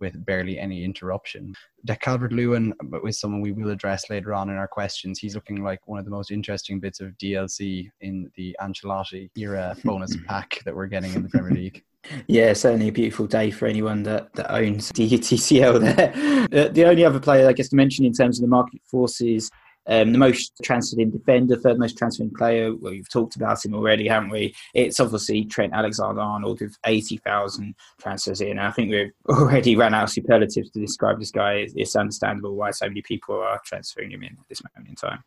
with 0.00 0.24
barely 0.26 0.58
any 0.58 0.84
interruption. 0.84 1.54
De 1.84 1.96
Calvert 1.96 2.32
Lewin 2.32 2.74
is 3.06 3.20
someone 3.20 3.40
we 3.40 3.52
will 3.52 3.70
address 3.70 4.10
later 4.10 4.34
on 4.34 4.50
in 4.50 4.56
our 4.56 4.68
questions. 4.68 5.18
He's 5.18 5.34
looking 5.34 5.62
like 5.62 5.86
one 5.86 5.98
of 5.98 6.04
the 6.04 6.10
most 6.10 6.30
interesting 6.30 6.80
bits 6.80 7.00
of 7.00 7.16
DLC 7.18 7.90
in 8.00 8.30
the 8.34 8.56
Ancelotti 8.60 9.30
era 9.36 9.76
bonus 9.84 10.16
pack 10.26 10.60
that 10.64 10.74
we're 10.74 10.86
getting 10.86 11.14
in 11.14 11.22
the 11.22 11.28
Premier 11.28 11.52
League. 11.52 11.84
Yeah, 12.26 12.52
certainly 12.54 12.88
a 12.88 12.92
beautiful 12.92 13.26
day 13.26 13.50
for 13.50 13.66
anyone 13.66 14.02
that, 14.04 14.32
that 14.34 14.52
owns 14.52 14.90
DUTCL 14.92 15.80
there. 15.80 16.68
the 16.68 16.84
only 16.84 17.04
other 17.04 17.20
player, 17.20 17.48
I 17.48 17.52
guess, 17.52 17.68
to 17.68 17.76
mention 17.76 18.04
in 18.04 18.12
terms 18.12 18.38
of 18.38 18.42
the 18.42 18.48
market 18.48 18.80
forces, 18.84 19.50
um, 19.86 20.12
the 20.12 20.18
most 20.18 20.52
transferred 20.62 21.00
in 21.00 21.10
defender, 21.10 21.56
third 21.56 21.78
most 21.78 21.96
transferred 21.96 22.24
in 22.24 22.34
player. 22.34 22.74
Well, 22.74 22.92
you've 22.92 23.10
talked 23.10 23.36
about 23.36 23.64
him 23.64 23.74
already, 23.74 24.06
haven't 24.08 24.30
we? 24.30 24.54
It's 24.74 25.00
obviously 25.00 25.44
Trent 25.44 25.72
Alexander 25.72 26.20
Arnold 26.20 26.60
with 26.60 26.76
80,000 26.84 27.74
transfers 28.00 28.40
in. 28.40 28.58
I 28.58 28.70
think 28.70 28.90
we've 28.90 29.12
already 29.28 29.76
ran 29.76 29.94
out 29.94 30.04
of 30.04 30.10
superlatives 30.10 30.70
to 30.70 30.80
describe 30.80 31.18
this 31.18 31.30
guy. 31.30 31.66
It's 31.74 31.96
understandable 31.96 32.54
why 32.54 32.70
so 32.70 32.86
many 32.88 33.02
people 33.02 33.36
are 33.36 33.60
transferring 33.64 34.12
him 34.12 34.22
in 34.22 34.32
at 34.32 34.48
this 34.48 34.62
moment 34.62 34.90
in 34.90 34.94
time. 34.96 35.24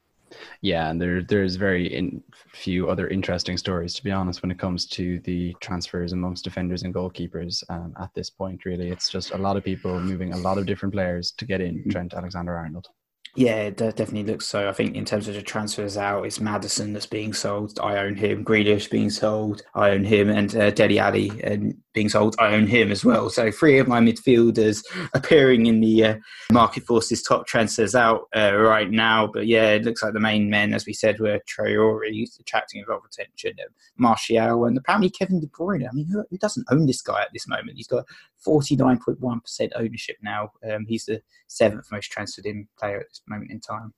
Yeah, 0.61 0.89
and 0.89 1.01
there 1.01 1.21
there's 1.21 1.55
very 1.55 1.93
in, 1.93 2.23
few 2.53 2.89
other 2.89 3.07
interesting 3.07 3.57
stories 3.57 3.93
to 3.95 4.03
be 4.03 4.11
honest 4.11 4.41
when 4.41 4.51
it 4.51 4.59
comes 4.59 4.85
to 4.87 5.19
the 5.21 5.55
transfers 5.59 6.13
amongst 6.13 6.43
defenders 6.43 6.83
and 6.83 6.93
goalkeepers. 6.93 7.63
Um, 7.69 7.93
at 7.99 8.13
this 8.13 8.29
point, 8.29 8.65
really, 8.65 8.89
it's 8.89 9.09
just 9.09 9.31
a 9.31 9.37
lot 9.37 9.57
of 9.57 9.63
people 9.63 9.99
moving 9.99 10.33
a 10.33 10.37
lot 10.37 10.57
of 10.57 10.65
different 10.65 10.93
players 10.93 11.31
to 11.31 11.45
get 11.45 11.61
in 11.61 11.89
Trent 11.89 12.13
Alexander 12.13 12.55
Arnold. 12.55 12.87
Yeah, 13.35 13.63
it 13.63 13.77
definitely 13.77 14.23
looks 14.23 14.45
so. 14.45 14.69
I 14.69 14.73
think 14.73 14.95
in 14.95 15.05
terms 15.05 15.27
of 15.27 15.33
the 15.33 15.41
transfers 15.41 15.97
out, 15.97 16.23
it's 16.25 16.39
Maddison 16.39 16.93
that's 16.93 17.07
being 17.07 17.33
sold. 17.33 17.79
I 17.81 17.97
own 17.97 18.15
him. 18.15 18.45
Grealish 18.45 18.91
being 18.91 19.09
sold. 19.09 19.63
I 19.73 19.89
own 19.89 20.03
him, 20.03 20.29
and 20.29 20.55
uh, 20.55 20.69
Dele 20.69 20.99
Alli 20.99 21.31
and 21.43 21.75
being 21.93 22.09
sold. 22.09 22.35
I 22.39 22.53
own 22.53 22.67
him 22.67 22.91
as 22.91 23.05
well. 23.05 23.29
So 23.29 23.51
three 23.51 23.77
of 23.79 23.87
my 23.87 23.99
midfielders 23.99 24.83
appearing 25.13 25.65
in 25.65 25.79
the 25.79 26.03
uh, 26.03 26.15
market 26.51 26.83
forces 26.83 27.21
top 27.21 27.47
transfers 27.47 27.95
out 27.95 28.27
uh, 28.35 28.55
right 28.55 28.89
now. 28.89 29.27
But 29.27 29.47
yeah, 29.47 29.71
it 29.71 29.83
looks 29.83 30.03
like 30.03 30.13
the 30.13 30.19
main 30.19 30.49
men, 30.49 30.73
as 30.73 30.85
we 30.85 30.93
said, 30.93 31.19
were 31.19 31.39
Traore 31.47 32.27
attracting 32.39 32.83
a 32.83 32.91
lot 32.91 32.99
of 32.99 33.05
attention, 33.05 33.53
uh, 33.59 33.69
Martial, 33.97 34.65
and 34.65 34.77
apparently 34.77 35.09
Kevin 35.09 35.39
De 35.39 35.47
Bruyne. 35.47 35.87
I 35.87 35.91
mean, 35.93 36.07
who, 36.07 36.23
who 36.29 36.37
doesn't 36.37 36.67
own 36.71 36.85
this 36.85 37.01
guy 37.01 37.21
at 37.21 37.33
this 37.33 37.47
moment? 37.47 37.77
He's 37.77 37.87
got 37.87 38.05
49.1% 38.45 39.69
ownership 39.75 40.17
now. 40.21 40.51
Um, 40.69 40.85
he's 40.87 41.05
the 41.05 41.21
seventh 41.47 41.91
most 41.91 42.11
transferred 42.11 42.45
in 42.45 42.67
player 42.77 42.99
at 42.99 43.09
this 43.09 43.21
moment 43.27 43.51
in 43.51 43.59
time. 43.59 43.93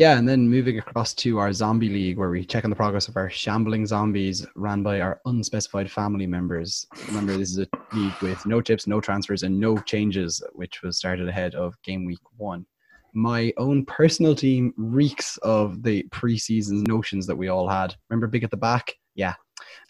Yeah, 0.00 0.16
and 0.16 0.26
then 0.26 0.48
moving 0.48 0.78
across 0.78 1.12
to 1.16 1.36
our 1.36 1.52
zombie 1.52 1.90
league, 1.90 2.16
where 2.16 2.30
we 2.30 2.42
check 2.42 2.64
on 2.64 2.70
the 2.70 2.74
progress 2.74 3.08
of 3.08 3.18
our 3.18 3.28
shambling 3.28 3.84
zombies 3.84 4.46
ran 4.54 4.82
by 4.82 5.02
our 5.02 5.20
unspecified 5.26 5.90
family 5.90 6.26
members. 6.26 6.86
Remember, 7.08 7.36
this 7.36 7.50
is 7.50 7.58
a 7.58 7.68
league 7.92 8.14
with 8.22 8.46
no 8.46 8.62
tips, 8.62 8.86
no 8.86 9.02
transfers, 9.02 9.42
and 9.42 9.60
no 9.60 9.76
changes, 9.76 10.42
which 10.54 10.80
was 10.80 10.96
started 10.96 11.28
ahead 11.28 11.54
of 11.54 11.74
game 11.82 12.06
week 12.06 12.18
one. 12.38 12.64
My 13.12 13.52
own 13.58 13.84
personal 13.84 14.34
team 14.34 14.72
reeks 14.78 15.36
of 15.42 15.82
the 15.82 16.02
preseason 16.04 16.86
notions 16.86 17.26
that 17.26 17.36
we 17.36 17.48
all 17.48 17.68
had. 17.68 17.94
Remember, 18.08 18.26
big 18.26 18.42
at 18.42 18.50
the 18.50 18.56
back? 18.56 18.94
Yeah. 19.16 19.34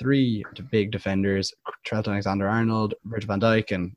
Three 0.00 0.42
big 0.72 0.90
defenders 0.90 1.54
Trent 1.84 2.08
Alexander 2.08 2.48
Arnold, 2.48 2.94
Virgil 3.04 3.28
van 3.28 3.40
Dijk, 3.40 3.72
and 3.72 3.92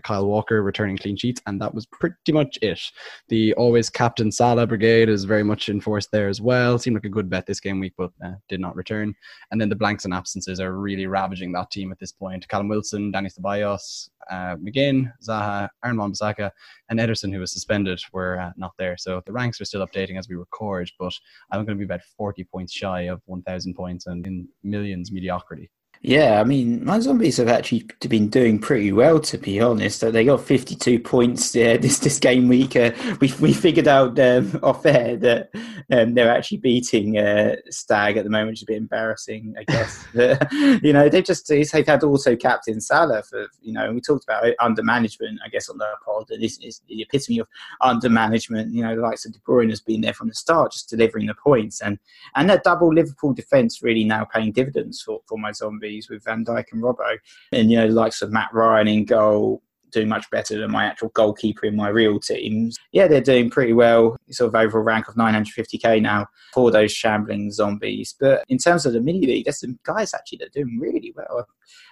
Kyle 0.00 0.26
Walker 0.26 0.62
returning 0.62 0.96
clean 0.96 1.16
sheets, 1.16 1.40
and 1.46 1.60
that 1.60 1.74
was 1.74 1.86
pretty 1.86 2.32
much 2.32 2.58
it. 2.62 2.80
The 3.28 3.54
always 3.54 3.90
captain 3.90 4.30
Salah 4.30 4.66
brigade 4.66 5.08
is 5.08 5.24
very 5.24 5.42
much 5.42 5.68
enforced 5.68 6.10
there 6.12 6.28
as 6.28 6.40
well. 6.40 6.78
Seemed 6.78 6.96
like 6.96 7.04
a 7.04 7.08
good 7.08 7.30
bet 7.30 7.46
this 7.46 7.60
game 7.60 7.80
week, 7.80 7.94
but 7.96 8.10
uh, 8.24 8.32
did 8.48 8.60
not 8.60 8.76
return. 8.76 9.14
And 9.50 9.60
then 9.60 9.68
the 9.68 9.76
blanks 9.76 10.04
and 10.04 10.14
absences 10.14 10.60
are 10.60 10.78
really 10.78 11.06
ravaging 11.06 11.52
that 11.52 11.70
team 11.70 11.92
at 11.92 11.98
this 11.98 12.12
point. 12.12 12.48
Callum 12.48 12.68
Wilson, 12.68 13.12
Dani 13.12 13.32
Ceballos, 13.32 14.08
uh, 14.30 14.56
McGinn, 14.56 15.12
Zaha, 15.26 15.68
Aaron 15.84 15.96
Wan-Bissaka, 15.96 16.50
and 16.88 16.98
Ederson, 16.98 17.32
who 17.32 17.40
was 17.40 17.52
suspended, 17.52 18.00
were 18.12 18.38
uh, 18.38 18.52
not 18.56 18.72
there. 18.78 18.96
So 18.96 19.22
the 19.26 19.32
ranks 19.32 19.60
are 19.60 19.64
still 19.64 19.86
updating 19.86 20.18
as 20.18 20.28
we 20.28 20.36
record, 20.36 20.90
but 20.98 21.12
I'm 21.50 21.64
going 21.64 21.78
to 21.78 21.80
be 21.80 21.84
about 21.84 22.02
40 22.16 22.44
points 22.44 22.72
shy 22.72 23.02
of 23.02 23.22
1,000 23.26 23.74
points 23.74 24.06
and 24.06 24.26
in 24.26 24.48
millions 24.62 25.12
mediocrity. 25.12 25.70
Yeah, 26.00 26.40
I 26.40 26.44
mean, 26.44 26.84
my 26.84 27.00
zombies 27.00 27.38
have 27.38 27.48
actually 27.48 27.88
been 28.08 28.28
doing 28.28 28.60
pretty 28.60 28.92
well, 28.92 29.18
to 29.20 29.36
be 29.36 29.60
honest. 29.60 30.00
They 30.00 30.24
got 30.24 30.40
52 30.40 31.00
points 31.00 31.56
uh, 31.56 31.76
this 31.80 31.98
this 31.98 32.20
game 32.20 32.46
week. 32.46 32.76
Uh, 32.76 32.92
we 33.20 33.32
we 33.40 33.52
figured 33.52 33.88
out 33.88 34.18
um, 34.20 34.60
off 34.62 34.86
air 34.86 35.16
that 35.16 35.50
um, 35.90 36.14
they're 36.14 36.30
actually 36.30 36.58
beating 36.58 37.18
uh, 37.18 37.56
Stag 37.70 38.16
at 38.16 38.24
the 38.24 38.30
moment, 38.30 38.50
which 38.50 38.60
is 38.60 38.62
a 38.62 38.66
bit 38.66 38.76
embarrassing, 38.76 39.54
I 39.58 39.64
guess. 39.64 40.06
you 40.82 40.92
know, 40.92 41.08
they've 41.08 41.24
just 41.24 41.48
they've 41.48 41.86
had 41.86 42.04
also 42.04 42.36
captain 42.36 42.80
Salah 42.80 43.24
for 43.24 43.48
you 43.60 43.72
know. 43.72 43.92
we 43.92 44.00
talked 44.00 44.24
about 44.24 44.44
under 44.60 44.84
management, 44.84 45.40
I 45.44 45.48
guess, 45.48 45.68
on 45.68 45.78
the 45.78 45.88
pod. 46.04 46.26
This 46.28 46.58
is 46.58 46.80
the 46.88 47.02
epitome 47.02 47.40
of 47.40 47.48
under 47.80 48.08
management. 48.08 48.72
You 48.72 48.84
know, 48.84 48.94
the 48.94 49.02
likes 49.02 49.26
of 49.26 49.32
De 49.32 49.40
Bruyne 49.40 49.70
has 49.70 49.80
been 49.80 50.02
there 50.02 50.14
from 50.14 50.28
the 50.28 50.34
start, 50.34 50.72
just 50.72 50.90
delivering 50.90 51.26
the 51.26 51.34
points, 51.34 51.82
and 51.82 51.98
and 52.36 52.48
that 52.50 52.62
double 52.62 52.94
Liverpool 52.94 53.32
defence 53.32 53.82
really 53.82 54.04
now 54.04 54.24
paying 54.24 54.52
dividends 54.52 55.02
for 55.02 55.20
for 55.26 55.38
my 55.38 55.50
zombies 55.50 55.87
with 56.10 56.24
Van 56.24 56.44
Dijk 56.44 56.66
and 56.72 56.82
Robbo. 56.82 57.18
And, 57.52 57.70
you 57.70 57.78
know, 57.78 57.88
the 57.88 57.94
likes 57.94 58.22
of 58.22 58.32
Matt 58.32 58.52
Ryan 58.52 58.88
in 58.88 59.04
goal, 59.04 59.62
doing 59.90 60.08
much 60.08 60.30
better 60.30 60.58
than 60.58 60.70
my 60.70 60.84
actual 60.84 61.08
goalkeeper 61.10 61.66
in 61.66 61.76
my 61.76 61.88
real 61.88 62.20
teams. 62.20 62.76
Yeah, 62.92 63.06
they're 63.06 63.20
doing 63.20 63.50
pretty 63.50 63.72
well. 63.72 64.16
Sort 64.30 64.48
of 64.48 64.54
overall 64.54 64.84
rank 64.84 65.08
of 65.08 65.14
950k 65.14 66.02
now 66.02 66.26
for 66.52 66.70
those 66.70 66.92
shambling 66.92 67.50
zombies. 67.50 68.14
But 68.18 68.44
in 68.48 68.58
terms 68.58 68.86
of 68.86 68.92
the 68.92 69.00
mini 69.00 69.26
league, 69.26 69.44
there's 69.44 69.60
some 69.60 69.78
guys 69.84 70.14
actually 70.14 70.38
that 70.38 70.48
are 70.48 70.62
doing 70.62 70.78
really 70.80 71.12
well. 71.16 71.46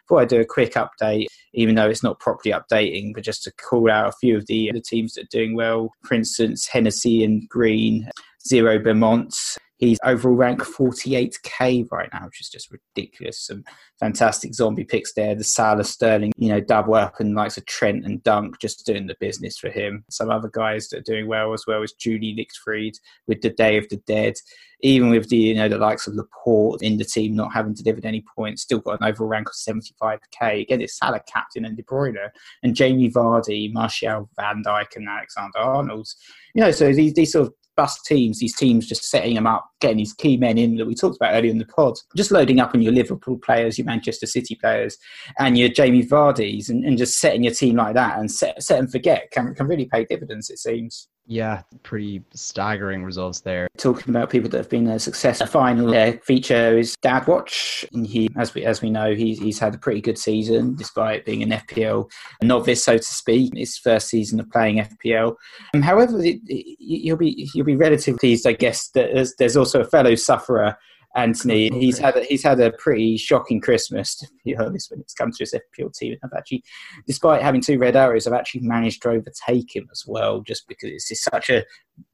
Before 0.05 0.21
I'd 0.21 0.29
do 0.29 0.41
a 0.41 0.45
quick 0.45 0.75
update, 0.75 1.27
even 1.55 1.75
though 1.75 1.89
it's 1.89 2.03
not 2.03 2.21
properly 2.21 2.55
updating, 2.55 3.15
but 3.15 3.25
just 3.25 3.43
to 3.45 3.53
call 3.53 3.91
out 3.91 4.09
a 4.09 4.17
few 4.21 4.37
of 4.37 4.47
the, 4.47 4.71
the 4.73 4.81
teams 4.81 5.15
that 5.15 5.25
are 5.25 5.29
doing 5.31 5.57
well. 5.57 5.91
For 6.05 6.15
instance, 6.15 6.67
Hennessy 6.67 7.25
and 7.25 7.49
Green, 7.49 8.09
Zero 8.47 8.79
Beaumont, 8.79 9.35
He's 9.79 9.99
overall 10.05 10.35
rank 10.35 10.61
48k 10.61 11.91
right 11.93 12.09
now, 12.13 12.25
which 12.25 12.41
is 12.41 12.49
just 12.49 12.73
ridiculous. 12.73 13.47
Some 13.47 13.63
fantastic 14.01 14.55
zombie 14.55 14.85
picks 14.85 15.13
there. 15.13 15.35
The 15.35 15.45
Salah 15.45 15.85
Sterling, 15.85 16.33
you 16.37 16.49
know, 16.49 16.63
up 16.77 17.21
and 17.21 17.35
likes 17.35 17.59
of 17.59 17.67
Trent 17.67 18.07
and 18.07 18.23
Dunk 18.23 18.59
just 18.59 18.87
doing 18.87 19.07
the 19.07 19.17
business 19.21 19.59
for 19.59 19.69
him. 19.69 20.05
Some 20.11 20.31
other 20.31 20.51
guys 20.53 20.89
that 20.89 20.99
are 20.99 21.13
doing 21.13 21.27
well 21.27 21.53
as 21.53 21.65
well 21.67 21.83
as 21.83 21.93
Julie 21.93 22.35
Lichtfried 22.35 22.99
with 23.27 23.43
the 23.43 23.51
Day 23.51 23.77
of 23.77 23.89
the 23.91 23.99
Dead. 24.07 24.35
Even 24.83 25.09
with 25.09 25.29
the 25.31 25.37
you 25.37 25.55
know 25.55 25.71
the 25.71 25.79
likes 25.79 26.07
of 26.07 26.15
Laporte 26.15 26.83
in 26.83 26.99
the 26.99 27.05
team 27.05 27.35
not 27.35 27.53
having 27.53 27.73
delivered 27.73 28.05
any 28.05 28.23
points, 28.37 28.63
still 28.63 28.79
got 28.79 29.01
an 29.01 29.09
overall 29.09 29.29
rank 29.29 29.49
of 29.49 29.55
75k. 29.55 30.63
Again, 30.63 30.83
it's 30.83 30.99
Salah 30.99 31.21
captain 31.27 31.65
and 31.65 31.79
De 31.79 31.83
Bruyne 31.83 32.29
and 32.63 32.77
Jamie 32.77 33.11
Vardy, 33.11 33.73
Martial, 33.73 34.29
Van 34.37 34.63
Dijk, 34.63 34.97
and 34.97 35.09
Alexander 35.09 35.59
Arnold. 35.59 36.07
You 36.55 36.63
know, 36.63 36.71
so 36.73 36.93
these 36.93 37.15
these 37.15 37.33
sort 37.33 37.49
of 37.49 37.55
bust 37.77 38.05
teams, 38.05 38.39
these 38.39 38.57
teams 38.57 38.87
just 38.87 39.09
setting 39.09 39.35
them 39.35 39.47
up, 39.47 39.69
getting 39.81 39.99
these 39.99 40.15
key 40.15 40.37
men 40.37 40.59
in 40.59 40.77
that 40.77 40.87
we 40.87 40.95
talked 40.95 41.17
about 41.17 41.35
earlier 41.35 41.51
in 41.51 41.59
the 41.59 41.67
pod, 41.67 41.95
just 42.17 42.31
loading 42.31 42.61
up 42.61 42.75
on 42.75 42.83
your 42.83 42.93
Liverpool 42.93 43.39
players, 43.39 43.79
your 43.79 43.85
Manchester 43.85 44.27
City 44.27 44.55
players, 44.55 44.97
and 45.39 45.59
your 45.59 45.69
Jamie 45.69 46.05
Vardy's, 46.05 46.69
and, 46.69 46.85
and 46.85 46.99
just 46.99 47.19
setting 47.19 47.45
your 47.45 47.55
team 47.55 47.77
like 47.77 47.95
that 47.95 48.19
and 48.19 48.31
set, 48.31 48.63
set 48.63 48.79
and 48.79 48.91
forget 48.91 49.31
can, 49.31 49.55
can 49.55 49.67
really 49.67 49.87
pay 49.87 50.05
dividends, 50.05 50.51
it 50.51 50.59
seems. 50.59 51.09
Yeah, 51.29 51.63
pretty 51.83 52.23
staggering 52.35 53.03
results 53.03 53.41
there. 53.41 53.69
Talking 53.79 54.11
about 54.11 54.31
people 54.31 54.49
that 54.51 54.59
have 54.59 54.71
been 54.71 54.87
a 54.87 54.99
success. 54.99 55.41
A 55.41 55.47
final 55.47 55.93
uh, 55.93 56.13
feature 56.23 56.79
is 56.79 56.95
Dad 57.03 57.27
Watch. 57.27 57.85
And 57.93 58.07
he, 58.07 58.29
as 58.37 58.55
we 58.55 58.65
as 58.65 58.81
we 58.81 58.91
know, 58.91 59.13
he's 59.13 59.41
he's 59.41 59.59
had 59.59 59.75
a 59.75 59.79
pretty 59.79 60.01
good 60.01 60.19
season 60.19 60.77
despite 60.77 61.25
being 61.25 61.43
an 61.43 61.51
FPL 61.51 62.09
novice, 62.43 62.85
so 62.85 62.97
to 62.97 63.03
speak. 63.03 63.57
His 63.57 63.77
first 63.77 64.09
season 64.09 64.39
of 64.39 64.49
playing 64.51 64.79
FPL. 64.79 65.35
Um, 65.75 65.83
however, 65.83 66.23
it, 66.23 66.39
it, 66.47 66.77
you'll 66.79 67.17
be 67.17 67.49
you'll 67.55 67.67
be 67.67 67.77
relatively 67.77 68.19
pleased, 68.19 68.47
I 68.47 68.53
guess. 68.53 68.89
That 68.91 69.11
there's, 69.13 69.35
there's 69.35 69.57
also 69.57 69.81
a 69.81 69.85
fellow 69.85 70.15
sufferer 70.15 70.77
Anthony. 71.17 71.71
He's 71.71 71.99
had 71.99 72.17
a, 72.17 72.23
he's 72.25 72.43
had 72.43 72.61
a 72.61 72.73
pretty 72.73 73.17
shocking 73.17 73.61
Christmas, 73.61 74.15
to 74.17 74.29
be 74.45 74.57
honest, 74.57 74.91
when 74.91 75.01
it's 75.01 75.15
come 75.15 75.33
to 75.33 75.39
his 75.41 75.55
FPL 75.55 75.93
team. 75.95 76.17
I've 76.23 76.31
actually, 76.37 76.63
despite 77.07 77.43
having 77.43 77.61
two 77.61 77.79
red 77.79 77.97
arrows, 77.97 78.27
I've 78.27 78.35
actually 78.35 78.63
managed 78.63 79.03
to 79.03 79.11
overtake 79.11 79.75
him 79.75 79.89
as 79.91 80.05
well, 80.07 80.43
just 80.43 80.69
because 80.69 80.91
it's 80.91 81.09
just 81.09 81.25
such 81.25 81.51
a 81.51 81.65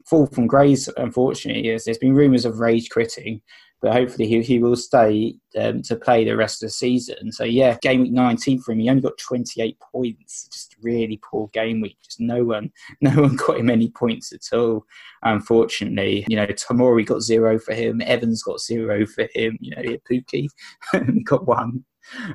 fall 0.06 0.26
from 0.26 0.46
grace. 0.46 0.88
Unfortunately, 0.96 1.62
there's 1.84 1.98
been 1.98 2.14
rumours 2.14 2.44
of 2.44 2.60
rage 2.60 2.88
quitting, 2.90 3.42
but 3.82 3.92
hopefully 3.92 4.28
he, 4.28 4.40
he 4.42 4.60
will 4.60 4.76
stay 4.76 5.34
um, 5.58 5.82
to 5.82 5.96
play 5.96 6.24
the 6.24 6.36
rest 6.36 6.62
of 6.62 6.68
the 6.68 6.72
season. 6.72 7.32
So 7.32 7.42
yeah, 7.42 7.76
game 7.82 8.02
week 8.02 8.12
19 8.12 8.60
for 8.60 8.72
him, 8.72 8.78
he 8.78 8.88
only 8.88 9.02
got 9.02 9.18
28 9.18 9.76
points. 9.92 10.48
Just 10.52 10.76
really 10.80 11.20
poor 11.22 11.48
game 11.48 11.80
week. 11.80 11.96
Just 12.02 12.20
no 12.20 12.44
one, 12.44 12.70
no 13.00 13.10
one 13.10 13.34
got 13.34 13.58
him 13.58 13.68
any 13.68 13.90
points 13.90 14.32
at 14.32 14.56
all. 14.56 14.86
Unfortunately, 15.24 16.24
you 16.28 16.36
know, 16.36 16.46
Tomori 16.46 17.04
got 17.04 17.22
zero 17.22 17.58
for 17.58 17.74
him. 17.74 18.00
Evans 18.02 18.44
got 18.44 18.60
zero 18.60 19.04
for 19.04 19.28
him. 19.34 19.58
You 19.60 19.74
know, 19.74 19.96
Pukki 20.08 20.46
got 21.24 21.46
one 21.46 21.84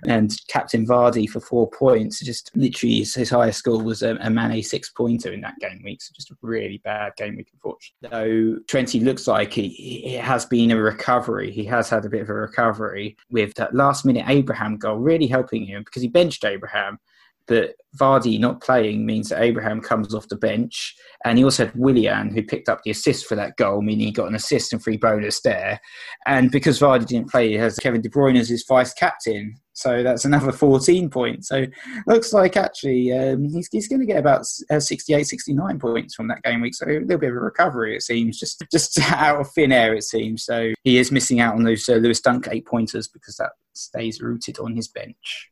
and 0.08 0.36
Captain 0.48 0.86
Vardy 0.86 1.30
for 1.30 1.40
four 1.40 1.70
points. 1.70 2.20
Just 2.20 2.52
literally 2.56 3.00
his, 3.00 3.16
his 3.16 3.30
highest 3.30 3.60
score 3.60 3.82
was 3.82 4.02
a, 4.02 4.16
man 4.30 4.48
a 4.48 4.50
Mane 4.50 4.64
six 4.64 4.90
pointer 4.90 5.34
in 5.34 5.42
that 5.42 5.58
game 5.60 5.82
week. 5.84 6.02
So 6.02 6.14
just 6.16 6.32
a 6.32 6.36
really 6.42 6.80
bad 6.84 7.14
game 7.18 7.38
week, 7.38 7.50
unfortunately. 7.54 8.10
Though 8.10 8.60
Trenty 8.66 9.04
looks 9.04 9.28
like 9.28 9.54
he, 9.54 10.16
it 10.16 10.24
has 10.24 10.46
been 10.46 10.72
a 10.72 10.78
recovery. 10.78 11.52
He 11.52 11.66
has 11.66 11.90
had 11.90 12.06
a 12.06 12.10
bit 12.10 12.22
of 12.22 12.30
a 12.30 12.34
recovery 12.34 13.18
with 13.30 13.54
that 13.56 13.76
last 13.76 14.06
minute 14.06 14.26
Abraham 14.28 14.78
goal 14.78 14.98
really 14.98 15.28
helping 15.28 15.66
him 15.66 15.84
because 15.84 16.02
he 16.02 16.08
benched 16.08 16.46
Abraham 16.46 17.00
that 17.48 17.76
Vardy 17.98 18.40
not 18.40 18.62
playing 18.62 19.06
means 19.06 19.30
that 19.30 19.42
Abraham 19.42 19.82
comes 19.82 20.14
off 20.14 20.28
the 20.28 20.36
bench. 20.36 20.96
And 21.26 21.38
he 21.38 21.44
also 21.44 21.66
had 21.66 21.76
Willian, 21.76 22.32
who 22.32 22.44
picked 22.44 22.70
up 22.70 22.84
the 22.84 22.92
assist 22.92 23.26
for 23.26 23.36
that 23.36 23.58
goal, 23.58 23.82
meaning 23.82 24.08
he 24.08 24.12
got 24.12 24.28
an 24.28 24.36
assist 24.36 24.72
and 24.72 24.84
free 24.84 24.98
bonus 24.98 25.42
there. 25.42 25.80
And 26.26 26.52
because 26.52 26.80
Vardy 26.80 27.08
didn't 27.08 27.32
play, 27.32 27.50
he 27.50 27.56
has 27.56 27.80
Kevin 27.80 28.02
De 28.02 28.10
Bruyne 28.10 28.38
as 28.38 28.50
his 28.50 28.66
vice 28.68 28.94
captain. 28.94 29.56
So 29.74 30.04
that's 30.04 30.26
another 30.26 30.52
14 30.52 31.10
points. 31.10 31.48
So 31.48 31.66
looks 32.08 32.34
like 32.34 32.58
actually 32.58 33.12
um, 33.14 33.46
he's, 33.46 33.70
he's 33.72 33.88
going 33.88 34.00
to 34.00 34.06
get 34.06 34.18
about 34.18 34.46
uh, 34.70 34.80
68, 34.80 35.24
69 35.24 35.80
points 35.80 36.16
from 36.16 36.28
that 36.28 36.44
game 36.44 36.62
week. 36.62 36.76
So 36.76 36.86
a 36.86 37.00
little 37.00 37.18
bit 37.18 37.30
of 37.30 37.36
a 37.36 37.40
recovery, 37.40 37.96
it 37.96 38.04
seems, 38.04 38.40
just 38.40 38.64
just 38.72 39.00
out 39.12 39.40
of 39.40 39.52
thin 39.52 39.72
air, 39.72 39.94
it 39.94 40.04
seems. 40.04 40.44
So 40.44 40.74
he 40.84 40.98
is 40.98 41.12
missing 41.12 41.40
out 41.40 41.56
on 41.56 41.64
those 41.64 41.88
uh, 41.88 41.94
Lewis 41.94 42.22
Dunk 42.22 42.48
eight 42.50 42.66
pointers 42.66 43.08
because 43.08 43.38
that 43.38 43.52
stays 43.74 44.22
rooted 44.22 44.60
on 44.60 44.76
his 44.76 44.88
bench 44.88 45.52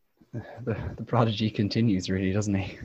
the, 0.63 0.78
the 0.98 1.04
prodigy 1.04 1.50
continues, 1.50 2.10
really, 2.10 2.32
doesn't 2.32 2.56
he? 2.56 2.78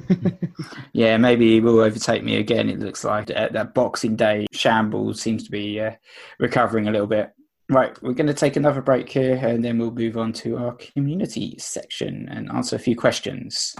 yeah, 0.93 1.17
maybe 1.17 1.53
he 1.53 1.61
will 1.61 1.81
overtake 1.81 2.23
me 2.23 2.37
again. 2.37 2.69
It 2.69 2.79
looks 2.79 3.05
like 3.05 3.27
that, 3.27 3.53
that 3.53 3.75
Boxing 3.75 4.17
Day 4.17 4.47
shambles 4.53 5.21
seems 5.21 5.45
to 5.45 5.51
be 5.51 5.81
uh, 5.81 5.93
recovering 6.39 6.89
a 6.89 6.91
little 6.91 7.07
bit. 7.07 7.33
Right, 7.69 7.97
we're 8.03 8.15
going 8.15 8.27
to 8.27 8.35
take 8.35 8.57
another 8.57 8.83
break 8.83 9.09
here 9.09 9.37
and 9.37 9.65
then 9.65 9.79
we'll 9.79 9.93
move 9.93 10.19
on 10.19 10.33
to 10.35 10.57
our 10.57 10.73
community 10.73 11.55
section 11.59 12.29
and 12.29 12.51
answer 12.51 12.75
a 12.75 12.81
few 12.81 12.97
questions. 12.97 13.77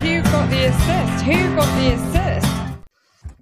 Who 0.00 0.22
got 0.22 0.48
the 0.48 0.66
assist? 0.66 1.24
Who 1.24 1.56
got 1.56 1.80
the 1.80 1.94
assist? 1.94 2.71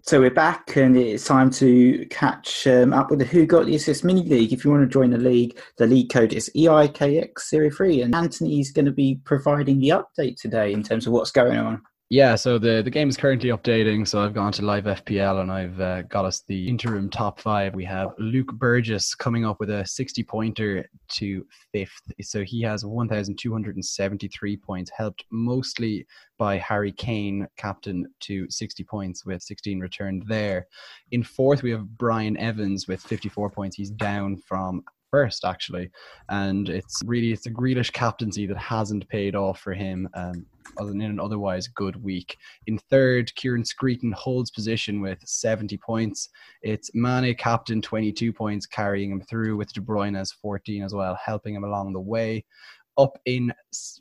So 0.02 0.18
we're 0.18 0.30
back, 0.30 0.76
and 0.76 0.96
it's 0.96 1.26
time 1.26 1.50
to 1.50 2.06
catch 2.06 2.66
um, 2.66 2.94
up 2.94 3.10
with 3.10 3.18
the 3.18 3.26
Who 3.26 3.44
Got 3.44 3.66
the 3.66 3.74
Assist 3.74 4.02
mini 4.02 4.22
league. 4.22 4.50
If 4.50 4.64
you 4.64 4.70
want 4.70 4.82
to 4.82 4.88
join 4.92 5.10
the 5.10 5.18
league, 5.18 5.58
the 5.76 5.86
league 5.86 6.10
code 6.10 6.32
is 6.32 6.50
EIKX03, 6.56 8.04
and 8.04 8.14
Anthony's 8.14 8.72
going 8.72 8.86
to 8.86 8.92
be 8.92 9.20
providing 9.24 9.78
the 9.78 9.90
update 9.90 10.40
today 10.40 10.72
in 10.72 10.82
terms 10.82 11.06
of 11.06 11.12
what's 11.12 11.30
going 11.30 11.58
on. 11.58 11.82
Yeah, 12.12 12.34
so 12.34 12.58
the, 12.58 12.82
the 12.82 12.90
game 12.90 13.08
is 13.08 13.16
currently 13.16 13.50
updating. 13.50 14.06
So 14.06 14.20
I've 14.20 14.34
gone 14.34 14.50
to 14.54 14.62
live 14.62 14.82
FPL 14.82 15.42
and 15.42 15.52
I've 15.52 15.80
uh, 15.80 16.02
got 16.02 16.24
us 16.24 16.42
the 16.48 16.68
interim 16.68 17.08
top 17.08 17.38
five. 17.38 17.72
We 17.72 17.84
have 17.84 18.10
Luke 18.18 18.52
Burgess 18.54 19.14
coming 19.14 19.46
up 19.46 19.60
with 19.60 19.70
a 19.70 19.86
60 19.86 20.24
pointer 20.24 20.84
to 21.10 21.46
fifth. 21.72 22.02
So 22.22 22.42
he 22.42 22.62
has 22.62 22.84
1,273 22.84 24.56
points, 24.56 24.90
helped 24.90 25.24
mostly 25.30 26.04
by 26.36 26.56
Harry 26.58 26.90
Kane, 26.90 27.46
captain, 27.56 28.12
to 28.22 28.50
60 28.50 28.82
points 28.82 29.24
with 29.24 29.40
16 29.40 29.78
returned 29.78 30.24
there. 30.26 30.66
In 31.12 31.22
fourth, 31.22 31.62
we 31.62 31.70
have 31.70 31.96
Brian 31.96 32.36
Evans 32.38 32.88
with 32.88 33.00
54 33.00 33.50
points. 33.50 33.76
He's 33.76 33.90
down 33.90 34.36
from 34.36 34.82
first 35.10 35.44
actually 35.44 35.90
and 36.28 36.68
it's 36.68 37.00
really 37.04 37.32
it's 37.32 37.46
a 37.46 37.50
Grealish 37.50 37.92
captaincy 37.92 38.46
that 38.46 38.56
hasn't 38.56 39.08
paid 39.08 39.34
off 39.34 39.60
for 39.60 39.72
him 39.72 40.08
um, 40.14 40.46
other 40.78 40.90
than 40.90 41.00
in 41.00 41.10
an 41.10 41.20
otherwise 41.20 41.68
good 41.68 42.02
week. 42.02 42.36
In 42.66 42.78
third, 42.78 43.34
Kieran 43.34 43.64
Screeton 43.64 44.12
holds 44.12 44.50
position 44.50 45.00
with 45.00 45.18
70 45.26 45.76
points. 45.78 46.28
It's 46.62 46.90
Mane 46.94 47.34
captain 47.34 47.82
22 47.82 48.32
points, 48.32 48.66
carrying 48.66 49.10
him 49.10 49.20
through 49.20 49.56
with 49.56 49.72
De 49.72 49.80
Bruyne 49.80 50.18
as 50.18 50.32
14 50.32 50.82
as 50.82 50.94
well, 50.94 51.18
helping 51.22 51.54
him 51.54 51.64
along 51.64 51.92
the 51.92 52.00
way 52.00 52.44
up 52.98 53.18
in 53.24 53.52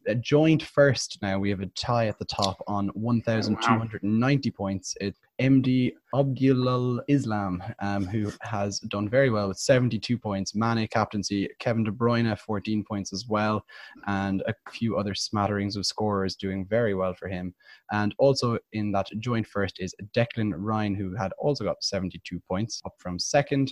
a 0.08 0.16
joint 0.16 0.64
first 0.64 1.18
now. 1.22 1.40
We 1.40 1.50
have 1.50 1.62
a 1.62 1.68
tie 1.68 2.08
at 2.08 2.20
the 2.20 2.26
top 2.26 2.62
on 2.68 2.88
1,290 2.90 4.52
points. 4.52 4.96
It 5.00 5.16
MD 5.40 5.94
Abdullah 6.14 7.02
Islam, 7.08 7.64
um, 7.82 8.06
who 8.06 8.32
has 8.42 8.80
done 8.82 9.08
very 9.08 9.30
well 9.30 9.48
with 9.48 9.58
72 9.58 10.18
points. 10.18 10.54
Mane 10.54 10.88
captaincy, 10.88 11.50
Kevin 11.60 11.86
De 11.86 11.92
Bruyne 11.92 12.38
14 12.38 12.84
points 12.84 13.14
as 13.14 13.26
well, 13.28 13.64
and 14.08 14.44
a 14.48 14.54
few 14.70 14.98
other 14.98 15.16
smatterings 15.16 15.78
of 15.78 15.86
scorers 15.86 16.36
doing 16.36 16.66
very 16.66 16.94
well 16.94 17.14
for 17.14 17.30
him. 17.30 17.54
And 17.92 18.14
also 18.18 18.58
in 18.74 18.92
that 18.92 19.08
joint 19.20 19.48
first 19.48 19.78
is 19.80 19.96
Declan 20.14 20.54
Ryan, 20.58 20.94
who 20.94 21.16
had 21.16 21.32
also 21.40 21.64
got 21.64 21.84
72 21.84 22.40
points, 22.48 22.82
up 22.86 22.96
from 22.98 23.18
second. 23.18 23.72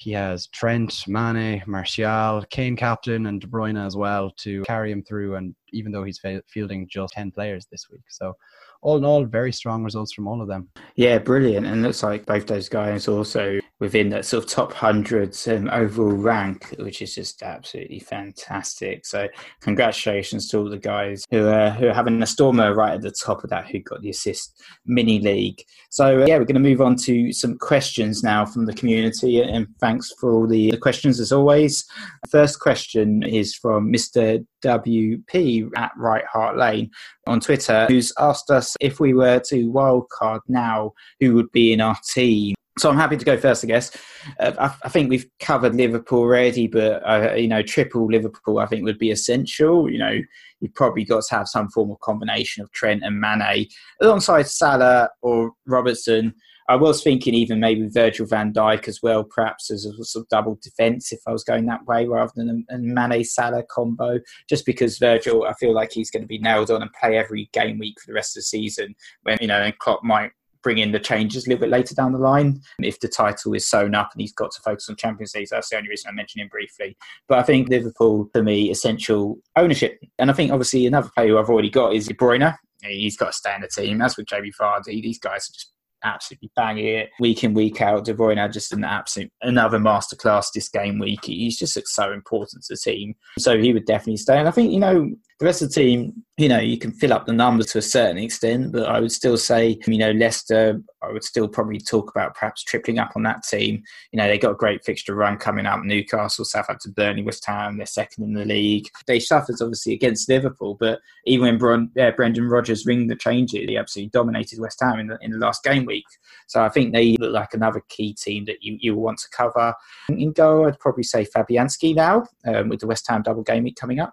He 0.00 0.12
has 0.12 0.46
Trent, 0.46 1.04
Mane, 1.06 1.62
Martial, 1.66 2.42
Kane 2.48 2.74
captain, 2.74 3.26
and 3.26 3.38
De 3.38 3.46
Bruyne 3.46 3.78
as 3.78 3.96
well 3.96 4.30
to 4.38 4.62
carry 4.62 4.90
him 4.90 5.02
through. 5.04 5.36
And 5.36 5.54
even 5.74 5.92
though 5.92 6.04
he's 6.04 6.18
fielding 6.48 6.88
just 6.88 7.12
10 7.12 7.30
players 7.32 7.66
this 7.70 7.90
week. 7.90 8.04
So 8.08 8.34
all 8.82 8.96
in 8.96 9.04
all, 9.04 9.24
very 9.24 9.52
strong 9.52 9.84
results 9.84 10.12
from 10.12 10.26
all 10.26 10.40
of 10.40 10.48
them. 10.48 10.68
Yeah, 10.96 11.18
brilliant. 11.18 11.66
And 11.66 11.82
looks 11.82 12.02
like 12.02 12.26
both 12.26 12.46
those 12.46 12.68
guys 12.68 13.08
also 13.08 13.60
within 13.80 14.10
that 14.10 14.26
sort 14.26 14.44
of 14.44 14.50
top 14.50 14.72
hundreds 14.72 15.48
um, 15.48 15.68
overall 15.72 16.12
rank, 16.12 16.74
which 16.78 17.00
is 17.00 17.14
just 17.14 17.42
absolutely 17.42 17.98
fantastic. 17.98 19.06
So 19.06 19.26
congratulations 19.60 20.48
to 20.48 20.58
all 20.58 20.68
the 20.68 20.78
guys 20.78 21.24
who 21.30 21.48
are, 21.48 21.70
who 21.70 21.88
are 21.88 21.94
having 21.94 22.22
a 22.22 22.26
stormer 22.26 22.74
right 22.74 22.94
at 22.94 23.00
the 23.00 23.10
top 23.10 23.42
of 23.42 23.50
that 23.50 23.68
who 23.68 23.80
got 23.80 24.02
the 24.02 24.10
assist 24.10 24.62
mini 24.84 25.18
league. 25.18 25.62
So 25.88 26.22
uh, 26.22 26.26
yeah, 26.26 26.38
we're 26.38 26.44
going 26.44 26.62
to 26.62 26.68
move 26.68 26.82
on 26.82 26.96
to 26.96 27.32
some 27.32 27.58
questions 27.58 28.22
now 28.22 28.44
from 28.44 28.66
the 28.66 28.74
community. 28.74 29.40
And 29.40 29.66
thanks 29.80 30.12
for 30.20 30.32
all 30.32 30.46
the 30.46 30.76
questions 30.76 31.18
as 31.18 31.32
always. 31.32 31.86
First 32.30 32.60
question 32.60 33.22
is 33.22 33.54
from 33.54 33.90
Mr. 33.90 34.44
WP 34.62 35.70
at 35.76 35.92
White 35.96 36.26
Hart 36.26 36.56
Lane 36.56 36.90
on 37.26 37.40
Twitter, 37.40 37.86
who's 37.88 38.12
asked 38.18 38.50
us 38.50 38.76
if 38.80 39.00
we 39.00 39.14
were 39.14 39.40
to 39.46 39.70
wildcard 39.70 40.40
now, 40.48 40.92
who 41.20 41.34
would 41.34 41.50
be 41.52 41.72
in 41.72 41.80
our 41.80 41.96
team? 42.12 42.54
So 42.78 42.88
I'm 42.88 42.96
happy 42.96 43.16
to 43.16 43.24
go 43.24 43.36
first, 43.36 43.64
I 43.64 43.66
guess. 43.66 43.94
Uh, 44.38 44.52
I, 44.58 44.74
I, 44.84 44.88
think 44.88 45.10
we've 45.10 45.26
covered 45.38 45.74
Liverpool 45.74 46.20
already, 46.20 46.66
but 46.66 47.02
uh, 47.06 47.34
you 47.34 47.48
know, 47.48 47.62
triple 47.62 48.06
Liverpool 48.06 48.58
I 48.58 48.66
think 48.66 48.84
would 48.84 48.98
be 48.98 49.10
essential. 49.10 49.90
You 49.90 49.98
know, 49.98 50.18
you've 50.60 50.74
probably 50.74 51.04
got 51.04 51.24
to 51.24 51.34
have 51.34 51.48
some 51.48 51.68
form 51.68 51.90
of 51.90 52.00
combination 52.00 52.62
of 52.62 52.70
Trent 52.72 53.02
and 53.04 53.20
Mane 53.20 53.66
alongside 54.00 54.46
Salah 54.46 55.10
or 55.20 55.52
Robertson. 55.66 56.34
I 56.70 56.76
was 56.76 57.02
thinking 57.02 57.34
even 57.34 57.58
maybe 57.58 57.88
Virgil 57.88 58.26
van 58.26 58.52
Dijk 58.52 58.86
as 58.86 59.02
well, 59.02 59.24
perhaps 59.24 59.72
as 59.72 59.84
a 59.84 60.04
sort 60.04 60.22
of 60.22 60.28
double 60.28 60.56
defence 60.62 61.10
if 61.10 61.18
I 61.26 61.32
was 61.32 61.42
going 61.42 61.66
that 61.66 61.84
way 61.84 62.06
rather 62.06 62.30
than 62.36 62.64
a, 62.70 62.76
a 62.76 62.78
Mane 62.78 63.24
Salah 63.24 63.64
combo. 63.68 64.20
Just 64.48 64.64
because 64.64 64.96
Virgil, 64.98 65.48
I 65.48 65.54
feel 65.54 65.74
like 65.74 65.90
he's 65.90 66.12
going 66.12 66.22
to 66.22 66.28
be 66.28 66.38
nailed 66.38 66.70
on 66.70 66.80
and 66.80 66.92
play 66.92 67.18
every 67.18 67.50
game 67.52 67.80
week 67.80 68.00
for 68.00 68.06
the 68.06 68.14
rest 68.14 68.36
of 68.36 68.42
the 68.42 68.44
season. 68.44 68.94
When 69.24 69.38
you 69.40 69.48
know, 69.48 69.60
and 69.60 69.76
Klopp 69.80 70.04
might 70.04 70.30
bring 70.62 70.78
in 70.78 70.92
the 70.92 71.00
changes 71.00 71.44
a 71.44 71.48
little 71.48 71.62
bit 71.62 71.70
later 71.70 71.92
down 71.92 72.12
the 72.12 72.18
line 72.18 72.60
if 72.80 73.00
the 73.00 73.08
title 73.08 73.52
is 73.54 73.66
sewn 73.66 73.96
up 73.96 74.10
and 74.12 74.20
he's 74.20 74.32
got 74.32 74.52
to 74.52 74.62
focus 74.62 74.88
on 74.88 74.94
Champions 74.94 75.34
League. 75.34 75.48
That's 75.50 75.70
the 75.70 75.76
only 75.76 75.88
reason 75.88 76.08
I 76.08 76.12
mentioned 76.12 76.42
him 76.42 76.48
briefly. 76.48 76.96
But 77.26 77.40
I 77.40 77.42
think 77.42 77.68
Liverpool, 77.68 78.28
for 78.32 78.44
me, 78.44 78.70
essential 78.70 79.38
ownership. 79.56 79.98
And 80.20 80.30
I 80.30 80.34
think 80.34 80.52
obviously 80.52 80.86
another 80.86 81.10
player 81.16 81.30
who 81.30 81.38
I've 81.38 81.50
already 81.50 81.70
got 81.70 81.94
is 81.94 82.06
De 82.06 82.14
Bruyne. 82.14 82.56
He's 82.80 83.16
got 83.16 83.26
to 83.26 83.32
stay 83.32 83.56
in 83.56 83.62
the 83.62 83.68
team. 83.68 84.00
As 84.00 84.16
with 84.16 84.26
Jamie 84.26 84.52
Vardy, 84.58 85.02
these 85.02 85.18
guys 85.18 85.50
are 85.50 85.54
just 85.54 85.72
absolutely 86.04 86.50
banging 86.56 86.86
it 86.86 87.10
week 87.20 87.44
in 87.44 87.54
week 87.54 87.80
out. 87.80 88.04
De 88.04 88.14
Bruyne 88.14 88.38
just 88.52 88.72
an 88.72 88.84
absolute 88.84 89.30
another 89.42 89.78
masterclass 89.78 90.46
this 90.54 90.68
game 90.68 90.98
week. 90.98 91.24
He's 91.24 91.58
just 91.58 91.78
so 91.86 92.12
important 92.12 92.64
to 92.64 92.74
the 92.74 92.78
team, 92.78 93.14
so 93.38 93.58
he 93.58 93.72
would 93.72 93.86
definitely 93.86 94.18
stay. 94.18 94.38
And 94.38 94.48
I 94.48 94.50
think 94.50 94.72
you 94.72 94.80
know 94.80 95.10
the 95.40 95.46
rest 95.46 95.62
of 95.62 95.70
the 95.70 95.74
team, 95.74 96.22
you 96.36 96.50
know, 96.50 96.58
you 96.58 96.76
can 96.76 96.92
fill 96.92 97.14
up 97.14 97.24
the 97.24 97.32
numbers 97.32 97.66
to 97.68 97.78
a 97.78 97.82
certain 97.82 98.18
extent, 98.18 98.72
but 98.72 98.86
I 98.86 99.00
would 99.00 99.10
still 99.10 99.38
say, 99.38 99.78
you 99.86 99.96
know, 99.96 100.10
Leicester, 100.10 100.78
I 101.02 101.10
would 101.10 101.24
still 101.24 101.48
probably 101.48 101.78
talk 101.78 102.10
about 102.10 102.34
perhaps 102.34 102.62
tripling 102.62 102.98
up 102.98 103.12
on 103.16 103.22
that 103.22 103.42
team. 103.44 103.82
You 104.12 104.18
know, 104.18 104.28
they 104.28 104.36
got 104.36 104.50
a 104.50 104.56
great 104.56 104.84
fixture 104.84 105.14
run 105.14 105.38
coming 105.38 105.64
up 105.64 105.82
Newcastle, 105.82 106.44
Southampton, 106.44 106.92
Burnley, 106.92 107.22
West 107.22 107.46
Ham, 107.46 107.78
they're 107.78 107.86
second 107.86 108.24
in 108.24 108.34
the 108.34 108.44
league. 108.44 108.86
They 109.06 109.18
suffered 109.18 109.56
obviously 109.62 109.94
against 109.94 110.28
Liverpool, 110.28 110.76
but 110.78 111.00
even 111.24 111.46
when 111.46 111.58
Bron- 111.58 111.92
Brendan 112.16 112.46
Rodgers 112.46 112.84
ring 112.84 113.06
the 113.06 113.16
changes, 113.16 113.66
he 113.66 113.78
absolutely 113.78 114.10
dominated 114.10 114.60
West 114.60 114.80
Ham 114.82 115.00
in 115.00 115.06
the, 115.06 115.18
in 115.22 115.30
the 115.30 115.38
last 115.38 115.64
game 115.64 115.86
week. 115.86 116.04
So 116.48 116.62
I 116.62 116.68
think 116.68 116.92
they 116.92 117.16
look 117.16 117.32
like 117.32 117.54
another 117.54 117.82
key 117.88 118.12
team 118.12 118.44
that 118.44 118.62
you, 118.62 118.76
you 118.78 118.94
want 118.94 119.18
to 119.20 119.28
cover. 119.30 119.74
In 120.10 120.32
goal, 120.32 120.66
I'd 120.66 120.78
probably 120.80 121.04
say 121.04 121.24
Fabianski 121.24 121.94
now 121.94 122.26
um, 122.46 122.68
with 122.68 122.80
the 122.80 122.86
West 122.86 123.06
Ham 123.08 123.22
double 123.22 123.42
game 123.42 123.64
week 123.64 123.76
coming 123.76 124.00
up. 124.00 124.12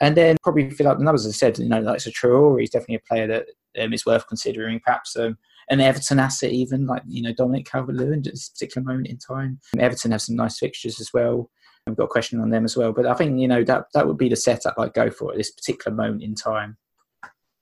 And 0.00 0.16
then 0.16 0.36
probably 0.42 0.70
fill 0.70 0.88
up 0.88 0.98
the 0.98 1.04
numbers. 1.04 1.26
As 1.26 1.34
I 1.34 1.36
said, 1.36 1.58
you 1.58 1.68
know, 1.68 1.80
like 1.80 1.98
a 2.06 2.10
Traore, 2.10 2.60
he's 2.60 2.70
definitely 2.70 2.96
a 2.96 3.08
player 3.08 3.26
that 3.26 3.46
um, 3.82 3.92
is 3.92 4.06
worth 4.06 4.26
considering. 4.28 4.80
Perhaps 4.80 5.16
um, 5.16 5.36
an 5.70 5.80
Everton 5.80 6.18
asset, 6.18 6.52
even 6.52 6.86
like 6.86 7.02
you 7.06 7.22
know 7.22 7.32
Dominic 7.32 7.66
Calvert-Lewin 7.66 8.20
at 8.20 8.24
this 8.24 8.48
particular 8.50 8.84
moment 8.84 9.08
in 9.08 9.18
time. 9.18 9.60
Everton 9.78 10.12
have 10.12 10.22
some 10.22 10.36
nice 10.36 10.58
fixtures 10.58 11.00
as 11.00 11.12
well. 11.12 11.50
I've 11.86 11.96
got 11.96 12.04
a 12.04 12.08
question 12.08 12.40
on 12.40 12.50
them 12.50 12.64
as 12.64 12.76
well. 12.76 12.92
But 12.92 13.06
I 13.06 13.14
think 13.14 13.38
you 13.40 13.48
know 13.48 13.64
that 13.64 13.86
that 13.94 14.06
would 14.06 14.18
be 14.18 14.28
the 14.28 14.36
setup 14.36 14.74
I'd 14.78 14.94
go 14.94 15.10
for 15.10 15.32
at 15.32 15.38
this 15.38 15.50
particular 15.50 15.96
moment 15.96 16.22
in 16.22 16.34
time. 16.34 16.76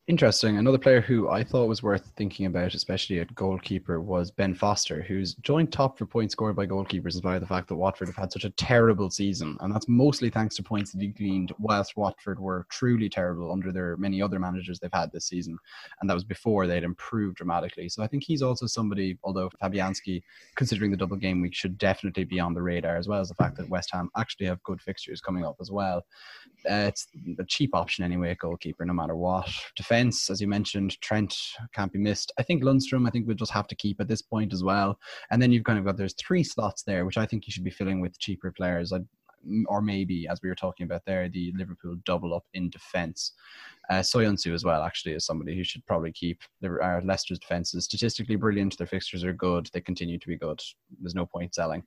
Interesting. 0.08 0.56
Another 0.56 0.78
player 0.78 1.00
who 1.00 1.28
I 1.30 1.42
thought 1.42 1.66
was 1.66 1.82
worth 1.82 2.12
thinking 2.16 2.46
about, 2.46 2.74
especially 2.74 3.18
at 3.18 3.34
goalkeeper, 3.34 4.00
was 4.00 4.30
Ben 4.30 4.54
Foster, 4.54 5.02
who's 5.02 5.34
joined 5.34 5.72
top 5.72 5.98
for 5.98 6.06
points 6.06 6.30
scored 6.30 6.54
by 6.54 6.64
goalkeepers 6.64 7.14
spite 7.14 7.40
the 7.40 7.46
fact 7.46 7.66
that 7.66 7.74
Watford 7.74 8.06
have 8.06 8.16
had 8.16 8.30
such 8.30 8.44
a 8.44 8.50
terrible 8.50 9.10
season. 9.10 9.56
And 9.58 9.74
that's 9.74 9.88
mostly 9.88 10.30
thanks 10.30 10.54
to 10.56 10.62
points 10.62 10.92
that 10.92 11.00
he 11.00 11.08
gleaned 11.08 11.52
whilst 11.58 11.96
Watford 11.96 12.38
were 12.38 12.68
truly 12.70 13.08
terrible 13.08 13.50
under 13.50 13.72
their 13.72 13.96
many 13.96 14.22
other 14.22 14.38
managers 14.38 14.78
they've 14.78 14.90
had 14.92 15.10
this 15.10 15.26
season. 15.26 15.58
And 16.00 16.08
that 16.08 16.14
was 16.14 16.22
before 16.22 16.68
they'd 16.68 16.84
improved 16.84 17.38
dramatically. 17.38 17.88
So 17.88 18.04
I 18.04 18.06
think 18.06 18.22
he's 18.22 18.42
also 18.42 18.66
somebody, 18.66 19.18
although 19.24 19.50
Fabianski, 19.60 20.22
considering 20.54 20.92
the 20.92 20.96
double 20.96 21.16
game 21.16 21.40
week, 21.42 21.54
should 21.56 21.78
definitely 21.78 22.22
be 22.22 22.38
on 22.38 22.54
the 22.54 22.62
radar, 22.62 22.96
as 22.96 23.08
well 23.08 23.20
as 23.20 23.28
the 23.28 23.34
fact 23.34 23.56
that 23.56 23.68
West 23.68 23.90
Ham 23.92 24.08
actually 24.16 24.46
have 24.46 24.62
good 24.62 24.80
fixtures 24.80 25.20
coming 25.20 25.44
up 25.44 25.56
as 25.60 25.72
well. 25.72 26.04
Uh, 26.70 26.86
it's 26.88 27.08
a 27.40 27.44
cheap 27.44 27.74
option 27.74 28.04
anyway 28.04 28.36
goalkeeper, 28.38 28.84
no 28.84 28.92
matter 28.92 29.16
what. 29.16 29.48
Defense, 29.76 29.95
as 30.04 30.40
you 30.40 30.48
mentioned, 30.48 31.00
Trent 31.00 31.36
can't 31.72 31.92
be 31.92 31.98
missed. 31.98 32.32
I 32.38 32.42
think 32.42 32.62
Lundstram, 32.62 33.06
I 33.06 33.10
think 33.10 33.26
we'll 33.26 33.36
just 33.36 33.52
have 33.52 33.68
to 33.68 33.74
keep 33.74 34.00
at 34.00 34.08
this 34.08 34.22
point 34.22 34.52
as 34.52 34.62
well. 34.62 34.98
And 35.30 35.40
then 35.40 35.52
you've 35.52 35.64
kind 35.64 35.78
of 35.78 35.84
got 35.84 35.96
there's 35.96 36.14
three 36.14 36.44
slots 36.44 36.82
there, 36.82 37.04
which 37.04 37.18
I 37.18 37.26
think 37.26 37.46
you 37.46 37.52
should 37.52 37.64
be 37.64 37.70
filling 37.70 38.00
with 38.00 38.18
cheaper 38.18 38.52
players. 38.52 38.92
I'd, 38.92 39.06
or 39.66 39.80
maybe, 39.80 40.26
as 40.28 40.40
we 40.42 40.48
were 40.48 40.56
talking 40.56 40.84
about 40.84 41.04
there, 41.06 41.28
the 41.28 41.52
Liverpool 41.56 41.96
double 42.04 42.34
up 42.34 42.44
in 42.54 42.68
defence. 42.68 43.32
Uh, 43.88 44.00
Soyuncu 44.00 44.52
as 44.52 44.64
well, 44.64 44.82
actually, 44.82 45.14
is 45.14 45.24
somebody 45.24 45.56
who 45.56 45.62
should 45.62 45.86
probably 45.86 46.12
keep. 46.12 46.40
There 46.60 46.82
are 46.82 47.00
Leicester's 47.02 47.38
defence 47.38 47.74
is 47.74 47.84
statistically 47.84 48.36
brilliant. 48.36 48.76
Their 48.76 48.86
fixtures 48.88 49.24
are 49.24 49.32
good. 49.32 49.70
They 49.72 49.80
continue 49.80 50.18
to 50.18 50.26
be 50.26 50.36
good. 50.36 50.60
There's 51.00 51.14
no 51.14 51.26
point 51.26 51.54
selling. 51.54 51.84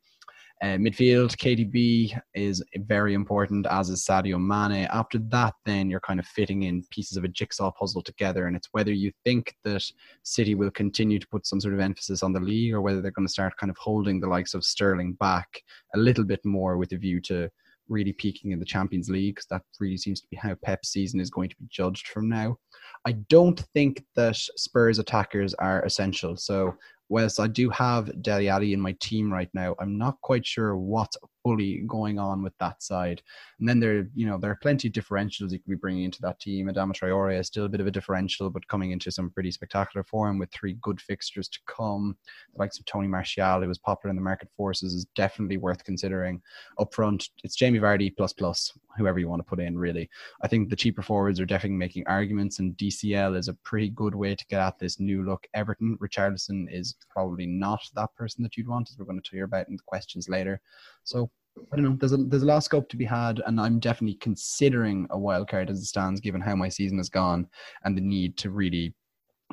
Uh, 0.62 0.76
midfield, 0.76 1.38
KDB 1.38 2.20
is 2.34 2.62
very 2.80 3.14
important, 3.14 3.66
as 3.68 3.90
is 3.90 4.06
Sadio 4.06 4.38
Mane. 4.38 4.90
After 4.92 5.18
that, 5.30 5.54
then 5.66 5.90
you're 5.90 6.02
kind 6.02 6.20
of 6.20 6.26
fitting 6.26 6.64
in 6.64 6.84
pieces 6.92 7.16
of 7.16 7.24
a 7.24 7.30
jigsaw 7.30 7.72
puzzle 7.72 8.02
together, 8.02 8.48
and 8.48 8.58
it's 8.58 8.68
whether 8.74 8.92
you 8.92 9.12
think 9.24 9.56
that 9.64 9.84
City 10.24 10.56
will 10.56 10.72
continue 10.72 11.18
to 11.18 11.28
put 11.28 11.48
some 11.48 11.62
sort 11.62 11.74
of 11.74 11.80
emphasis 11.80 12.24
on 12.24 12.34
the 12.34 12.42
league 12.42 12.74
or 12.74 12.82
whether 12.82 13.02
they're 13.02 13.12
going 13.12 13.28
to 13.28 13.32
start 13.32 13.56
kind 13.58 13.70
of 13.70 13.78
holding 13.78 14.20
the 14.20 14.28
likes 14.28 14.54
of 14.54 14.66
Sterling 14.66 15.14
back 15.14 15.64
a 15.96 15.98
little 15.98 16.26
bit 16.26 16.44
more 16.44 16.78
with 16.78 16.92
a 16.92 16.98
view 16.98 17.22
to 17.22 17.50
really 17.88 18.14
peaking 18.14 18.52
in 18.52 18.60
the 18.60 18.66
Champions 18.66 19.10
League 19.10 19.36
because 19.36 19.48
that 19.48 19.64
really 19.80 19.98
seems 19.98 20.22
to 20.22 20.28
be 20.30 20.38
how 20.38 20.56
Pep's 20.64 20.90
season 20.90 21.20
is 21.20 21.30
going 21.30 21.50
to 21.50 21.56
be 21.56 21.68
judged 21.70 22.08
from 22.08 22.30
now. 22.30 22.58
I 23.06 23.14
don't 23.30 23.60
think 23.74 24.04
that 24.16 24.36
Spurs 24.36 25.00
attackers 25.00 25.54
are 25.56 25.84
essential. 25.84 26.38
So 26.38 26.76
Wes, 27.10 27.40
I 27.40 27.48
do 27.48 27.70
have 27.72 28.22
Dele 28.22 28.50
Alli 28.50 28.74
in 28.74 28.80
my 28.80 28.96
team 29.00 29.34
right 29.34 29.50
now. 29.54 29.76
I'm 29.80 29.98
not 29.98 30.22
quite 30.22 30.46
sure 30.46 30.78
what's 30.78 31.18
fully 31.44 31.84
going 31.88 32.20
on 32.20 32.44
with 32.44 32.54
that 32.60 32.82
side. 32.82 33.22
And 33.60 33.68
then 33.68 33.80
there, 33.80 34.08
you 34.14 34.26
know, 34.26 34.38
there 34.38 34.52
are 34.52 34.60
plenty 34.62 34.88
of 34.88 34.94
differentials 34.94 35.52
you 35.52 35.60
could 35.60 35.70
be 35.70 35.76
bringing 35.76 36.04
into 36.04 36.22
that 36.22 36.40
team. 36.40 36.68
Adama 36.68 36.94
Traore 36.94 37.40
is 37.40 37.48
still 37.48 37.66
a 37.66 37.70
bit 37.70 37.82
of 37.82 37.88
a 37.88 37.92
differential, 37.92 38.50
but 38.50 38.68
coming 38.68 38.92
into 38.92 39.12
some 39.12 39.30
pretty 39.30 39.52
spectacular 39.52 40.04
form 40.04 40.38
with 40.40 40.52
three 40.52 40.78
good 40.82 41.00
fixtures 41.02 41.48
to 41.50 41.60
come. 41.68 42.16
The 42.54 42.60
likes 42.60 42.80
of 42.80 42.86
Tony 42.86 43.08
Martial, 43.08 43.62
who 43.62 43.68
was 43.68 43.78
popular 43.78 44.12
in 44.12 44.16
the 44.16 44.22
market 44.22 44.50
forces, 44.56 44.94
is 44.94 45.06
definitely 45.16 45.58
worth 45.58 45.84
considering. 45.84 46.42
Up 46.80 46.94
front, 46.94 47.30
it's 47.44 47.56
Jamie 47.56 47.80
Vardy 47.80 48.16
plus 48.16 48.34
plus, 48.34 48.72
whoever 48.98 49.20
you 49.20 49.30
want 49.30 49.40
to 49.40 49.50
put 49.50 49.60
in, 49.60 49.78
really. 49.78 50.10
I 50.42 50.48
think 50.48 50.70
the 50.70 50.76
cheaper 50.76 51.02
forwards 51.02 51.40
are 51.40 51.46
definitely 51.46 51.78
making 51.78 52.08
arguments, 52.08 52.60
and 52.60 52.78
DCL 52.78 53.38
is 53.38 53.48
a 53.48 53.54
pretty 53.54 53.90
good 53.90 54.16
way 54.16 54.36
to 54.36 54.46
get 54.48 54.62
at 54.62 54.80
this 54.80 55.00
new 55.00 55.24
look. 55.24 55.48
Everton, 55.54 55.98
Richarlison 56.02 56.68
is 56.72 56.96
probably 57.10 57.46
not 57.46 57.82
that 57.96 58.14
person 58.16 58.44
that 58.44 58.58
you'd 58.58 58.68
want, 58.68 58.90
as 58.90 58.98
we're 58.98 59.06
going 59.06 59.22
to 59.22 59.32
hear 59.32 59.46
about 59.46 59.68
in 59.70 59.76
the 59.76 59.84
questions 59.86 60.30
later. 60.30 60.62
So 61.04 61.30
I 61.72 61.76
don't 61.76 61.86
know. 61.86 61.98
There's 62.00 62.14
a 62.14 62.18
there's 62.18 62.44
a 62.44 62.46
lot 62.46 62.58
of 62.58 62.64
scope 62.64 62.90
to 62.90 62.98
be 62.98 63.06
had, 63.06 63.42
and 63.46 63.60
I'm 63.60 63.80
definitely 63.80 64.16
considering 64.16 65.08
a 65.10 65.20
wild 65.20 65.50
card 65.50 65.70
as 65.70 65.80
it 65.80 65.86
stands, 65.86 66.22
given 66.22 66.42
how 66.42 66.56
my 66.56 66.70
season 66.70 66.98
has 66.98 67.10
gone 67.10 67.48
and 67.84 67.98
the 67.98 68.02
need 68.02 68.38
to 68.38 68.50
really 68.50 68.94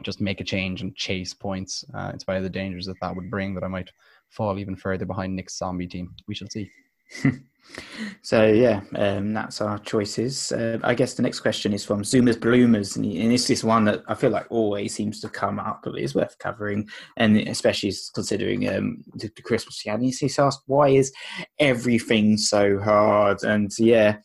just 0.03 0.20
make 0.20 0.40
a 0.40 0.44
change 0.44 0.82
and 0.82 0.94
chase 0.94 1.32
points, 1.32 1.84
uh, 1.94 2.11
in 2.12 2.18
spite 2.18 2.36
of 2.36 2.42
the 2.42 2.51
dangers 2.51 2.86
that 2.86 2.97
that 3.01 3.16
would 3.16 3.30
bring. 3.30 3.55
That 3.55 3.64
I 3.64 3.68
might 3.68 3.90
fall 4.30 4.59
even 4.59 4.76
further 4.76 5.07
behind 5.07 5.34
Nick's 5.34 5.59
zombie 5.59 5.86
team. 5.86 6.14
We 6.28 6.34
shall 6.34 6.49
see. 6.49 6.70
so 8.22 8.46
yeah, 8.46 8.80
um, 8.96 9.34
that's 9.34 9.61
our 9.61 9.78
choices. 9.78 10.52
Uh, 10.52 10.78
I 10.82 10.94
guess 10.94 11.14
the 11.14 11.22
next 11.22 11.40
question 11.40 11.72
is 11.72 11.84
from 11.84 12.02
Zoomers 12.02 12.40
Bloomers, 12.40 12.96
and, 12.96 13.04
and 13.04 13.32
it's 13.32 13.46
this 13.46 13.64
one 13.64 13.84
that 13.86 14.02
I 14.09 14.14
feel 14.14 14.30
like 14.30 14.46
always 14.50 14.94
seems 14.94 15.20
to 15.20 15.28
come 15.28 15.59
up, 15.59 15.80
but 15.84 15.98
it's 15.98 16.14
worth 16.14 16.38
covering, 16.38 16.88
and 17.16 17.36
especially 17.36 17.92
considering 18.14 18.68
um, 18.68 19.04
the, 19.14 19.30
the 19.34 19.42
Christmas. 19.42 19.84
Yeah, 19.84 19.94
and 19.94 20.04
he's 20.04 20.38
asked 20.38 20.62
why 20.66 20.88
is 20.88 21.12
everything 21.59 22.36
so 22.36 22.78
hard, 22.78 23.42
and 23.42 23.70
yeah. 23.78 24.18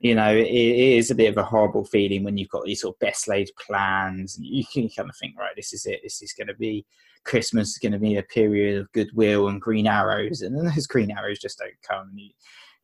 You 0.00 0.14
know, 0.14 0.34
it, 0.34 0.46
it 0.46 0.98
is 0.98 1.10
a 1.10 1.14
bit 1.14 1.28
of 1.28 1.36
a 1.36 1.44
horrible 1.44 1.84
feeling 1.84 2.24
when 2.24 2.36
you've 2.36 2.48
got 2.48 2.64
these 2.64 2.80
sort 2.80 2.96
of 2.96 3.00
best 3.00 3.28
laid 3.28 3.50
plans. 3.58 4.36
And 4.36 4.46
you 4.46 4.64
can 4.64 4.88
kind 4.88 5.10
of 5.10 5.16
think, 5.16 5.38
right, 5.38 5.54
this 5.54 5.72
is 5.72 5.86
it. 5.86 6.00
This 6.02 6.22
is 6.22 6.32
going 6.32 6.48
to 6.48 6.54
be 6.54 6.86
Christmas 7.24 7.70
is 7.70 7.78
going 7.78 7.92
to 7.92 7.98
be 7.98 8.16
a 8.16 8.22
period 8.22 8.80
of 8.80 8.90
goodwill 8.92 9.48
and 9.48 9.60
green 9.60 9.86
arrows, 9.86 10.42
and 10.42 10.56
then 10.56 10.64
those 10.64 10.86
green 10.86 11.10
arrows 11.10 11.38
just 11.38 11.58
don't 11.58 11.70
come. 11.86 12.10
You, 12.14 12.30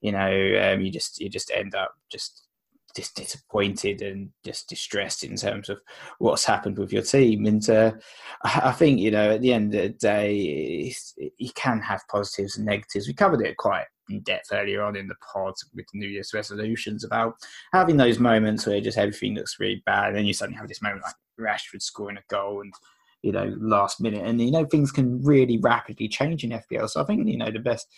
you 0.00 0.12
know, 0.12 0.72
um, 0.72 0.80
you 0.80 0.90
just 0.90 1.20
you 1.20 1.28
just 1.28 1.50
end 1.50 1.74
up 1.74 1.94
just 2.10 2.46
just 2.94 3.14
disappointed 3.14 4.00
and 4.00 4.30
just 4.44 4.68
distressed 4.68 5.22
in 5.22 5.36
terms 5.36 5.68
of 5.68 5.78
what's 6.18 6.46
happened 6.46 6.78
with 6.78 6.92
your 6.92 7.02
team. 7.02 7.44
And 7.44 7.68
uh, 7.68 7.92
I 8.42 8.72
think 8.72 9.00
you 9.00 9.10
know, 9.10 9.32
at 9.32 9.40
the 9.40 9.52
end 9.52 9.74
of 9.74 9.82
the 9.82 9.88
day, 9.90 10.94
you 11.38 11.50
can 11.54 11.80
have 11.80 12.08
positives 12.10 12.56
and 12.56 12.66
negatives. 12.66 13.06
We 13.06 13.14
covered 13.14 13.42
it 13.42 13.56
quite 13.56 13.86
in 14.08 14.20
depth 14.20 14.48
earlier 14.52 14.82
on 14.82 14.96
in 14.96 15.06
the 15.06 15.14
pod 15.32 15.54
with 15.74 15.86
New 15.94 16.08
Year's 16.08 16.34
resolutions 16.34 17.04
about 17.04 17.34
having 17.72 17.96
those 17.96 18.18
moments 18.18 18.66
where 18.66 18.80
just 18.80 18.98
everything 18.98 19.34
looks 19.34 19.60
really 19.60 19.82
bad, 19.86 20.08
and 20.08 20.16
then 20.16 20.26
you 20.26 20.34
suddenly 20.34 20.58
have 20.58 20.68
this 20.68 20.82
moment 20.82 21.02
like 21.02 21.14
Rashford 21.38 21.82
scoring 21.82 22.16
a 22.16 22.22
goal 22.28 22.60
and 22.60 22.72
you 23.26 23.32
know 23.32 23.52
last 23.58 24.00
minute. 24.00 24.24
And 24.24 24.40
you 24.40 24.52
know 24.52 24.64
things 24.64 24.92
can 24.92 25.20
really 25.22 25.58
rapidly 25.58 26.08
change 26.08 26.44
in 26.44 26.50
FPL 26.50 26.88
so 26.88 27.02
I 27.02 27.04
think 27.04 27.26
you 27.26 27.36
know 27.36 27.50
the 27.50 27.58
best 27.58 27.88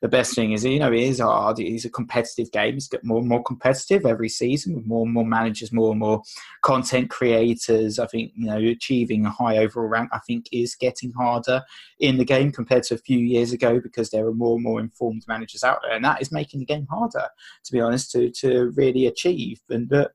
the 0.00 0.08
best 0.08 0.34
thing 0.34 0.52
is 0.52 0.64
you 0.64 0.78
know 0.78 0.92
it 0.92 1.02
is 1.02 1.20
hard. 1.20 1.58
It 1.60 1.68
is 1.72 1.84
a 1.84 1.90
competitive 1.90 2.50
game. 2.50 2.76
It's 2.76 2.88
get 2.88 3.04
more 3.04 3.18
and 3.18 3.28
more 3.28 3.42
competitive 3.42 4.06
every 4.06 4.30
season 4.30 4.74
with 4.74 4.86
more 4.86 5.04
and 5.04 5.12
more 5.12 5.26
managers 5.26 5.72
more 5.72 5.90
and 5.90 6.00
more 6.00 6.22
content 6.62 7.10
creators. 7.10 7.98
I 7.98 8.06
think 8.06 8.32
you 8.34 8.46
know 8.46 8.56
achieving 8.56 9.26
a 9.26 9.30
high 9.30 9.58
overall 9.58 9.88
rank 9.88 10.08
I 10.12 10.20
think 10.26 10.46
is 10.52 10.74
getting 10.74 11.12
harder 11.12 11.62
in 12.00 12.16
the 12.16 12.24
game 12.24 12.50
compared 12.50 12.84
to 12.84 12.94
a 12.94 12.98
few 12.98 13.18
years 13.18 13.52
ago 13.52 13.80
because 13.80 14.08
there 14.08 14.26
are 14.26 14.34
more 14.34 14.54
and 14.54 14.64
more 14.64 14.80
informed 14.80 15.24
managers 15.28 15.62
out 15.64 15.80
there. 15.82 15.94
And 15.94 16.04
that 16.04 16.22
is 16.22 16.32
making 16.32 16.60
the 16.60 16.66
game 16.66 16.86
harder 16.88 17.28
to 17.64 17.72
be 17.72 17.80
honest 17.80 18.10
to 18.12 18.30
to 18.30 18.72
really 18.74 19.06
achieve. 19.06 19.60
And 19.68 19.86
but 19.88 20.12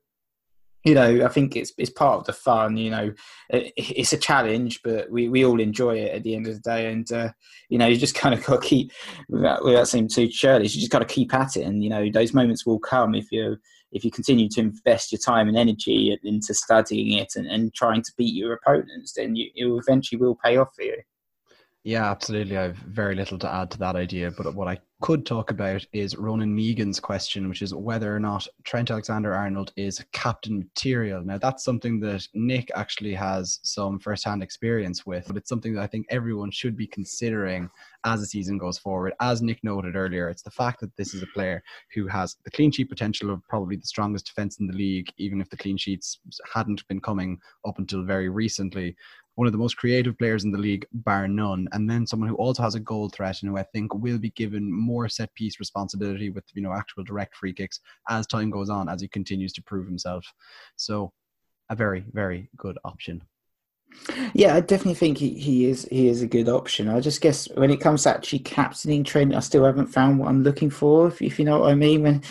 you 0.84 0.94
know, 0.94 1.24
I 1.24 1.28
think 1.28 1.56
it's 1.56 1.72
it's 1.78 1.90
part 1.90 2.20
of 2.20 2.26
the 2.26 2.34
fun. 2.34 2.76
You 2.76 2.90
know, 2.90 3.14
it's 3.48 4.12
a 4.12 4.18
challenge, 4.18 4.82
but 4.82 5.10
we, 5.10 5.28
we 5.30 5.44
all 5.44 5.58
enjoy 5.58 5.96
it 5.96 6.14
at 6.14 6.22
the 6.22 6.36
end 6.36 6.46
of 6.46 6.54
the 6.54 6.60
day. 6.60 6.92
And 6.92 7.10
uh, 7.10 7.30
you 7.70 7.78
know, 7.78 7.86
you 7.86 7.96
just 7.96 8.14
kind 8.22 8.34
of 8.34 8.44
got 8.44 8.62
to 8.62 8.68
keep 8.68 8.92
without, 9.28 9.64
without 9.64 9.88
seeming 9.88 10.08
too 10.08 10.28
churlish. 10.28 10.74
You 10.74 10.80
just 10.80 10.92
got 10.92 10.98
to 10.98 11.06
keep 11.06 11.32
at 11.34 11.56
it, 11.56 11.62
and 11.62 11.82
you 11.82 11.88
know, 11.88 12.10
those 12.10 12.34
moments 12.34 12.66
will 12.66 12.78
come 12.78 13.14
if 13.14 13.32
you 13.32 13.56
if 13.92 14.04
you 14.04 14.10
continue 14.10 14.48
to 14.48 14.60
invest 14.60 15.12
your 15.12 15.20
time 15.20 15.48
and 15.48 15.56
energy 15.56 16.16
into 16.24 16.52
studying 16.52 17.18
it 17.18 17.32
and, 17.36 17.46
and 17.46 17.72
trying 17.74 18.02
to 18.02 18.12
beat 18.18 18.34
your 18.34 18.52
opponents. 18.52 19.14
Then 19.14 19.36
you, 19.36 19.50
it 19.54 19.66
eventually 19.66 20.20
will 20.20 20.36
pay 20.44 20.56
off 20.56 20.74
for 20.74 20.82
you. 20.82 20.96
Yeah, 21.86 22.10
absolutely. 22.10 22.56
I 22.56 22.62
have 22.62 22.76
very 22.78 23.14
little 23.14 23.38
to 23.40 23.54
add 23.54 23.70
to 23.72 23.78
that 23.80 23.94
idea, 23.94 24.30
but 24.30 24.54
what 24.54 24.68
I 24.68 24.78
could 25.02 25.26
talk 25.26 25.50
about 25.50 25.86
is 25.92 26.16
Ronan 26.16 26.54
Megan's 26.54 26.98
question, 26.98 27.46
which 27.46 27.60
is 27.60 27.74
whether 27.74 28.16
or 28.16 28.18
not 28.18 28.48
Trent 28.62 28.90
Alexander 28.90 29.34
Arnold 29.34 29.70
is 29.76 30.02
captain 30.12 30.60
material. 30.60 31.22
Now, 31.22 31.36
that's 31.36 31.62
something 31.62 32.00
that 32.00 32.26
Nick 32.32 32.70
actually 32.74 33.12
has 33.12 33.60
some 33.64 33.98
first-hand 33.98 34.42
experience 34.42 35.04
with, 35.04 35.26
but 35.26 35.36
it's 35.36 35.50
something 35.50 35.74
that 35.74 35.82
I 35.82 35.86
think 35.86 36.06
everyone 36.08 36.50
should 36.50 36.74
be 36.74 36.86
considering 36.86 37.68
as 38.06 38.20
the 38.20 38.26
season 38.26 38.56
goes 38.56 38.78
forward. 38.78 39.12
As 39.20 39.42
Nick 39.42 39.62
noted 39.62 39.94
earlier, 39.94 40.30
it's 40.30 40.42
the 40.42 40.50
fact 40.50 40.80
that 40.80 40.96
this 40.96 41.12
is 41.12 41.22
a 41.22 41.26
player 41.34 41.62
who 41.94 42.06
has 42.06 42.38
the 42.44 42.50
clean 42.50 42.70
sheet 42.70 42.88
potential 42.88 43.30
of 43.30 43.46
probably 43.46 43.76
the 43.76 43.86
strongest 43.86 44.24
defense 44.24 44.58
in 44.58 44.66
the 44.66 44.72
league, 44.72 45.12
even 45.18 45.38
if 45.38 45.50
the 45.50 45.56
clean 45.58 45.76
sheets 45.76 46.18
hadn't 46.50 46.88
been 46.88 47.00
coming 47.00 47.38
up 47.66 47.78
until 47.78 48.04
very 48.04 48.30
recently 48.30 48.96
one 49.36 49.46
of 49.46 49.52
the 49.52 49.58
most 49.58 49.76
creative 49.76 50.16
players 50.18 50.44
in 50.44 50.52
the 50.52 50.58
league, 50.58 50.86
bar 50.92 51.26
none, 51.26 51.68
and 51.72 51.88
then 51.88 52.06
someone 52.06 52.28
who 52.28 52.36
also 52.36 52.62
has 52.62 52.74
a 52.74 52.80
goal 52.80 53.08
threat 53.08 53.42
and 53.42 53.50
who 53.50 53.56
I 53.56 53.64
think 53.64 53.94
will 53.94 54.18
be 54.18 54.30
given 54.30 54.70
more 54.70 55.08
set 55.08 55.34
piece 55.34 55.58
responsibility 55.58 56.30
with 56.30 56.44
you 56.54 56.62
know 56.62 56.72
actual 56.72 57.04
direct 57.04 57.36
free 57.36 57.52
kicks 57.52 57.80
as 58.08 58.26
time 58.26 58.50
goes 58.50 58.70
on 58.70 58.88
as 58.88 59.00
he 59.00 59.08
continues 59.08 59.52
to 59.54 59.62
prove 59.62 59.86
himself. 59.86 60.24
So, 60.76 61.12
a 61.70 61.76
very 61.76 62.04
very 62.12 62.48
good 62.56 62.78
option. 62.84 63.22
Yeah, 64.32 64.56
I 64.56 64.60
definitely 64.60 64.94
think 64.94 65.18
he, 65.18 65.30
he 65.30 65.66
is 65.66 65.86
he 65.90 66.08
is 66.08 66.22
a 66.22 66.26
good 66.26 66.48
option. 66.48 66.88
I 66.88 67.00
just 67.00 67.20
guess 67.20 67.48
when 67.54 67.70
it 67.70 67.80
comes 67.80 68.02
to 68.02 68.10
actually 68.10 68.40
captaining 68.40 69.04
Trent, 69.04 69.34
I 69.34 69.40
still 69.40 69.64
haven't 69.64 69.86
found 69.86 70.18
what 70.18 70.28
I'm 70.28 70.42
looking 70.42 70.70
for. 70.70 71.08
If, 71.08 71.22
if 71.22 71.38
you 71.38 71.44
know 71.44 71.60
what 71.60 71.70
I 71.70 71.74
mean. 71.74 72.02
When 72.02 72.22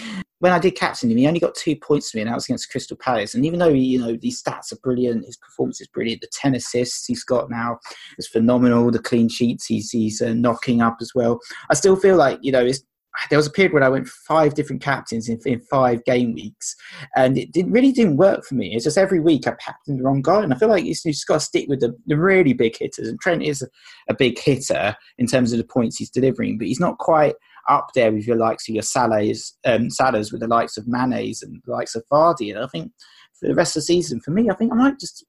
when 0.43 0.51
I 0.51 0.59
did 0.59 0.75
captain 0.75 1.09
him, 1.09 1.15
he 1.15 1.25
only 1.25 1.39
got 1.39 1.55
two 1.55 1.73
points 1.73 2.11
to 2.11 2.17
me, 2.17 2.21
and 2.21 2.29
that 2.29 2.35
was 2.35 2.43
against 2.43 2.69
Crystal 2.69 2.97
Palace. 2.97 3.33
And 3.33 3.45
even 3.45 3.59
though 3.59 3.69
you 3.69 3.97
know 3.97 4.17
these 4.17 4.43
stats 4.43 4.73
are 4.73 4.79
brilliant, 4.83 5.25
his 5.25 5.37
performance 5.37 5.79
is 5.79 5.87
brilliant. 5.87 6.19
The 6.19 6.27
ten 6.33 6.53
assists 6.53 7.05
he's 7.05 7.23
got 7.23 7.49
now 7.49 7.79
is 8.17 8.27
phenomenal. 8.27 8.91
The 8.91 8.99
clean 8.99 9.29
sheets 9.29 9.67
he's 9.67 9.89
he's 9.89 10.21
uh, 10.21 10.33
knocking 10.33 10.81
up 10.81 10.97
as 10.99 11.13
well. 11.15 11.39
I 11.69 11.75
still 11.75 11.95
feel 11.95 12.17
like 12.17 12.39
you 12.41 12.51
know 12.51 12.59
it's 12.59 12.83
there 13.29 13.37
was 13.37 13.47
a 13.47 13.51
period 13.51 13.71
when 13.71 13.83
I 13.83 13.89
went 13.89 14.09
five 14.09 14.53
different 14.53 14.81
captains 14.81 15.29
in, 15.29 15.39
in 15.45 15.61
five 15.61 16.03
game 16.03 16.33
weeks, 16.33 16.75
and 17.15 17.37
it 17.37 17.53
did, 17.53 17.71
really 17.71 17.93
didn't 17.93 18.17
work 18.17 18.43
for 18.43 18.55
me. 18.55 18.75
It's 18.75 18.83
just 18.83 18.97
every 18.97 19.21
week 19.21 19.47
I 19.47 19.51
captained 19.51 19.99
the 19.99 20.03
wrong 20.03 20.21
guy, 20.21 20.43
and 20.43 20.53
I 20.53 20.57
feel 20.57 20.67
like 20.67 20.83
you 20.83 20.93
just 20.93 21.25
got 21.25 21.35
to 21.35 21.39
stick 21.39 21.69
with 21.69 21.79
the, 21.79 21.95
the 22.05 22.17
really 22.17 22.51
big 22.51 22.77
hitters. 22.77 23.07
And 23.07 23.17
Trent 23.21 23.43
is 23.43 23.61
a, 23.61 23.67
a, 24.09 24.13
big 24.13 24.37
hitter 24.39 24.97
in 25.19 25.27
terms 25.27 25.53
of 25.53 25.57
the 25.57 25.63
points 25.63 25.95
he's 25.95 26.09
delivering, 26.09 26.57
but 26.57 26.67
he's 26.67 26.81
not 26.81 26.97
quite 26.97 27.35
up 27.69 27.89
there 27.95 28.11
with 28.11 28.27
your 28.27 28.37
likes 28.37 28.67
of 28.67 28.75
your 28.75 28.83
Salahs, 28.83 29.53
um, 29.65 29.87
Salahs 29.87 30.31
with 30.31 30.41
the 30.41 30.47
likes 30.47 30.77
of 30.77 30.87
Mane's 30.87 31.41
and 31.41 31.61
the 31.65 31.71
likes 31.71 31.95
of 31.95 32.03
Vardy. 32.11 32.53
And 32.53 32.63
I 32.63 32.67
think 32.67 32.91
for 33.39 33.47
the 33.47 33.55
rest 33.55 33.75
of 33.75 33.81
the 33.81 33.85
season, 33.85 34.19
for 34.19 34.31
me, 34.31 34.49
I 34.49 34.55
think 34.55 34.71
I 34.71 34.75
might 34.75 34.99
just. 34.99 35.25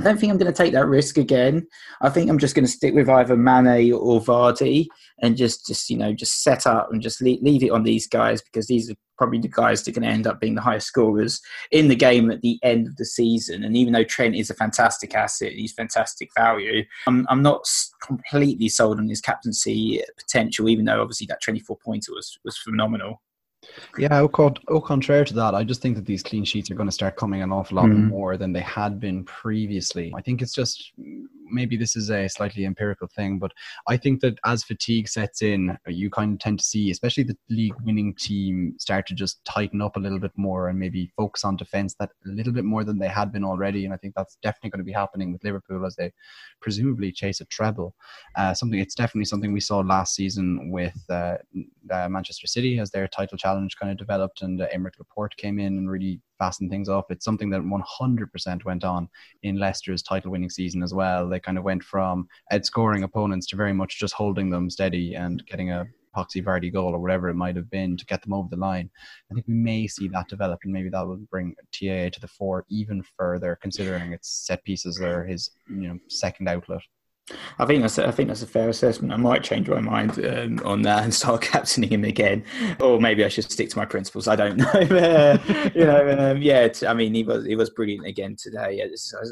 I 0.00 0.02
don't 0.02 0.18
think 0.18 0.32
I'm 0.32 0.38
going 0.38 0.50
to 0.50 0.56
take 0.56 0.72
that 0.72 0.86
risk 0.86 1.18
again. 1.18 1.66
I 2.00 2.08
think 2.08 2.30
I'm 2.30 2.38
just 2.38 2.54
going 2.54 2.64
to 2.64 2.70
stick 2.70 2.94
with 2.94 3.10
either 3.10 3.36
Mane 3.36 3.92
or 3.92 4.18
Vardy 4.18 4.86
and 5.20 5.36
just, 5.36 5.66
just 5.66 5.90
you 5.90 5.98
know, 5.98 6.14
just 6.14 6.42
set 6.42 6.66
up 6.66 6.88
and 6.90 7.02
just 7.02 7.20
leave, 7.20 7.42
leave 7.42 7.62
it 7.62 7.70
on 7.70 7.82
these 7.82 8.08
guys 8.08 8.40
because 8.40 8.66
these 8.66 8.90
are 8.90 8.94
probably 9.18 9.40
the 9.40 9.48
guys 9.48 9.82
that 9.82 9.90
are 9.90 10.00
going 10.00 10.08
to 10.08 10.14
end 10.14 10.26
up 10.26 10.40
being 10.40 10.54
the 10.54 10.62
highest 10.62 10.86
scorers 10.86 11.42
in 11.70 11.88
the 11.88 11.94
game 11.94 12.30
at 12.30 12.40
the 12.40 12.58
end 12.62 12.86
of 12.86 12.96
the 12.96 13.04
season. 13.04 13.62
And 13.62 13.76
even 13.76 13.92
though 13.92 14.02
Trent 14.02 14.34
is 14.34 14.48
a 14.48 14.54
fantastic 14.54 15.14
asset, 15.14 15.52
he's 15.52 15.74
fantastic 15.74 16.30
value, 16.34 16.82
I'm, 17.06 17.26
I'm 17.28 17.42
not 17.42 17.68
completely 18.02 18.70
sold 18.70 18.98
on 18.98 19.06
his 19.06 19.20
captaincy 19.20 20.02
potential, 20.16 20.70
even 20.70 20.86
though 20.86 21.02
obviously 21.02 21.26
that 21.26 21.42
24 21.42 21.76
pointer 21.76 22.12
was, 22.14 22.38
was 22.42 22.56
phenomenal. 22.56 23.20
Yeah, 23.98 24.20
au, 24.20 24.80
contraire 24.80 25.24
to 25.24 25.34
that, 25.34 25.54
I 25.54 25.64
just 25.64 25.82
think 25.82 25.96
that 25.96 26.06
these 26.06 26.22
clean 26.22 26.44
sheets 26.44 26.70
are 26.70 26.74
going 26.74 26.88
to 26.88 26.94
start 26.94 27.16
coming 27.16 27.42
an 27.42 27.52
awful 27.52 27.76
lot 27.76 27.86
mm. 27.86 28.08
more 28.08 28.36
than 28.36 28.52
they 28.52 28.60
had 28.60 28.98
been 28.98 29.24
previously. 29.24 30.12
I 30.16 30.22
think 30.22 30.42
it's 30.42 30.54
just 30.54 30.92
maybe 31.50 31.76
this 31.76 31.96
is 31.96 32.10
a 32.10 32.28
slightly 32.28 32.64
empirical 32.64 33.08
thing, 33.08 33.38
but 33.38 33.52
I 33.88 33.96
think 33.96 34.20
that 34.20 34.38
as 34.44 34.64
fatigue 34.64 35.08
sets 35.08 35.42
in, 35.42 35.76
you 35.86 36.10
kind 36.10 36.34
of 36.34 36.38
tend 36.38 36.58
to 36.60 36.64
see, 36.64 36.90
especially 36.90 37.24
the 37.24 37.36
league 37.48 37.74
winning 37.84 38.14
team, 38.14 38.74
start 38.78 39.06
to 39.08 39.14
just 39.14 39.44
tighten 39.44 39.82
up 39.82 39.96
a 39.96 40.00
little 40.00 40.18
bit 40.18 40.32
more 40.36 40.68
and 40.68 40.78
maybe 40.78 41.12
focus 41.16 41.44
on 41.44 41.56
defense 41.56 41.94
that 41.98 42.10
a 42.26 42.28
little 42.28 42.52
bit 42.52 42.64
more 42.64 42.84
than 42.84 42.98
they 42.98 43.08
had 43.08 43.32
been 43.32 43.44
already. 43.44 43.84
And 43.84 43.94
I 43.94 43.96
think 43.96 44.14
that's 44.14 44.36
definitely 44.42 44.70
going 44.70 44.80
to 44.80 44.84
be 44.84 44.92
happening 44.92 45.32
with 45.32 45.44
Liverpool 45.44 45.84
as 45.86 45.96
they 45.96 46.12
presumably 46.60 47.12
chase 47.12 47.40
a 47.40 47.44
treble. 47.46 47.94
Uh, 48.36 48.54
something 48.54 48.78
it's 48.78 48.94
definitely 48.94 49.24
something 49.24 49.52
we 49.52 49.60
saw 49.60 49.78
last 49.78 50.14
season 50.14 50.70
with 50.70 51.04
uh, 51.10 51.36
uh, 51.90 52.08
Manchester 52.08 52.46
City 52.46 52.78
as 52.78 52.90
their 52.90 53.08
title 53.08 53.38
challenge 53.38 53.76
kind 53.76 53.92
of 53.92 53.98
developed, 53.98 54.42
and 54.42 54.60
uh, 54.60 54.68
Aymeric 54.74 54.98
Laporte 54.98 55.36
came 55.36 55.58
in 55.58 55.78
and 55.78 55.90
really 55.90 56.20
fasten 56.40 56.68
things 56.68 56.88
up. 56.88 57.12
It's 57.12 57.24
something 57.24 57.50
that 57.50 57.60
100% 57.60 58.64
went 58.64 58.82
on 58.82 59.08
in 59.44 59.58
Leicester's 59.58 60.02
title 60.02 60.32
winning 60.32 60.50
season 60.50 60.82
as 60.82 60.92
well. 60.92 61.28
They 61.28 61.38
kind 61.38 61.58
of 61.58 61.64
went 61.64 61.84
from 61.84 62.26
outscoring 62.52 63.04
opponents 63.04 63.46
to 63.48 63.56
very 63.56 63.72
much 63.72 64.00
just 64.00 64.14
holding 64.14 64.50
them 64.50 64.68
steady 64.70 65.14
and 65.14 65.46
getting 65.46 65.70
a 65.70 65.86
Poxy 66.16 66.44
Vardy 66.44 66.72
goal 66.72 66.94
or 66.94 66.98
whatever 66.98 67.28
it 67.28 67.34
might 67.34 67.54
have 67.56 67.70
been 67.70 67.96
to 67.96 68.04
get 68.06 68.22
them 68.22 68.32
over 68.32 68.48
the 68.50 68.56
line. 68.56 68.90
I 69.30 69.34
think 69.34 69.46
we 69.46 69.54
may 69.54 69.86
see 69.86 70.08
that 70.08 70.28
develop, 70.28 70.60
and 70.64 70.72
maybe 70.72 70.88
that 70.88 71.06
will 71.06 71.18
bring 71.30 71.54
TAA 71.72 72.10
to 72.10 72.20
the 72.20 72.28
fore 72.28 72.64
even 72.68 73.02
further, 73.16 73.56
considering 73.60 74.12
its 74.12 74.28
set 74.46 74.64
pieces 74.64 75.00
are 75.00 75.24
his 75.24 75.50
you 75.68 75.88
know 75.88 75.98
second 76.08 76.48
outlet. 76.48 76.80
I 77.58 77.66
think 77.66 77.82
that's 77.82 77.98
I 77.98 78.10
think 78.10 78.28
that's 78.28 78.42
a 78.42 78.46
fair 78.46 78.68
assessment. 78.68 79.12
I 79.12 79.16
might 79.16 79.42
change 79.42 79.68
my 79.68 79.80
mind 79.80 80.24
um, 80.24 80.60
on 80.64 80.82
that 80.82 81.04
and 81.04 81.12
start 81.12 81.42
captaining 81.42 81.90
him 81.90 82.04
again, 82.04 82.44
or 82.80 83.00
maybe 83.00 83.24
I 83.24 83.28
should 83.28 83.50
stick 83.50 83.70
to 83.70 83.78
my 83.78 83.84
principles. 83.84 84.28
I 84.28 84.36
don't 84.36 84.56
know. 84.58 84.72
you 85.74 85.84
know, 85.84 86.16
um, 86.18 86.42
yeah. 86.42 86.68
I 86.86 86.94
mean, 86.94 87.14
he 87.14 87.22
was 87.22 87.46
he 87.46 87.56
was 87.56 87.70
brilliant 87.70 88.06
again 88.06 88.36
today. 88.40 88.78
Yeah, 88.78 88.86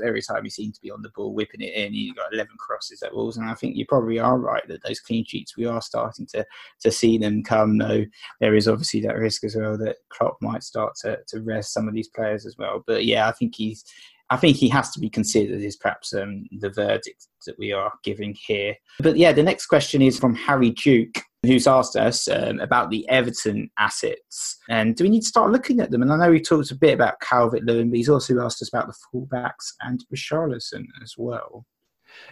Every 0.05 0.23
time 0.23 0.45
he 0.45 0.51
seemed 0.51 0.75
to 0.75 0.81
be 0.81 0.91
on 0.91 1.03
the 1.03 1.11
ball, 1.11 1.35
whipping 1.35 1.61
it 1.61 1.75
in, 1.75 1.93
he 1.93 2.13
got 2.13 2.33
eleven 2.33 2.57
crosses 2.59 3.03
at 3.03 3.15
Wolves, 3.15 3.37
and 3.37 3.49
I 3.49 3.55
think 3.55 3.77
you 3.77 3.87
probably 3.87 4.19
are 4.19 4.39
right 4.39 4.67
that 4.69 4.83
those 4.85 5.01
clean 5.01 5.25
sheets 5.25 5.57
we 5.57 5.67
are 5.67 5.83
starting 5.83 6.27
to 6.27 6.45
to 6.81 6.91
see 6.91 7.19
them 7.19 7.43
come. 7.43 7.79
Though 7.79 8.05
there 8.41 8.55
is 8.55 8.69
obviously 8.69 9.01
that 9.03 9.17
risk 9.17 9.45
as 9.45 9.57
well 9.57 9.79
that 9.79 9.97
Klopp 10.11 10.37
might 10.41 10.63
start 10.63 10.95
to 11.03 11.19
to 11.29 11.41
rest 11.41 11.73
some 11.73 11.89
of 11.89 11.95
these 11.95 12.09
players 12.09 12.47
as 12.47 12.57
well. 12.59 12.85
But 12.87 13.05
yeah, 13.05 13.29
I 13.29 13.33
think 13.33 13.55
he's 13.55 13.85
I 14.31 14.37
think 14.37 14.57
he 14.57 14.69
has 14.69 14.91
to 14.91 15.01
be 15.01 15.09
considered 15.09 15.63
as 15.63 15.77
perhaps 15.77 16.13
um, 16.15 16.45
the 16.61 16.71
verdict 16.71 17.27
that 17.47 17.59
we 17.59 17.73
are 17.73 17.93
giving 18.05 18.37
here. 18.47 18.75
But 19.01 19.17
yeah, 19.17 19.33
the 19.33 19.43
next 19.43 19.67
question 19.67 20.03
is 20.03 20.19
from 20.19 20.35
Harry 20.35 20.71
Duke, 20.71 21.23
who's 21.45 21.67
asked 21.67 21.97
us 21.97 22.29
um, 22.29 22.61
about 22.61 22.91
the 22.91 23.09
Everton 23.09 23.71
assets. 23.79 24.59
And 24.69 24.97
do 24.97 25.05
we 25.05 25.11
need 25.11 25.23
to 25.23 25.29
start 25.29 25.53
looking 25.53 25.81
at 25.81 25.91
them? 25.91 26.03
And 26.03 26.13
I 26.13 26.17
know 26.17 26.31
we 26.31 26.41
talked 26.41 26.71
a 26.71 26.77
bit 26.77 26.95
about 26.95 27.21
Calvert 27.21 27.65
Lewin, 27.65 27.91
but 27.91 27.97
he's 27.97 28.09
also 28.09 28.39
asked 28.41 28.61
us 28.61 28.69
about 28.69 28.89
the 28.89 28.95
fullbacks 29.15 29.73
and 29.81 30.05
Richarlison 30.15 30.85
as 31.03 31.15
well. 31.17 31.65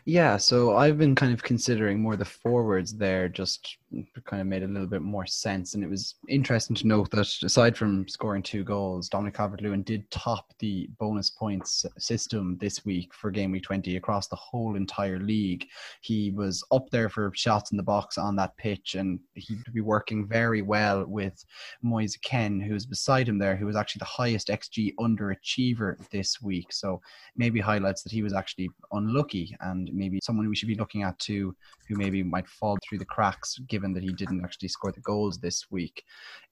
Yeah, 0.05 0.37
so 0.37 0.77
I've 0.77 0.99
been 0.99 1.15
kind 1.15 1.33
of 1.33 1.43
considering 1.43 2.01
more 2.01 2.17
the 2.17 2.25
forwards 2.25 2.97
there, 2.97 3.29
just 3.29 3.77
kind 4.25 4.41
of 4.41 4.47
made 4.47 4.63
a 4.63 4.67
little 4.67 4.87
bit 4.87 5.03
more 5.03 5.27
sense. 5.27 5.75
And 5.75 5.85
it 5.85 5.91
was 5.91 6.17
interesting 6.29 6.77
to 6.77 6.87
note 6.87 7.11
that 7.11 7.27
aside 7.43 7.77
from 7.77 8.09
scoring 8.09 8.43
two 8.43 8.65
goals, 8.65 9.09
Dominic 9.09 9.35
Calvert 9.35 9.63
Lewin 9.63 9.83
did 9.83 10.11
top 10.11 10.53
the 10.59 10.89
bonus 10.99 11.31
points 11.31 11.85
system 11.99 12.57
this 12.61 12.85
week 12.85 13.13
for 13.15 13.31
game 13.31 13.53
week 13.53 13.63
20 13.63 13.97
across 13.97 14.29
the 14.29 14.37
whole 14.37 14.77
entire 14.77 15.19
league. 15.19 15.67
He 16.01 16.31
was 16.31 16.65
up 16.73 16.91
there 16.91 17.09
for 17.09 17.33
shots 17.35 17.71
in 17.71 17.77
the 17.77 17.83
box 17.83 18.19
on 18.19 18.37
that 18.37 18.57
pitch, 18.57 18.95
and 18.95 19.21
he'd 19.35 19.63
be 19.73 19.81
working 19.81 20.27
very 20.27 20.63
well 20.63 21.05
with 21.07 21.45
Moise 21.83 22.17
Kean, 22.17 22.61
who's 22.61 22.87
beside 22.87 23.29
him 23.29 23.39
there, 23.39 23.57
who 23.57 23.67
was 23.67 23.77
actually 23.77 24.01
the 24.01 24.05
highest 24.07 24.49
XG 24.49 24.95
underachiever 24.99 25.97
this 26.11 26.41
week. 26.43 26.73
So 26.73 27.01
maybe 27.37 27.61
highlights 27.61 28.03
that 28.03 28.13
he 28.13 28.23
was 28.23 28.33
actually 28.33 28.71
unlucky 28.93 29.57
and 29.61 29.91
maybe 29.93 30.21
someone 30.23 30.49
we 30.49 30.57
should 30.57 30.69
be 30.69 30.75
looking 30.75 31.03
at 31.03 31.19
too, 31.19 31.55
who 31.89 31.97
maybe 31.97 32.23
might 32.23 32.49
fall 32.49 32.79
through 32.83 32.99
the 32.99 33.05
cracks 33.05 33.59
given 33.69 33.86
that 33.95 34.03
he 34.03 34.13
didn't 34.13 34.45
actually 34.45 34.69
score 34.69 34.93
the 34.93 35.01
goals 35.01 35.39
this 35.39 35.71
week. 35.71 36.05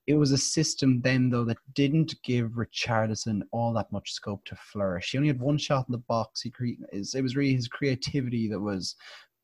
It 0.07 0.15
was 0.15 0.33
a 0.33 0.39
system 0.39 1.01
then, 1.01 1.31
though, 1.31 1.45
that 1.45 1.57
didn't 1.75 2.15
give 2.23 2.51
Richarlison 2.51 3.43
all 3.53 3.73
that 3.75 3.91
much 3.93 4.13
scope 4.13 4.45
to 4.47 4.57
flourish. 4.57 5.11
He 5.11 5.19
only 5.19 5.29
had 5.29 5.41
one 5.41 5.59
shot 5.59 5.87
in 5.89 5.93
the 5.93 5.99
box. 5.99 6.43
He 6.43 6.51
cre- 6.51 6.83
it 6.93 7.23
was 7.23 7.37
really 7.37 7.55
his 7.55 7.69
creativity 7.69 8.49
that 8.49 8.61
was 8.61 8.97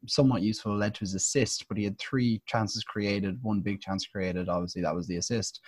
somewhat 0.07 0.43
useful, 0.43 0.77
led 0.77 0.95
to 0.95 1.01
his 1.01 1.15
assist, 1.15 1.67
but 1.69 1.77
he 1.77 1.85
had 1.85 1.99
three 1.99 2.43
chances 2.47 2.83
created, 2.85 3.39
one 3.43 3.61
big 3.61 3.81
chance 3.81 4.07
created. 4.07 4.49
Obviously, 4.49 4.83
that 4.83 4.95
was 4.95 5.07
the 5.07 5.17
assist 5.17 5.61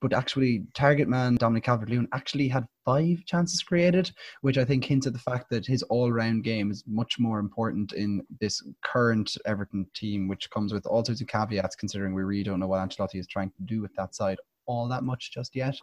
but 0.00 0.12
actually 0.12 0.64
target 0.74 1.08
man 1.08 1.36
Dominic 1.36 1.64
Calvert-Lewin 1.64 2.08
actually 2.12 2.48
had 2.48 2.66
five 2.84 3.24
chances 3.26 3.62
created, 3.62 4.10
which 4.42 4.58
I 4.58 4.64
think 4.64 4.84
hints 4.84 5.06
at 5.06 5.12
the 5.12 5.18
fact 5.18 5.50
that 5.50 5.66
his 5.66 5.82
all-round 5.84 6.44
game 6.44 6.70
is 6.70 6.84
much 6.86 7.18
more 7.18 7.38
important 7.38 7.92
in 7.92 8.22
this 8.40 8.62
current 8.84 9.36
Everton 9.44 9.86
team, 9.94 10.28
which 10.28 10.50
comes 10.50 10.72
with 10.72 10.86
all 10.86 11.04
sorts 11.04 11.20
of 11.20 11.26
caveats 11.26 11.76
considering 11.76 12.14
we 12.14 12.22
really 12.22 12.44
don't 12.44 12.60
know 12.60 12.66
what 12.66 12.80
Ancelotti 12.80 13.16
is 13.16 13.26
trying 13.26 13.50
to 13.50 13.62
do 13.64 13.80
with 13.80 13.94
that 13.96 14.14
side 14.14 14.38
all 14.68 14.86
that 14.86 15.02
much 15.02 15.32
just 15.32 15.56
yet. 15.56 15.74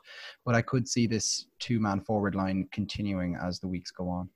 But 0.45 0.55
I 0.55 0.61
could 0.61 0.87
see 0.87 1.07
this 1.07 1.47
two-man 1.59 2.01
forward 2.01 2.35
line 2.35 2.69
continuing 2.71 3.35
as 3.35 3.59
the 3.59 3.67
weeks 3.67 3.91
go 3.91 4.07
on. 4.07 4.29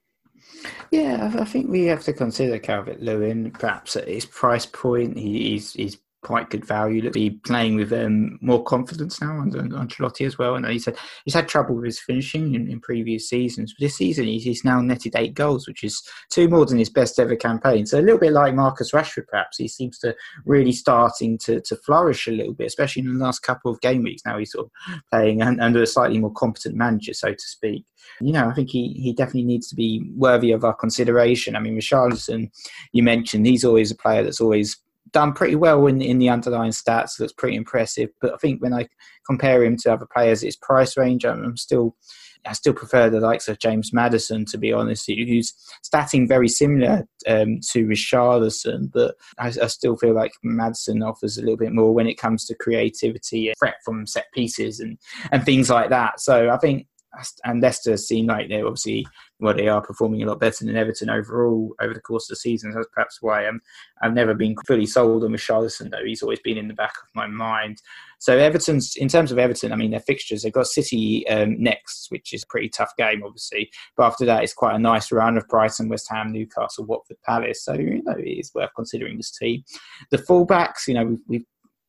Yeah, 0.92 1.32
I 1.38 1.46
think 1.46 1.70
we 1.70 1.86
have 1.86 2.04
to 2.06 2.14
consider 2.14 2.60
Calvert 2.60 3.02
Lewin 3.02 3.52
perhaps 3.52 3.96
at 3.96 4.08
his 4.08 4.26
price 4.26 4.66
point. 4.66 5.18
he's 5.18 5.74
he's 5.74 5.98
quite 6.22 6.50
good 6.50 6.66
value 6.66 7.02
to 7.02 7.12
be 7.12 7.32
playing 7.46 7.78
with 7.78 7.94
um, 7.94 8.38
more 8.42 8.64
confidence 8.64 9.22
now 9.22 9.40
under 9.40 9.62
Ancelotti 9.62 10.26
as 10.26 10.38
well. 10.38 10.56
And 10.56 10.66
he 10.66 10.80
said 10.80 10.98
he's 11.24 11.34
had 11.34 11.48
trouble 11.48 11.76
with 11.76 11.86
his 11.86 12.00
finishing 12.00 12.56
in, 12.56 12.70
in 12.70 12.82
previous 12.82 13.30
seasons. 13.30 13.74
But 13.74 13.86
this 13.86 13.96
season, 13.96 14.26
he's, 14.26 14.44
he's, 14.44 14.66
now 14.66 14.82
netted 14.82 15.16
eight 15.16 15.34
goals, 15.34 15.68
which 15.68 15.84
is 15.84 16.02
two 16.30 16.50
more 16.50 16.66
than 16.66 16.78
his 16.78 16.90
best 16.90 17.18
ever 17.20 17.36
campaign. 17.36 17.86
So 17.86 18.00
a 18.00 18.02
little 18.02 18.20
bit 18.20 18.34
like 18.34 18.54
Marcus 18.54 18.92
Rashford, 18.92 19.28
perhaps. 19.28 19.58
He 19.58 19.68
seems 19.68 19.98
to 20.00 20.16
really 20.46 20.74
starting 20.74 21.38
to, 21.40 21.62
to 21.62 21.76
flourish 21.78 22.28
a 22.28 22.32
little 22.32 22.54
bit, 22.54 22.68
especially 22.68 23.04
in 23.04 23.18
the 23.18 23.24
last 23.24 23.40
couple 23.40 23.72
of 23.72 23.80
game 23.82 24.04
weeks. 24.04 24.24
Now 24.26 24.38
he's 24.38 24.52
sort 24.52 24.66
of 24.66 25.02
playing 25.10 25.42
under 25.42 25.82
a 25.82 25.88
slightly 25.88 26.20
more 26.20 26.34
competent 26.34 26.76
manager, 26.76 27.14
so 27.14 27.32
to 27.32 27.40
speak. 27.40 27.86
You 28.20 28.34
know, 28.34 28.50
I 28.50 28.54
think 28.54 28.70
he, 28.70 28.94
he 28.94 29.14
definitely 29.14 29.46
needs 29.46 29.70
to 29.70 29.76
be 29.76 30.12
worthy 30.16 30.52
of 30.52 30.66
our 30.66 30.74
consideration. 30.74 31.56
I 31.56 31.60
mean, 31.60 31.80
Richarlison, 31.80 32.52
you 32.92 33.04
mentioned, 33.04 33.46
he's 33.46 33.64
always 33.64 33.92
a 33.92 33.96
player 33.96 34.24
that's 34.24 34.42
always 34.42 34.78
done 35.12 35.34
pretty 35.34 35.55
well 35.55 35.88
in 35.88 36.01
in 36.01 36.20
the 36.20 36.30
underlying 36.30 36.72
stats. 36.72 37.20
Looks 37.20 37.34
pretty 37.34 37.55
impressive. 37.55 38.10
But 38.22 38.34
I 38.34 38.38
think 38.38 38.62
when 38.62 38.74
I 38.74 38.88
compare 39.26 39.64
him 39.64 39.78
to 39.78 39.93
other 39.93 40.07
players, 40.12 40.41
his 40.41 40.55
price 40.55 40.97
range, 40.97 41.26
I'm, 41.26 41.57
still. 41.57 41.95
I 42.45 42.53
still 42.53 42.74
prefer 42.74 43.10
the 43.10 43.20
likes 43.20 43.49
of 43.49 43.60
James 43.60 43.91
Maddison, 43.91 44.45
to 44.45 44.57
be 44.57 44.72
honest, 44.72 45.07
who's 45.07 45.53
statting 45.84 46.26
very 46.26 46.47
similar 46.47 47.05
um, 47.28 47.60
to 47.72 47.86
Richarlison, 47.86 48.89
but 48.93 49.16
I, 49.38 49.47
I, 49.47 49.68
still 49.68 49.97
feel 49.97 50.14
like 50.14 50.32
Maddison 50.41 51.03
offers 51.03 51.38
a 51.38 51.41
little 51.41 51.57
bit 51.57 51.74
more 51.74 51.93
when 51.93 52.07
it 52.07 52.18
comes 52.18 52.45
to 52.45 52.55
creativity, 52.55 53.51
threat 53.60 53.76
from 53.84 54.07
set 54.07 54.28
pieces, 54.34 54.80
and, 54.80 54.97
and 55.34 55.43
things 55.43 55.70
like 55.70 55.89
that. 55.89 56.22
So 56.22 56.49
I 56.49 56.57
think 56.57 56.88
and 57.43 57.62
Leicester 57.62 57.97
seem 57.97 58.28
like 58.28 58.49
they're 58.49 58.66
obviously 58.66 59.05
well 59.40 59.54
they 59.54 59.68
are 59.68 59.82
performing 59.82 60.22
a 60.24 60.26
lot 60.26 60.40
better 60.40 60.66
than 60.66 60.76
Everton 60.76 61.10
overall 61.10 61.74
over 61.80 61.94
the 61.94 62.02
course 62.02 62.26
of 62.26 62.30
the 62.30 62.36
season. 62.36 62.72
That's 62.72 62.88
perhaps 62.94 63.22
why 63.22 63.48
I'm, 63.48 63.62
I've 64.02 64.14
never 64.14 64.34
been 64.34 64.56
fully 64.68 64.86
sold 64.86 65.24
on 65.24 65.32
Richarlison 65.32 65.92
though. 65.92 66.04
He's 66.06 66.22
always 66.22 66.40
been 66.40 66.58
in 66.58 66.68
the 66.68 66.74
back 66.74 66.94
of 67.02 67.10
my 67.16 67.28
mind. 67.28 67.82
So 68.20 68.38
Everton's 68.38 68.96
in 68.96 69.08
terms 69.08 69.32
of 69.32 69.40
Everton, 69.40 69.72
I 69.72 69.76
mean 69.76 69.92
their 69.92 70.00
fixtures 70.00 70.44
they've 70.44 70.54
got 70.54 70.68
City 70.68 71.28
um, 71.30 71.62
next, 71.62 72.08
which 72.10 72.34
is 72.34 72.44
a 72.44 72.48
pretty 72.48 72.70
tough 72.70 72.94
game 72.98 73.24
obviously. 73.24 73.72
But 73.96 74.08
after 74.08 74.26
that, 74.26 74.44
it's 74.44 74.54
quite 74.54 74.76
a 74.76 74.80
nice 74.80 75.12
round 75.12 75.38
of 75.38 75.48
Brighton, 75.48 75.90
West 75.90 76.08
Ham, 76.10 76.32
Newcastle, 76.32 76.86
Watford, 76.86 77.18
Palace. 77.26 77.64
So 77.64 77.74
you 77.74 78.04
know 78.04 78.16
it 78.18 78.28
is 78.28 78.52
worth 78.54 78.72
considering 78.76 79.18
this 79.18 79.32
team. 79.32 79.64
The 80.12 80.18
fullbacks, 80.18 80.88
you 80.88 80.94
know, 80.96 81.06
we've, 81.06 81.24
we've 81.28 81.46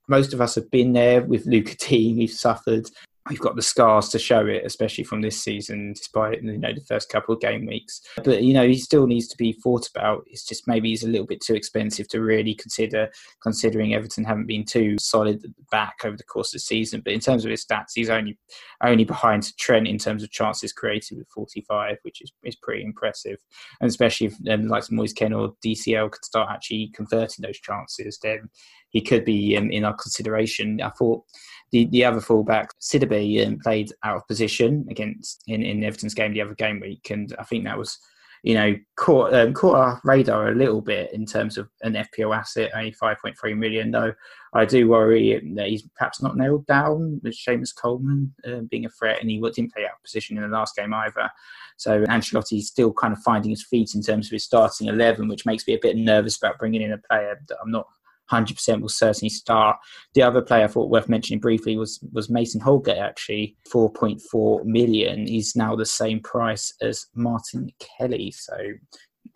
most 0.08 0.34
of 0.34 0.40
us 0.40 0.56
have 0.56 0.70
been 0.70 0.92
there 0.92 1.22
with 1.22 1.46
Lucas 1.46 1.76
Digne. 1.76 2.18
We've 2.18 2.30
suffered 2.30 2.90
we've 3.30 3.40
got 3.40 3.56
the 3.56 3.62
scars 3.62 4.08
to 4.10 4.18
show 4.18 4.46
it, 4.46 4.62
especially 4.66 5.04
from 5.04 5.22
this 5.22 5.40
season, 5.40 5.92
despite 5.94 6.42
you 6.42 6.58
know 6.58 6.74
the 6.74 6.80
first 6.82 7.08
couple 7.08 7.34
of 7.34 7.40
game 7.40 7.64
weeks. 7.64 8.02
But 8.22 8.42
you 8.42 8.52
know 8.52 8.66
he 8.66 8.76
still 8.76 9.06
needs 9.06 9.28
to 9.28 9.36
be 9.36 9.52
thought 9.52 9.88
about. 9.94 10.24
It's 10.26 10.44
just 10.44 10.66
maybe 10.66 10.90
he's 10.90 11.04
a 11.04 11.08
little 11.08 11.26
bit 11.26 11.40
too 11.40 11.54
expensive 11.54 12.08
to 12.08 12.20
really 12.20 12.54
consider, 12.54 13.08
considering 13.42 13.94
Everton 13.94 14.24
haven't 14.24 14.46
been 14.46 14.64
too 14.64 14.96
solid 14.98 15.36
at 15.36 15.42
the 15.42 15.54
back 15.70 15.98
over 16.04 16.16
the 16.16 16.24
course 16.24 16.48
of 16.48 16.54
the 16.54 16.60
season. 16.60 17.00
But 17.02 17.12
in 17.12 17.20
terms 17.20 17.44
of 17.44 17.50
his 17.50 17.64
stats, 17.64 17.92
he's 17.94 18.10
only 18.10 18.36
only 18.82 19.04
behind 19.04 19.56
Trent 19.56 19.86
in 19.86 19.98
terms 19.98 20.22
of 20.22 20.30
chances 20.30 20.72
created 20.72 21.18
with 21.18 21.28
45, 21.28 21.98
which 22.02 22.20
is, 22.20 22.32
is 22.44 22.56
pretty 22.56 22.82
impressive. 22.82 23.38
And 23.80 23.88
especially 23.88 24.28
if 24.28 24.34
um, 24.50 24.66
like 24.66 24.90
Moise 24.90 25.12
Kean 25.12 25.32
or 25.32 25.54
DCL 25.64 26.10
could 26.10 26.24
start 26.24 26.48
actually 26.50 26.90
converting 26.94 27.44
those 27.44 27.60
chances, 27.60 28.18
then 28.22 28.48
he 28.90 29.00
could 29.00 29.24
be 29.24 29.56
um, 29.56 29.70
in 29.70 29.84
our 29.84 29.94
consideration. 29.94 30.80
I 30.80 30.90
thought 30.90 31.24
the, 31.72 31.86
the 31.86 32.04
other 32.04 32.20
fullback, 32.20 32.70
Sidibe, 32.80 33.46
um, 33.46 33.58
played 33.58 33.92
out 34.02 34.16
of 34.16 34.28
position 34.28 34.86
against 34.90 35.42
in, 35.46 35.62
in 35.62 35.84
Everton's 35.84 36.14
game 36.14 36.32
the 36.32 36.42
other 36.42 36.54
game 36.54 36.80
week, 36.80 37.10
and 37.10 37.34
I 37.38 37.44
think 37.44 37.64
that 37.64 37.78
was 37.78 37.98
you 38.42 38.54
know 38.54 38.74
caught 38.96 39.34
um, 39.34 39.52
caught 39.52 39.76
our 39.76 40.00
radar 40.02 40.48
a 40.48 40.54
little 40.54 40.80
bit 40.80 41.12
in 41.12 41.26
terms 41.26 41.58
of 41.58 41.68
an 41.82 41.94
FPL 41.94 42.36
asset, 42.36 42.70
only 42.74 42.92
5.3 42.92 43.56
million. 43.56 43.90
Though 43.90 44.12
I 44.52 44.64
do 44.64 44.88
worry 44.88 45.40
that 45.54 45.68
he's 45.68 45.82
perhaps 45.96 46.22
not 46.22 46.36
nailed 46.36 46.66
down 46.66 47.20
with 47.22 47.36
Seamus 47.36 47.74
Coleman 47.74 48.34
uh, 48.46 48.60
being 48.70 48.86
a 48.86 48.90
threat, 48.90 49.20
and 49.20 49.30
he 49.30 49.40
didn't 49.40 49.72
play 49.72 49.84
out 49.84 49.92
of 49.96 50.02
position 50.02 50.36
in 50.36 50.42
the 50.42 50.48
last 50.48 50.74
game 50.74 50.92
either. 50.92 51.30
So 51.76 52.02
Ancelotti's 52.04 52.66
still 52.66 52.92
kind 52.92 53.12
of 53.12 53.22
finding 53.22 53.50
his 53.50 53.64
feet 53.64 53.94
in 53.94 54.02
terms 54.02 54.26
of 54.26 54.32
his 54.32 54.44
starting 54.44 54.88
eleven, 54.88 55.28
which 55.28 55.46
makes 55.46 55.66
me 55.66 55.74
a 55.74 55.80
bit 55.80 55.96
nervous 55.96 56.36
about 56.36 56.58
bringing 56.58 56.82
in 56.82 56.92
a 56.92 56.98
player 56.98 57.40
that 57.48 57.58
I'm 57.62 57.70
not 57.70 57.86
100% 58.30 58.80
will 58.80 58.88
certainly 58.88 59.30
start. 59.30 59.76
The 60.14 60.22
other 60.22 60.42
player 60.42 60.64
I 60.64 60.68
thought 60.68 60.90
worth 60.90 61.08
mentioning 61.08 61.40
briefly 61.40 61.76
was 61.76 62.00
was 62.12 62.30
Mason 62.30 62.60
Holgate. 62.60 62.98
Actually, 62.98 63.56
4.4 63.72 64.64
million. 64.64 65.26
He's 65.26 65.56
now 65.56 65.76
the 65.76 65.86
same 65.86 66.20
price 66.20 66.72
as 66.80 67.06
Martin 67.14 67.70
Kelly. 67.78 68.30
So 68.30 68.56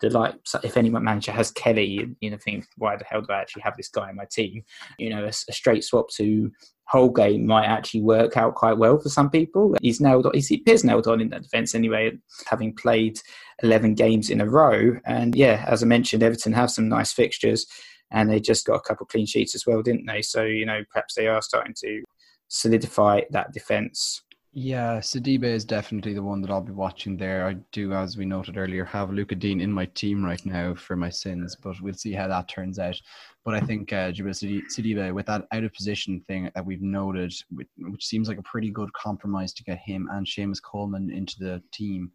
the 0.01 0.09
like 0.09 0.35
if 0.63 0.77
any 0.77 0.89
manager 0.89 1.31
has 1.31 1.51
Kelly, 1.51 2.15
you 2.19 2.29
know, 2.29 2.37
think 2.37 2.65
why 2.77 2.95
the 2.95 3.05
hell 3.05 3.21
do 3.21 3.31
I 3.31 3.41
actually 3.41 3.63
have 3.63 3.77
this 3.77 3.89
guy 3.89 4.09
in 4.09 4.15
my 4.15 4.25
team? 4.31 4.63
You 4.97 5.09
know, 5.09 5.25
a, 5.25 5.29
a 5.29 5.53
straight 5.53 5.83
swap 5.83 6.09
to 6.15 6.51
Holgate 6.87 7.41
might 7.41 7.65
actually 7.65 8.01
work 8.01 8.37
out 8.37 8.55
quite 8.55 8.77
well 8.77 8.99
for 8.99 9.09
some 9.09 9.29
people. 9.29 9.75
He's 9.81 10.01
nailed 10.01 10.27
on. 10.27 10.33
He 10.35 10.55
appears 10.55 10.83
nailed 10.83 11.07
on 11.07 11.21
in 11.21 11.29
that 11.29 11.43
defence 11.43 11.73
anyway, 11.73 12.11
having 12.47 12.75
played 12.75 13.19
eleven 13.63 13.95
games 13.95 14.29
in 14.29 14.41
a 14.41 14.49
row. 14.49 14.97
And 15.05 15.35
yeah, 15.35 15.65
as 15.67 15.81
I 15.81 15.87
mentioned, 15.87 16.23
Everton 16.23 16.53
have 16.53 16.71
some 16.71 16.89
nice 16.89 17.11
fixtures, 17.11 17.65
and 18.11 18.29
they 18.29 18.39
just 18.39 18.65
got 18.65 18.75
a 18.75 18.81
couple 18.81 19.05
of 19.05 19.09
clean 19.09 19.25
sheets 19.25 19.55
as 19.55 19.65
well, 19.65 19.81
didn't 19.81 20.05
they? 20.05 20.21
So 20.21 20.43
you 20.43 20.65
know, 20.65 20.81
perhaps 20.91 21.15
they 21.15 21.27
are 21.27 21.41
starting 21.41 21.75
to 21.81 22.03
solidify 22.47 23.21
that 23.31 23.53
defence. 23.53 24.21
Yeah, 24.57 24.99
Sidibe 24.99 25.43
is 25.43 25.65
definitely 25.65 26.13
the 26.13 26.23
one 26.23 26.41
that 26.41 26.49
I'll 26.49 26.61
be 26.61 26.71
watching 26.71 27.17
there. 27.17 27.45
I 27.45 27.55
do, 27.73 27.91
as 27.91 28.15
we 28.15 28.23
noted 28.23 28.55
earlier, 28.55 28.85
have 28.85 29.11
Lucas 29.11 29.37
Digne 29.37 29.61
in 29.61 29.69
my 29.69 29.85
team 29.87 30.23
right 30.23 30.43
now 30.45 30.73
for 30.73 30.95
my 30.95 31.09
sins, 31.09 31.57
but 31.61 31.75
we'll 31.81 31.93
see 31.93 32.13
how 32.13 32.29
that 32.29 32.47
turns 32.47 32.79
out. 32.79 32.95
But 33.43 33.55
I 33.55 33.59
think 33.59 33.91
uh, 33.91 34.13
Sidibe, 34.13 35.13
with 35.13 35.25
that 35.25 35.45
out 35.51 35.65
of 35.65 35.73
position 35.73 36.23
thing 36.29 36.49
that 36.55 36.65
we've 36.65 36.81
noted, 36.81 37.33
which 37.51 38.05
seems 38.05 38.29
like 38.29 38.37
a 38.37 38.43
pretty 38.43 38.71
good 38.71 38.93
compromise 38.93 39.53
to 39.55 39.63
get 39.65 39.79
him 39.79 40.07
and 40.13 40.25
Seamus 40.25 40.61
Coleman 40.63 41.11
into 41.11 41.35
the 41.37 41.61
team, 41.73 42.09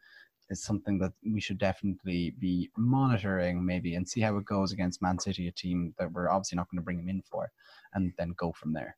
is 0.51 0.63
something 0.63 0.99
that 0.99 1.13
we 1.25 1.41
should 1.41 1.59
definitely 1.59 2.35
be 2.39 2.71
monitoring 2.77 3.65
maybe 3.65 3.95
and 3.95 4.09
see 4.09 4.21
how 4.21 4.37
it 4.37 4.45
goes 4.45 4.73
against 4.73 5.03
Man 5.03 5.19
City, 5.19 5.49
a 5.49 5.53
team 5.53 5.95
that 5.99 6.13
we're 6.13 6.29
obviously 6.29 6.57
not 6.57 6.71
going 6.71 6.79
to 6.79 6.85
bring 6.85 6.99
him 6.99 7.09
in 7.09 7.23
for, 7.23 7.51
and 7.95 8.13
then 8.19 8.35
go 8.37 8.53
from 8.53 8.73
there. 8.73 8.97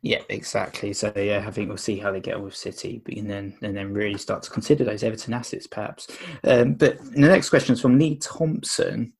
Yeah, 0.00 0.20
exactly. 0.28 0.92
So 0.92 1.12
yeah, 1.16 1.44
I 1.46 1.50
think 1.50 1.68
we'll 1.68 1.76
see 1.76 1.98
how 1.98 2.12
they 2.12 2.20
get 2.20 2.36
on 2.36 2.44
with 2.44 2.54
City, 2.54 3.02
and 3.16 3.28
then 3.28 3.56
and 3.62 3.76
then 3.76 3.92
really 3.92 4.18
start 4.18 4.44
to 4.44 4.50
consider 4.50 4.84
those 4.84 5.02
Everton 5.02 5.34
assets, 5.34 5.66
perhaps. 5.66 6.06
Um, 6.44 6.74
but 6.74 6.98
the 6.98 7.20
next 7.20 7.50
question 7.50 7.72
is 7.72 7.80
from 7.80 7.98
Lee 7.98 8.16
Thompson, 8.16 9.12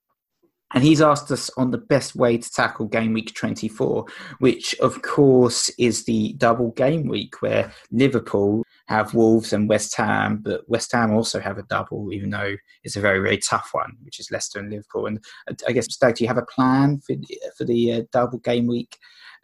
and 0.74 0.84
he's 0.84 1.00
asked 1.00 1.32
us 1.32 1.50
on 1.56 1.72
the 1.72 1.78
best 1.78 2.14
way 2.14 2.38
to 2.38 2.50
tackle 2.50 2.86
game 2.86 3.12
week 3.12 3.34
24, 3.34 4.06
which 4.38 4.74
of 4.76 5.02
course 5.02 5.68
is 5.78 6.04
the 6.04 6.34
double 6.34 6.70
game 6.72 7.08
week 7.08 7.42
where 7.42 7.72
Liverpool 7.90 8.62
have 8.88 9.14
Wolves 9.14 9.52
and 9.52 9.68
West 9.68 9.96
Ham, 9.96 10.40
but 10.42 10.68
West 10.68 10.92
Ham 10.92 11.12
also 11.12 11.40
have 11.40 11.58
a 11.58 11.62
double, 11.64 12.12
even 12.12 12.30
though 12.30 12.56
it's 12.84 12.96
a 12.96 13.00
very, 13.00 13.20
very 13.20 13.38
tough 13.38 13.68
one, 13.72 13.92
which 14.02 14.18
is 14.18 14.30
Leicester 14.30 14.58
and 14.58 14.70
Liverpool. 14.70 15.06
And 15.06 15.20
I 15.66 15.72
guess, 15.72 15.92
Stag, 15.92 16.16
do 16.16 16.24
you 16.24 16.28
have 16.28 16.38
a 16.38 16.46
plan 16.46 17.00
for, 17.06 17.14
for 17.56 17.64
the 17.64 17.92
uh, 17.92 18.02
double 18.12 18.38
game 18.38 18.66
week? 18.66 18.96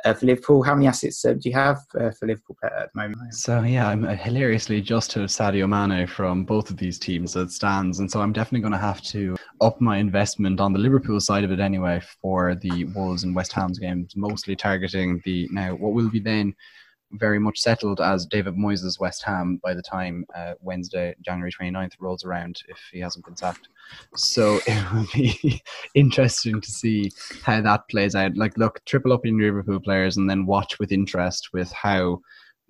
Uh, 0.04 0.12
for 0.12 0.26
Liverpool, 0.26 0.62
how 0.62 0.74
many 0.74 0.86
assets 0.86 1.24
uh, 1.24 1.32
do 1.32 1.48
you 1.48 1.54
have 1.54 1.78
uh, 1.98 2.10
for 2.10 2.26
Liverpool 2.26 2.56
at 2.64 2.90
the 2.92 3.00
moment? 3.00 3.32
So 3.32 3.62
yeah, 3.62 3.88
I'm 3.88 4.04
uh, 4.04 4.14
hilariously 4.14 4.82
just 4.82 5.10
to 5.12 5.20
Sadio 5.20 5.68
Mane 5.68 6.06
from 6.06 6.44
both 6.44 6.68
of 6.68 6.76
these 6.76 6.98
teams 6.98 7.32
that 7.34 7.50
stands, 7.50 8.00
and 8.00 8.10
so 8.10 8.20
I'm 8.20 8.32
definitely 8.32 8.60
going 8.60 8.72
to 8.72 8.78
have 8.78 9.00
to 9.02 9.36
up 9.62 9.80
my 9.80 9.98
investment 9.98 10.60
on 10.60 10.72
the 10.72 10.78
Liverpool 10.78 11.20
side 11.20 11.44
of 11.44 11.52
it 11.52 11.60
anyway 11.60 12.02
for 12.20 12.54
the 12.56 12.84
Wolves 12.86 13.24
and 13.24 13.34
West 13.34 13.52
Ham's 13.52 13.78
games, 13.78 14.14
mostly 14.14 14.56
targeting 14.56 15.22
the 15.24 15.48
now 15.52 15.74
what 15.74 15.94
will 15.94 16.10
be 16.10 16.20
then 16.20 16.54
very 17.18 17.38
much 17.38 17.60
settled 17.60 18.00
as 18.00 18.26
David 18.26 18.54
Moyes' 18.54 19.00
West 19.00 19.22
Ham 19.24 19.60
by 19.62 19.74
the 19.74 19.82
time 19.82 20.26
uh, 20.34 20.54
Wednesday, 20.60 21.14
January 21.22 21.52
29th 21.52 21.92
rolls 21.98 22.24
around 22.24 22.62
if 22.68 22.78
he 22.92 23.00
hasn't 23.00 23.24
been 23.24 23.36
sacked. 23.36 23.68
So 24.16 24.60
it 24.66 24.92
will 24.92 25.06
be 25.14 25.62
interesting 25.94 26.60
to 26.60 26.70
see 26.70 27.10
how 27.42 27.60
that 27.60 27.88
plays 27.88 28.14
out. 28.14 28.36
Like, 28.36 28.56
look, 28.58 28.84
triple 28.84 29.12
up 29.12 29.26
in 29.26 29.38
Liverpool 29.38 29.80
players 29.80 30.16
and 30.16 30.28
then 30.28 30.46
watch 30.46 30.78
with 30.78 30.92
interest 30.92 31.52
with 31.52 31.70
how 31.72 32.20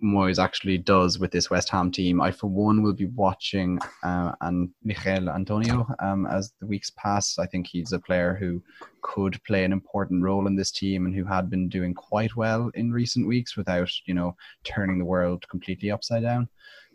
Moyes 0.02 0.42
actually 0.42 0.78
does 0.78 1.18
with 1.18 1.30
this 1.30 1.50
West 1.50 1.70
Ham 1.70 1.90
team. 1.90 2.20
I, 2.20 2.30
for 2.30 2.48
one, 2.48 2.82
will 2.82 2.92
be 2.92 3.06
watching 3.06 3.78
uh, 4.02 4.32
and 4.40 4.70
Michail 4.82 5.30
Antonio 5.30 5.86
um, 6.00 6.26
as 6.26 6.52
the 6.60 6.66
weeks 6.66 6.90
pass. 6.96 7.38
I 7.38 7.46
think 7.46 7.66
he's 7.66 7.92
a 7.92 7.98
player 7.98 8.34
who 8.34 8.62
could 9.02 9.42
play 9.44 9.64
an 9.64 9.72
important 9.72 10.22
role 10.22 10.46
in 10.46 10.56
this 10.56 10.70
team 10.70 11.06
and 11.06 11.14
who 11.14 11.24
had 11.24 11.48
been 11.48 11.68
doing 11.68 11.94
quite 11.94 12.34
well 12.36 12.70
in 12.74 12.92
recent 12.92 13.26
weeks 13.26 13.56
without, 13.56 13.90
you 14.06 14.14
know, 14.14 14.34
turning 14.64 14.98
the 14.98 15.04
world 15.04 15.48
completely 15.48 15.90
upside 15.90 16.22
down. 16.22 16.48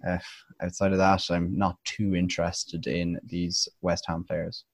Uh, 0.08 0.18
outside 0.62 0.92
of 0.92 0.98
that, 0.98 1.24
I'm 1.30 1.58
not 1.58 1.78
too 1.84 2.16
interested 2.16 2.88
in 2.88 3.20
these 3.26 3.68
West 3.82 4.06
Ham 4.08 4.24
players. 4.24 4.66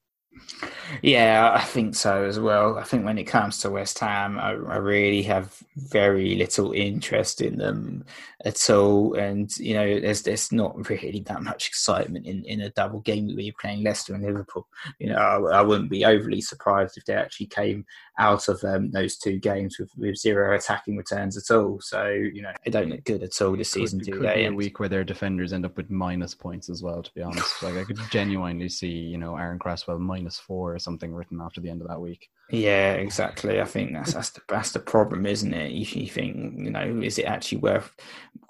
Yeah, 1.01 1.51
I 1.53 1.61
think 1.61 1.95
so 1.95 2.23
as 2.23 2.39
well. 2.39 2.77
I 2.77 2.83
think 2.83 3.05
when 3.05 3.17
it 3.17 3.25
comes 3.25 3.59
to 3.59 3.69
West 3.69 3.99
Ham, 3.99 4.39
I, 4.39 4.51
I, 4.51 4.77
really 4.77 5.21
have 5.23 5.61
very 5.75 6.35
little 6.35 6.71
interest 6.71 7.41
in 7.41 7.57
them 7.57 8.05
at 8.43 8.69
all. 8.69 9.15
And 9.15 9.49
you 9.57 9.73
know, 9.73 9.99
there's 9.99 10.21
there's 10.21 10.51
not 10.51 10.89
really 10.89 11.21
that 11.21 11.43
much 11.43 11.67
excitement 11.67 12.25
in, 12.25 12.43
in 12.45 12.61
a 12.61 12.69
double 12.71 13.01
game 13.01 13.27
where 13.27 13.39
you're 13.39 13.53
playing 13.59 13.83
Leicester 13.83 14.13
and 14.13 14.23
Liverpool. 14.23 14.67
You 14.99 15.09
know, 15.09 15.17
I, 15.17 15.59
I 15.59 15.61
wouldn't 15.61 15.89
be 15.89 16.05
overly 16.05 16.41
surprised 16.41 16.97
if 16.97 17.05
they 17.05 17.15
actually 17.15 17.47
came 17.47 17.85
out 18.17 18.47
of 18.47 18.63
um, 18.63 18.91
those 18.91 19.17
two 19.17 19.39
games 19.39 19.77
with, 19.79 19.91
with 19.97 20.15
zero 20.15 20.55
attacking 20.55 20.97
returns 20.97 21.37
at 21.37 21.53
all. 21.55 21.79
So 21.81 22.07
you 22.07 22.41
know, 22.41 22.51
they 22.63 22.71
don't 22.71 22.89
look 22.89 23.03
good 23.03 23.23
at 23.23 23.41
all 23.41 23.57
this 23.57 23.71
season. 23.71 23.99
Could, 23.99 24.05
do 24.05 24.11
could 24.13 24.29
they? 24.29 24.35
Be 24.35 24.45
a 24.45 24.53
week 24.53 24.79
where 24.79 24.89
their 24.89 25.03
defenders 25.03 25.53
end 25.53 25.65
up 25.65 25.75
with 25.77 25.89
minus 25.89 26.35
points 26.35 26.69
as 26.69 26.81
well. 26.81 27.01
To 27.01 27.13
be 27.13 27.21
honest, 27.21 27.63
like 27.63 27.75
I 27.75 27.83
could 27.83 27.99
genuinely 28.11 28.69
see 28.69 28.87
you 28.87 29.17
know 29.17 29.35
Aaron 29.35 29.59
Cresswell 29.59 29.99
minus 29.99 30.24
four 30.31 30.73
or 30.73 30.79
something 30.79 31.13
written 31.13 31.39
after 31.41 31.61
the 31.61 31.69
end 31.69 31.81
of 31.81 31.87
that 31.87 32.01
week. 32.01 32.29
Yeah, 32.51 32.93
exactly. 32.93 33.59
I 33.59 33.65
think 33.65 33.93
that's 33.93 34.13
that's 34.13 34.29
the 34.29 34.41
that's 34.47 34.71
the 34.71 34.79
problem, 34.79 35.25
isn't 35.25 35.53
it? 35.53 35.71
You, 35.71 36.01
you 36.01 36.07
think, 36.07 36.59
you 36.59 36.69
know, 36.69 37.01
is 37.01 37.17
it 37.17 37.25
actually 37.25 37.57
worth 37.57 37.91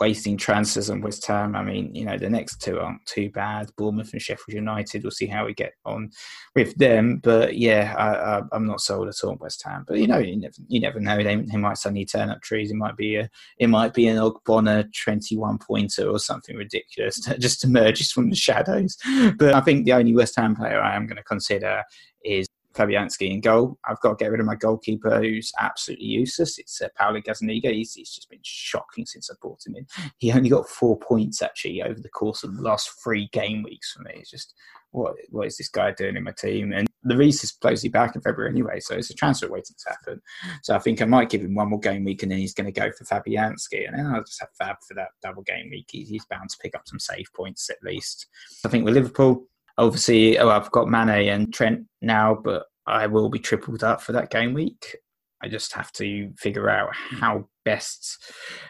wasting 0.01 0.35
transfers 0.35 0.89
on 0.89 0.99
West 0.99 1.25
Ham? 1.27 1.55
I 1.55 1.63
mean, 1.63 1.95
you 1.95 2.03
know, 2.03 2.17
the 2.17 2.29
next 2.29 2.61
two 2.61 2.77
aren't 2.77 3.05
too 3.05 3.29
bad. 3.29 3.71
Bournemouth 3.77 4.11
and 4.11 4.21
Sheffield 4.21 4.53
United. 4.53 5.01
We'll 5.01 5.11
see 5.11 5.27
how 5.27 5.45
we 5.45 5.53
get 5.53 5.75
on 5.85 6.11
with 6.55 6.75
them. 6.75 7.21
But 7.23 7.57
yeah, 7.57 8.43
I, 8.51 8.55
am 8.55 8.67
not 8.67 8.81
sold 8.81 9.07
at 9.07 9.15
all 9.23 9.31
on 9.31 9.37
West 9.39 9.63
Ham. 9.63 9.85
But 9.87 9.99
you 9.99 10.07
know, 10.07 10.17
you 10.17 10.35
never 10.35 10.55
you 10.67 10.81
never 10.81 10.99
know. 10.99 11.23
They, 11.23 11.37
they 11.37 11.57
might 11.57 11.77
suddenly 11.77 12.03
turn 12.03 12.29
up 12.29 12.41
trees. 12.41 12.71
It 12.71 12.75
might 12.75 12.97
be 12.97 13.15
a 13.15 13.29
it 13.59 13.67
might 13.67 13.93
be 13.93 14.07
an 14.07 14.17
Ogbonna 14.17 14.89
21 15.05 15.57
pointer 15.59 16.09
or 16.09 16.19
something 16.19 16.57
ridiculous 16.57 17.23
that 17.25 17.39
just 17.45 17.63
emerges 17.63 18.11
from 18.11 18.29
the 18.29 18.35
shadows. 18.35 18.97
But 19.37 19.55
I 19.55 19.61
think 19.61 19.85
the 19.85 19.93
only 19.93 20.13
West 20.13 20.35
Ham 20.35 20.53
player 20.53 20.81
I 20.81 20.97
am 20.97 21.07
going 21.07 21.15
to 21.15 21.23
consider 21.23 21.81
is 22.25 22.45
Fabianski 22.75 23.31
in 23.31 23.41
goal. 23.41 23.77
I've 23.85 23.99
got 24.01 24.17
to 24.17 24.23
get 24.23 24.31
rid 24.31 24.39
of 24.39 24.45
my 24.45 24.55
goalkeeper 24.55 25.19
who's 25.19 25.51
absolutely 25.59 26.07
useless. 26.07 26.57
It's 26.57 26.81
uh, 26.81 26.89
Paulo 26.97 27.21
Gazzaniga. 27.21 27.71
He's, 27.71 27.93
he's, 27.93 28.11
just 28.11 28.29
been 28.29 28.39
shocking 28.43 29.05
since 29.05 29.29
I 29.29 29.35
brought 29.41 29.65
him 29.65 29.75
in. 29.75 29.85
He 30.17 30.31
only 30.31 30.49
got 30.49 30.69
four 30.69 30.97
points 30.97 31.41
actually 31.41 31.81
over 31.81 31.99
the 31.99 32.09
course 32.09 32.43
of 32.43 32.55
the 32.55 32.61
last 32.61 32.91
three 33.03 33.29
game 33.31 33.63
weeks 33.63 33.93
for 33.93 34.03
me. 34.03 34.11
It's 34.15 34.31
just, 34.31 34.53
what 34.95 35.15
what 35.29 35.47
is 35.47 35.57
this 35.57 35.69
guy 35.69 35.91
doing 35.91 36.15
in 36.15 36.23
my 36.23 36.31
team? 36.31 36.71
And 36.71 36.87
the 37.03 37.13
Lloris 37.13 37.43
is 37.43 37.51
closely 37.51 37.89
back 37.89 38.15
in 38.15 38.21
February 38.21 38.51
anyway, 38.51 38.79
so 38.79 38.95
it's 38.95 39.09
a 39.09 39.13
transfer 39.13 39.49
waiting 39.49 39.75
to 39.77 39.89
happen. 39.89 40.21
So 40.63 40.75
I 40.75 40.79
think 40.79 41.01
I 41.01 41.05
might 41.05 41.29
give 41.29 41.41
him 41.41 41.53
one 41.53 41.69
more 41.69 41.79
game 41.79 42.05
week 42.05 42.23
and 42.23 42.31
then 42.31 42.39
he's 42.39 42.53
going 42.53 42.71
to 42.71 42.79
go 42.79 42.89
for 42.91 43.03
Fabianski. 43.03 43.87
And 43.87 43.97
then 43.97 44.07
I'll 44.07 44.23
just 44.23 44.39
have 44.39 44.49
Fab 44.57 44.77
for 44.87 44.93
that 44.95 45.09
double 45.21 45.43
game 45.43 45.69
week. 45.69 45.89
He's 45.89 46.25
bound 46.25 46.49
to 46.49 46.57
pick 46.61 46.75
up 46.75 46.87
some 46.87 46.99
save 46.99 47.27
points 47.35 47.69
at 47.69 47.83
least. 47.83 48.27
I 48.65 48.69
think 48.69 48.85
with 48.85 48.95
Liverpool, 48.95 49.45
obviously, 49.77 50.37
oh, 50.37 50.49
I've 50.49 50.71
got 50.71 50.89
Mane 50.89 51.29
and 51.29 51.53
Trent 51.53 51.85
now, 52.01 52.35
but 52.41 52.65
I 52.87 53.07
will 53.07 53.29
be 53.29 53.39
tripled 53.39 53.83
up 53.83 54.01
for 54.01 54.11
that 54.13 54.29
game 54.29 54.53
week. 54.53 54.97
I 55.41 55.47
just 55.47 55.73
have 55.73 55.91
to 55.93 56.31
figure 56.37 56.69
out 56.69 56.89
how 56.95 57.47
best 57.65 58.23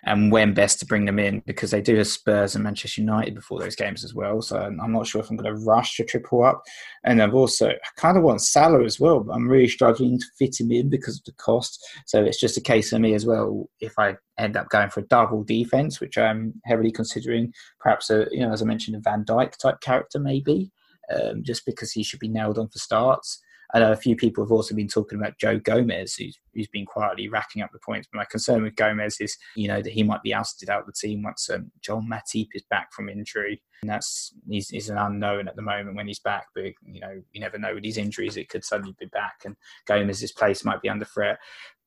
and 0.03 0.31
when 0.31 0.53
best 0.53 0.79
to 0.79 0.85
bring 0.85 1.05
them 1.05 1.19
in 1.19 1.41
because 1.45 1.71
they 1.71 1.81
do 1.81 1.97
have 1.97 2.07
Spurs 2.07 2.55
and 2.55 2.63
Manchester 2.63 3.01
United 3.01 3.35
before 3.35 3.59
those 3.59 3.75
games 3.75 4.03
as 4.03 4.13
well. 4.13 4.41
So 4.41 4.57
I'm 4.57 4.91
not 4.91 5.05
sure 5.05 5.21
if 5.21 5.29
I'm 5.29 5.37
going 5.37 5.53
to 5.53 5.61
rush 5.63 5.97
to 5.97 6.03
triple 6.03 6.43
up. 6.43 6.63
And 7.03 7.21
I've 7.21 7.35
also 7.35 7.69
I 7.69 7.77
kind 7.97 8.17
of 8.17 8.23
want 8.23 8.41
Salah 8.41 8.83
as 8.83 8.99
well, 8.99 9.19
but 9.21 9.33
I'm 9.33 9.47
really 9.47 9.67
struggling 9.67 10.19
to 10.19 10.25
fit 10.37 10.59
him 10.59 10.71
in 10.71 10.89
because 10.89 11.19
of 11.19 11.25
the 11.25 11.33
cost. 11.33 11.85
So 12.07 12.23
it's 12.23 12.39
just 12.39 12.57
a 12.57 12.61
case 12.61 12.89
for 12.89 12.99
me 12.99 13.13
as 13.13 13.25
well. 13.25 13.69
If 13.79 13.93
I 13.99 14.15
end 14.37 14.57
up 14.57 14.69
going 14.69 14.89
for 14.89 15.01
a 15.01 15.07
double 15.07 15.43
defense, 15.43 16.01
which 16.01 16.17
I'm 16.17 16.59
heavily 16.65 16.91
considering, 16.91 17.53
perhaps 17.79 18.09
a 18.09 18.27
you 18.31 18.39
know 18.39 18.51
as 18.51 18.61
I 18.61 18.65
mentioned 18.65 18.97
a 18.97 18.99
Van 18.99 19.23
Dijk 19.23 19.55
type 19.57 19.81
character 19.81 20.19
maybe, 20.19 20.71
um, 21.13 21.43
just 21.43 21.65
because 21.65 21.91
he 21.91 22.03
should 22.03 22.19
be 22.19 22.27
nailed 22.27 22.57
on 22.57 22.69
for 22.69 22.79
starts. 22.79 23.41
I 23.73 23.79
know 23.79 23.91
a 23.91 23.97
few 23.97 24.15
people 24.15 24.43
have 24.43 24.51
also 24.51 24.75
been 24.75 24.87
talking 24.87 25.19
about 25.19 25.37
Joe 25.37 25.59
Gomez, 25.59 26.15
who's, 26.15 26.37
who's 26.53 26.67
been 26.67 26.85
quietly 26.85 27.27
racking 27.27 27.61
up 27.61 27.71
the 27.73 27.79
points. 27.79 28.07
But 28.11 28.19
my 28.19 28.25
concern 28.29 28.63
with 28.63 28.75
Gomez 28.75 29.17
is, 29.19 29.37
you 29.55 29.67
know, 29.67 29.81
that 29.81 29.91
he 29.91 30.03
might 30.03 30.21
be 30.23 30.33
ousted 30.33 30.69
out 30.69 30.81
of 30.81 30.85
the 30.85 30.93
team 30.93 31.23
once 31.23 31.49
um, 31.49 31.71
Joel 31.81 32.03
Matip 32.03 32.47
is 32.53 32.63
back 32.69 32.93
from 32.93 33.09
injury. 33.09 33.61
And 33.81 33.89
that's 33.89 34.33
he's, 34.47 34.69
he's, 34.69 34.89
an 34.89 34.97
unknown 34.97 35.47
at 35.47 35.55
the 35.55 35.61
moment 35.61 35.95
when 35.95 36.07
he's 36.07 36.19
back. 36.19 36.45
But 36.53 36.73
you 36.85 36.99
know, 37.01 37.21
you 37.33 37.41
never 37.41 37.57
know 37.57 37.73
with 37.73 37.83
these 37.83 37.97
injuries; 37.97 38.37
it 38.37 38.49
could 38.49 38.63
suddenly 38.63 38.95
be 38.99 39.07
back, 39.07 39.41
and 39.45 39.55
Gomez's 39.85 40.31
place 40.31 40.63
might 40.63 40.81
be 40.81 40.89
under 40.89 41.05
threat. 41.05 41.37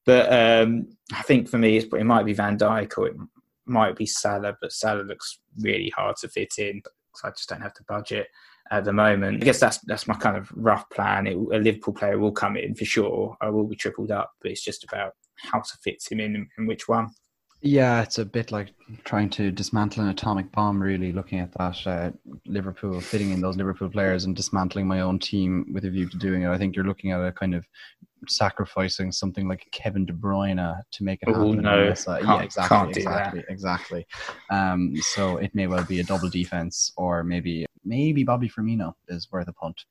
But 0.04 0.32
um, 0.32 0.88
I 1.12 1.22
think 1.22 1.48
for 1.48 1.58
me, 1.58 1.78
it 1.78 2.06
might 2.06 2.26
be 2.26 2.34
Van 2.34 2.58
Dijk 2.58 2.98
or 2.98 3.08
it 3.08 3.16
might 3.66 3.96
be 3.96 4.06
Salah. 4.06 4.56
But 4.60 4.72
Salah 4.72 5.02
looks 5.02 5.40
really 5.60 5.90
hard 5.90 6.16
to 6.18 6.28
fit 6.28 6.54
in. 6.58 6.82
So 7.14 7.28
I 7.28 7.30
just 7.30 7.48
don't 7.48 7.62
have 7.62 7.74
the 7.74 7.84
budget 7.88 8.28
at 8.70 8.84
the 8.84 8.92
moment. 8.92 9.42
I 9.42 9.44
guess 9.44 9.60
that's 9.60 9.78
that's 9.78 10.06
my 10.06 10.14
kind 10.14 10.36
of 10.36 10.50
rough 10.54 10.88
plan. 10.90 11.26
It, 11.26 11.34
a 11.36 11.58
Liverpool 11.58 11.94
player 11.94 12.18
will 12.18 12.32
come 12.32 12.56
in 12.56 12.74
for 12.74 12.84
sure. 12.84 13.36
I 13.40 13.50
will 13.50 13.66
be 13.66 13.76
tripled 13.76 14.10
up, 14.10 14.32
but 14.40 14.50
it's 14.50 14.64
just 14.64 14.84
about 14.84 15.12
how 15.36 15.60
to 15.60 15.78
fit 15.82 16.02
him 16.10 16.20
in 16.20 16.48
and, 16.56 16.68
which 16.68 16.88
one. 16.88 17.10
Yeah, 17.60 18.02
it's 18.02 18.18
a 18.18 18.24
bit 18.24 18.52
like 18.52 18.68
trying 19.04 19.30
to 19.30 19.50
dismantle 19.50 20.04
an 20.04 20.10
atomic 20.10 20.52
bomb, 20.52 20.80
really, 20.80 21.10
looking 21.10 21.40
at 21.40 21.52
that 21.54 21.86
uh, 21.86 22.10
Liverpool, 22.46 23.00
fitting 23.00 23.32
in 23.32 23.40
those 23.40 23.56
Liverpool 23.56 23.88
players 23.88 24.24
and 24.24 24.36
dismantling 24.36 24.86
my 24.86 25.00
own 25.00 25.18
team 25.18 25.66
with 25.72 25.84
a 25.84 25.90
view 25.90 26.08
to 26.08 26.16
doing 26.18 26.42
it. 26.42 26.50
I 26.50 26.58
think 26.58 26.76
you're 26.76 26.84
looking 26.84 27.10
at 27.10 27.20
a 27.20 27.32
kind 27.32 27.56
of 27.56 27.66
sacrificing 28.26 29.12
something 29.12 29.46
like 29.48 29.66
Kevin 29.72 30.04
De 30.06 30.12
Bruyne 30.12 30.80
to 30.90 31.04
make 31.04 31.20
it 31.22 31.28
Oh, 31.28 31.34
happen. 31.52 31.62
no. 31.62 31.88
uh, 31.88 31.94
Can't- 31.94 32.24
yeah, 32.26 32.40
exactly, 32.42 32.76
can't 32.76 32.94
do 32.94 33.02
that. 33.04 33.34
exactly, 33.34 33.44
exactly. 33.48 34.06
Um, 34.50 34.94
so 34.96 35.36
it 35.38 35.54
may 35.54 35.66
well 35.66 35.84
be 35.84 36.00
a 36.00 36.04
double 36.04 36.28
defense, 36.30 36.92
or 36.96 37.22
maybe 37.24 37.66
maybe 37.84 38.22
Bobby 38.22 38.48
Firmino 38.50 38.92
is 39.08 39.30
worth 39.32 39.48
a 39.48 39.52
punt. 39.52 39.84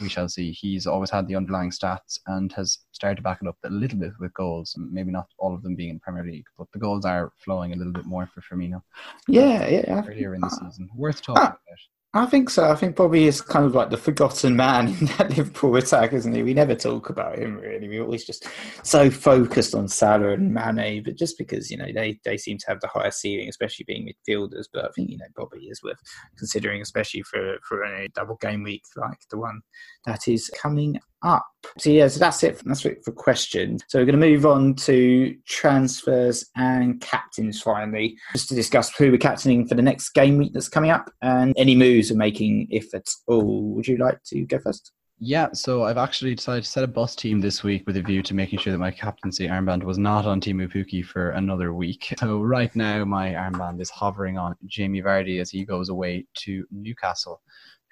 We 0.00 0.08
shall 0.08 0.28
see. 0.28 0.50
He's 0.50 0.86
always 0.88 1.10
had 1.10 1.28
the 1.28 1.36
underlying 1.36 1.70
stats 1.70 2.18
and 2.26 2.50
has 2.54 2.78
started 2.92 3.16
to 3.16 3.22
back 3.22 3.38
it 3.42 3.46
up 3.48 3.56
a 3.64 3.70
little 3.70 3.98
bit 3.98 4.12
with 4.18 4.34
goals. 4.34 4.74
Maybe 4.76 5.12
not 5.12 5.26
all 5.38 5.54
of 5.54 5.62
them 5.62 5.76
being 5.76 5.90
in 5.90 6.00
Premier 6.00 6.24
League, 6.24 6.46
but 6.58 6.66
the 6.72 6.80
goals 6.80 7.04
are 7.04 7.32
flowing 7.44 7.72
a 7.72 7.76
little 7.76 7.92
bit 7.92 8.06
more 8.06 8.26
for 8.26 8.40
Firmino 8.40 8.82
Yeah, 9.28 9.68
yeah. 9.68 10.02
Earlier 10.04 10.34
in 10.34 10.40
the 10.40 10.48
season. 10.50 10.88
Worth 10.96 11.22
talking 11.22 11.42
about. 11.44 11.58
I 12.16 12.26
think 12.26 12.48
so. 12.48 12.70
I 12.70 12.76
think 12.76 12.94
Bobby 12.94 13.26
is 13.26 13.40
kind 13.40 13.66
of 13.66 13.74
like 13.74 13.90
the 13.90 13.96
forgotten 13.96 14.54
man 14.54 14.86
in 15.00 15.06
that 15.18 15.36
Liverpool 15.36 15.74
attack, 15.74 16.12
isn't 16.12 16.32
he? 16.32 16.44
We 16.44 16.54
never 16.54 16.76
talk 16.76 17.10
about 17.10 17.36
him 17.36 17.56
really. 17.56 17.88
We're 17.88 18.04
always 18.04 18.24
just 18.24 18.46
so 18.84 19.10
focused 19.10 19.74
on 19.74 19.88
Salah 19.88 20.30
and 20.30 20.54
Mane, 20.54 21.02
but 21.02 21.16
just 21.16 21.36
because 21.36 21.72
you 21.72 21.76
know 21.76 21.88
they, 21.92 22.20
they 22.24 22.36
seem 22.36 22.56
to 22.58 22.66
have 22.68 22.80
the 22.80 22.86
higher 22.86 23.10
ceiling, 23.10 23.48
especially 23.48 23.84
being 23.84 24.08
midfielders. 24.08 24.66
But 24.72 24.84
I 24.84 24.88
think 24.94 25.10
you 25.10 25.18
know 25.18 25.26
Bobby 25.34 25.64
is 25.64 25.82
worth 25.82 25.98
considering, 26.38 26.80
especially 26.80 27.22
for 27.22 27.58
for 27.66 27.82
a 27.82 28.08
double 28.14 28.36
game 28.36 28.62
week 28.62 28.84
like 28.94 29.18
the 29.30 29.38
one 29.38 29.62
that 30.06 30.28
is 30.28 30.48
coming 30.56 31.00
up. 31.24 31.46
So 31.78 31.90
yeah, 31.90 32.08
so 32.08 32.20
that's 32.20 32.42
it. 32.42 32.60
That's 32.64 32.84
it 32.84 33.04
for 33.04 33.12
questions. 33.12 33.82
So 33.88 33.98
we're 33.98 34.04
going 34.04 34.20
to 34.20 34.26
move 34.26 34.46
on 34.46 34.74
to 34.74 35.34
transfers 35.46 36.46
and 36.56 37.00
captains 37.00 37.60
finally, 37.60 38.16
just 38.32 38.48
to 38.50 38.54
discuss 38.54 38.94
who 38.94 39.10
we're 39.10 39.18
captaining 39.18 39.66
for 39.66 39.74
the 39.74 39.82
next 39.82 40.10
game 40.10 40.36
week 40.36 40.52
that's 40.52 40.68
coming 40.68 40.90
up 40.90 41.10
and 41.22 41.54
any 41.56 41.74
moves 41.74 42.10
we're 42.10 42.18
making, 42.18 42.68
if 42.70 42.94
at 42.94 43.08
all. 43.26 43.74
Would 43.74 43.88
you 43.88 43.96
like 43.96 44.22
to 44.26 44.44
go 44.46 44.58
first? 44.58 44.92
Yeah, 45.20 45.52
so 45.52 45.84
I've 45.84 45.96
actually 45.96 46.34
decided 46.34 46.64
to 46.64 46.70
set 46.70 46.84
a 46.84 46.88
bus 46.88 47.14
team 47.14 47.40
this 47.40 47.62
week 47.62 47.84
with 47.86 47.96
a 47.96 48.02
view 48.02 48.20
to 48.22 48.34
making 48.34 48.58
sure 48.58 48.72
that 48.72 48.78
my 48.78 48.90
captaincy 48.90 49.46
armband 49.46 49.84
was 49.84 49.96
not 49.96 50.26
on 50.26 50.40
Teemu 50.40 50.70
Pukki 50.70 51.04
for 51.04 51.30
another 51.30 51.72
week. 51.72 52.12
So 52.18 52.40
right 52.42 52.74
now 52.74 53.04
my 53.04 53.30
armband 53.30 53.80
is 53.80 53.90
hovering 53.90 54.38
on 54.38 54.56
Jamie 54.66 55.00
Vardy 55.00 55.40
as 55.40 55.50
he 55.50 55.64
goes 55.64 55.88
away 55.88 56.26
to 56.38 56.66
Newcastle, 56.72 57.40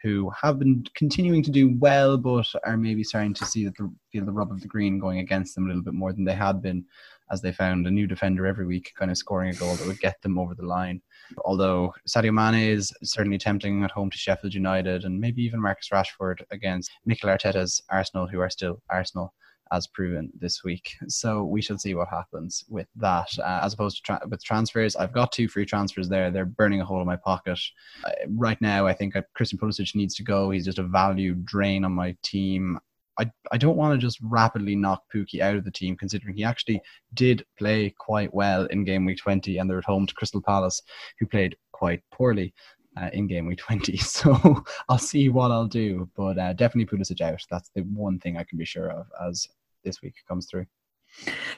who 0.03 0.31
have 0.31 0.59
been 0.59 0.85
continuing 0.95 1.43
to 1.43 1.51
do 1.51 1.77
well, 1.79 2.19
but 2.19 2.47
are 2.65 2.77
maybe 2.77 3.05
starting 3.05 3.35
to 3.35 3.45
see 3.45 3.65
that 3.65 3.77
the, 3.77 3.93
feel 4.11 4.25
the 4.25 4.33
rub 4.33 4.51
of 4.51 4.61
the 4.61 4.69
green 4.69 4.99
going 4.99 5.21
against 5.21 5.55
them 5.55 5.65
a 5.65 5.69
little 5.69 5.83
bit 5.83 5.95
more 5.95 6.13
than 6.13 6.25
they 6.25 6.35
had 6.35 6.61
been, 6.61 6.85
as 7.31 7.41
they 7.41 7.53
found 7.53 7.87
a 7.87 7.91
new 7.91 8.07
defender 8.07 8.47
every 8.47 8.67
week, 8.67 8.93
kind 8.99 9.11
of 9.11 9.17
scoring 9.17 9.51
a 9.51 9.59
goal 9.59 9.75
that 9.77 9.87
would 9.87 10.01
get 10.01 10.21
them 10.23 10.39
over 10.39 10.55
the 10.55 10.67
line. 10.67 11.01
Although 11.45 11.95
Sadio 12.09 12.33
Mane 12.33 12.69
is 12.69 12.93
certainly 13.03 13.39
tempting 13.39 13.85
at 13.85 13.91
home 13.91 14.11
to 14.11 14.19
Sheffield 14.19 14.55
United 14.55 15.05
and 15.05 15.21
maybe 15.21 15.43
even 15.43 15.63
Marcus 15.63 15.89
Rashford 15.91 16.43
against 16.51 16.91
Mikel 17.07 17.31
Arteta's 17.31 17.81
Arsenal, 17.89 18.27
who 18.27 18.41
are 18.41 18.51
still 18.51 18.83
Arsenal, 18.91 19.33
as 19.73 19.87
proven 19.87 20.31
this 20.39 20.63
week. 20.63 20.95
So 21.09 21.45
we 21.45 21.63
shall 21.63 21.79
see 21.79 21.95
what 21.95 22.09
happens 22.09 22.65
with 22.69 22.89
that. 22.97 23.29
Uh, 23.39 23.61
as 23.63 23.75
opposed 23.75 23.97
to 23.97 24.03
tra- 24.03 24.29
with 24.29 24.43
transfers, 24.43 24.97
I've 24.97 25.13
got 25.13 25.31
two 25.31 25.47
free 25.47 25.67
transfers 25.67 26.09
there. 26.09 26.31
They're 26.31 26.45
burning 26.45 26.81
a 26.81 26.85
hole 26.85 27.01
in 27.01 27.07
my 27.07 27.17
pocket. 27.17 27.59
Uh, 28.05 28.11
right 28.29 28.61
now, 28.61 28.87
I 28.87 28.93
think 28.93 29.15
uh, 29.15 29.23
Christian 29.35 29.59
Pulisic 29.59 29.95
needs 29.95 30.15
to 30.17 30.23
go. 30.23 30.51
He's 30.51 30.65
just 30.65 30.79
a 30.79 30.85
value 30.85 31.35
drain 31.35 31.85
on 31.85 31.93
my 31.93 32.17
team. 32.23 32.79
I, 33.19 33.31
I 33.53 33.59
don't 33.59 33.77
want 33.77 33.95
to 33.95 34.05
just 34.05 34.19
rapidly 34.23 34.75
knock 34.75 35.05
Pukki 35.15 35.41
out 35.41 35.57
of 35.57 35.65
the 35.65 35.71
team, 35.71 35.97
considering 35.97 36.35
he 36.35 36.45
actually 36.45 36.81
did 37.15 37.45
play 37.59 37.95
quite 37.99 38.33
well 38.33 38.65
in 38.67 38.85
game 38.85 39.05
week 39.05 39.19
20 39.19 39.59
and 39.59 39.69
they're 39.69 39.79
at 39.79 39.85
home 39.85 40.07
to 40.07 40.15
Crystal 40.15 40.41
Palace, 40.41 40.83
who 41.19 41.27
played 41.27 41.57
quite 41.73 42.03
poorly 42.11 42.55
uh, 43.01 43.11
in 43.13 43.27
game 43.27 43.47
week 43.47 43.59
20. 43.59 43.97
So 44.03 44.65
I'll 44.89 44.99
see 44.99 45.29
what 45.29 45.51
I'll 45.51 45.67
do, 45.67 46.09
but 46.17 46.39
uh, 46.39 46.53
definitely 46.53 46.97
Pulisic 46.97 47.21
out. 47.21 47.41
That's 47.51 47.71
the 47.75 47.83
one 47.83 48.19
thing 48.19 48.37
I 48.37 48.45
can 48.45 48.59
be 48.59 48.65
sure 48.65 48.91
of 48.91 49.07
as 49.29 49.47
this 49.85 50.03
week 50.03 50.15
comes 50.29 50.47
through. 50.51 50.67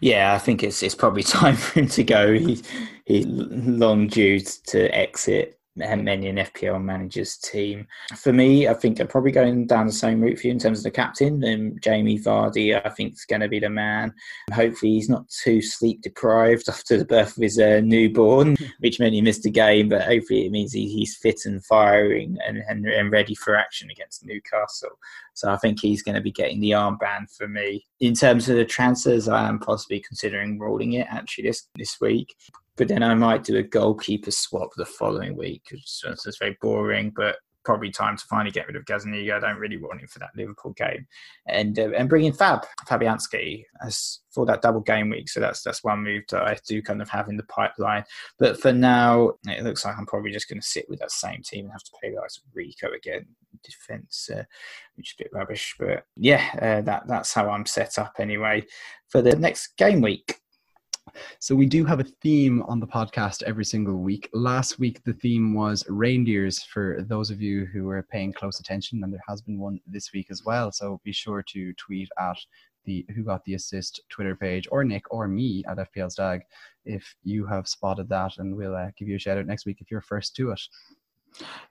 Yeah, 0.00 0.34
I 0.34 0.38
think 0.38 0.62
it's 0.62 0.82
it's 0.82 0.94
probably 0.94 1.22
time 1.40 1.56
for 1.56 1.80
him 1.80 1.88
to 1.88 2.04
go. 2.04 2.34
He's 2.34 2.62
long 3.08 4.08
due 4.08 4.40
to 4.40 4.94
exit 4.94 5.58
many 5.76 6.28
an 6.28 6.36
FPL 6.36 6.82
manager's 6.82 7.36
team. 7.36 7.86
For 8.16 8.32
me, 8.32 8.68
I 8.68 8.74
think 8.74 9.00
I'm 9.00 9.08
probably 9.08 9.32
going 9.32 9.66
down 9.66 9.86
the 9.86 9.92
same 9.92 10.20
route 10.20 10.38
for 10.38 10.46
you 10.46 10.52
in 10.52 10.58
terms 10.58 10.78
of 10.78 10.84
the 10.84 10.90
captain. 10.90 11.42
And 11.44 11.80
Jamie 11.82 12.18
Vardy, 12.18 12.80
I 12.84 12.88
think, 12.90 13.14
is 13.14 13.24
going 13.24 13.40
to 13.40 13.48
be 13.48 13.58
the 13.58 13.70
man. 13.70 14.14
Hopefully, 14.52 14.92
he's 14.92 15.08
not 15.08 15.28
too 15.28 15.60
sleep 15.60 16.02
deprived 16.02 16.68
after 16.68 16.96
the 16.96 17.04
birth 17.04 17.36
of 17.36 17.42
his 17.42 17.58
uh, 17.58 17.80
newborn, 17.82 18.56
which 18.80 19.00
meant 19.00 19.14
he 19.14 19.22
missed 19.22 19.46
a 19.46 19.50
game. 19.50 19.88
But 19.88 20.02
hopefully, 20.02 20.46
it 20.46 20.52
means 20.52 20.72
he, 20.72 20.88
he's 20.88 21.16
fit 21.16 21.40
and 21.44 21.64
firing 21.64 22.38
and, 22.46 22.58
and, 22.68 22.86
and 22.86 23.10
ready 23.10 23.34
for 23.34 23.56
action 23.56 23.90
against 23.90 24.24
Newcastle. 24.24 24.98
So 25.34 25.50
I 25.50 25.56
think 25.56 25.80
he's 25.80 26.02
going 26.02 26.14
to 26.14 26.20
be 26.20 26.30
getting 26.30 26.60
the 26.60 26.70
armband 26.70 27.34
for 27.36 27.48
me. 27.48 27.84
In 28.00 28.14
terms 28.14 28.48
of 28.48 28.56
the 28.56 28.64
transfers, 28.64 29.28
I 29.28 29.48
am 29.48 29.58
possibly 29.58 30.00
considering 30.00 30.58
rolling 30.58 30.92
it 30.94 31.08
actually 31.10 31.48
this 31.48 31.66
this 31.76 32.00
week. 32.00 32.34
But 32.76 32.88
then 32.88 33.02
I 33.02 33.14
might 33.14 33.44
do 33.44 33.56
a 33.56 33.62
goalkeeper 33.62 34.30
swap 34.30 34.70
the 34.76 34.84
following 34.84 35.36
week, 35.36 35.68
is 35.70 36.02
it's 36.06 36.38
very 36.38 36.56
boring, 36.60 37.12
but 37.14 37.36
probably 37.64 37.90
time 37.90 38.16
to 38.16 38.24
finally 38.26 38.50
get 38.50 38.66
rid 38.66 38.76
of 38.76 38.84
Gazzaniga. 38.84 39.34
I 39.34 39.40
don't 39.40 39.58
really 39.58 39.78
want 39.78 40.00
him 40.00 40.06
for 40.06 40.18
that 40.20 40.36
Liverpool 40.36 40.72
game, 40.72 41.06
and 41.48 41.78
uh, 41.78 41.90
and 41.90 42.08
bring 42.08 42.24
in 42.24 42.32
Fab 42.32 42.64
Fabianski 42.86 43.64
as 43.84 44.20
for 44.30 44.46
that 44.46 44.62
double 44.62 44.80
game 44.80 45.10
week. 45.10 45.28
So 45.28 45.40
that's 45.40 45.62
that's 45.62 45.82
one 45.82 46.04
move 46.04 46.24
that 46.30 46.42
I 46.42 46.56
do 46.66 46.82
kind 46.82 47.02
of 47.02 47.08
have 47.08 47.28
in 47.28 47.36
the 47.36 47.44
pipeline. 47.44 48.04
But 48.38 48.60
for 48.60 48.72
now, 48.72 49.32
it 49.46 49.64
looks 49.64 49.84
like 49.84 49.96
I'm 49.98 50.06
probably 50.06 50.30
just 50.30 50.48
going 50.48 50.60
to 50.60 50.66
sit 50.66 50.88
with 50.88 51.00
that 51.00 51.10
same 51.10 51.42
team 51.42 51.64
and 51.64 51.72
have 51.72 51.82
to 51.82 51.92
play 52.00 52.14
like 52.14 52.30
Rico 52.52 52.92
again 52.92 53.26
defense, 53.62 54.28
uh, 54.32 54.44
which 54.96 55.10
is 55.10 55.14
a 55.18 55.22
bit 55.24 55.32
rubbish. 55.32 55.74
But 55.78 56.04
yeah, 56.16 56.44
uh, 56.60 56.82
that 56.82 57.08
that's 57.08 57.32
how 57.32 57.50
I'm 57.50 57.66
set 57.66 57.98
up 57.98 58.14
anyway 58.18 58.64
for 59.08 59.22
the 59.22 59.36
next 59.36 59.76
game 59.76 60.00
week. 60.00 60.40
So 61.38 61.54
we 61.54 61.66
do 61.66 61.84
have 61.84 62.00
a 62.00 62.04
theme 62.04 62.62
on 62.62 62.80
the 62.80 62.86
podcast 62.86 63.42
every 63.42 63.64
single 63.64 63.96
week. 63.96 64.28
Last 64.32 64.78
week 64.78 65.02
the 65.04 65.12
theme 65.12 65.54
was 65.54 65.84
reindeers 65.88 66.62
for 66.62 67.04
those 67.08 67.30
of 67.30 67.40
you 67.40 67.66
who 67.66 67.88
are 67.90 68.02
paying 68.02 68.32
close 68.32 68.60
attention, 68.60 69.02
and 69.02 69.12
there 69.12 69.22
has 69.28 69.42
been 69.42 69.58
one 69.58 69.80
this 69.86 70.12
week 70.12 70.28
as 70.30 70.44
well. 70.44 70.72
So 70.72 71.00
be 71.04 71.12
sure 71.12 71.42
to 71.48 71.72
tweet 71.74 72.08
at 72.18 72.36
the 72.84 73.06
Who 73.14 73.24
Got 73.24 73.44
the 73.44 73.54
Assist 73.54 74.00
Twitter 74.08 74.36
page, 74.36 74.68
or 74.70 74.84
Nick 74.84 75.04
or 75.10 75.26
me 75.26 75.64
at 75.68 75.78
FPL 75.78 76.12
Stag 76.12 76.42
if 76.84 77.14
you 77.22 77.46
have 77.46 77.66
spotted 77.66 78.08
that, 78.10 78.38
and 78.38 78.56
we'll 78.56 78.76
uh, 78.76 78.90
give 78.96 79.08
you 79.08 79.16
a 79.16 79.18
shout 79.18 79.38
out 79.38 79.46
next 79.46 79.66
week 79.66 79.78
if 79.80 79.90
you're 79.90 80.00
first 80.00 80.36
to 80.36 80.50
it. 80.50 80.60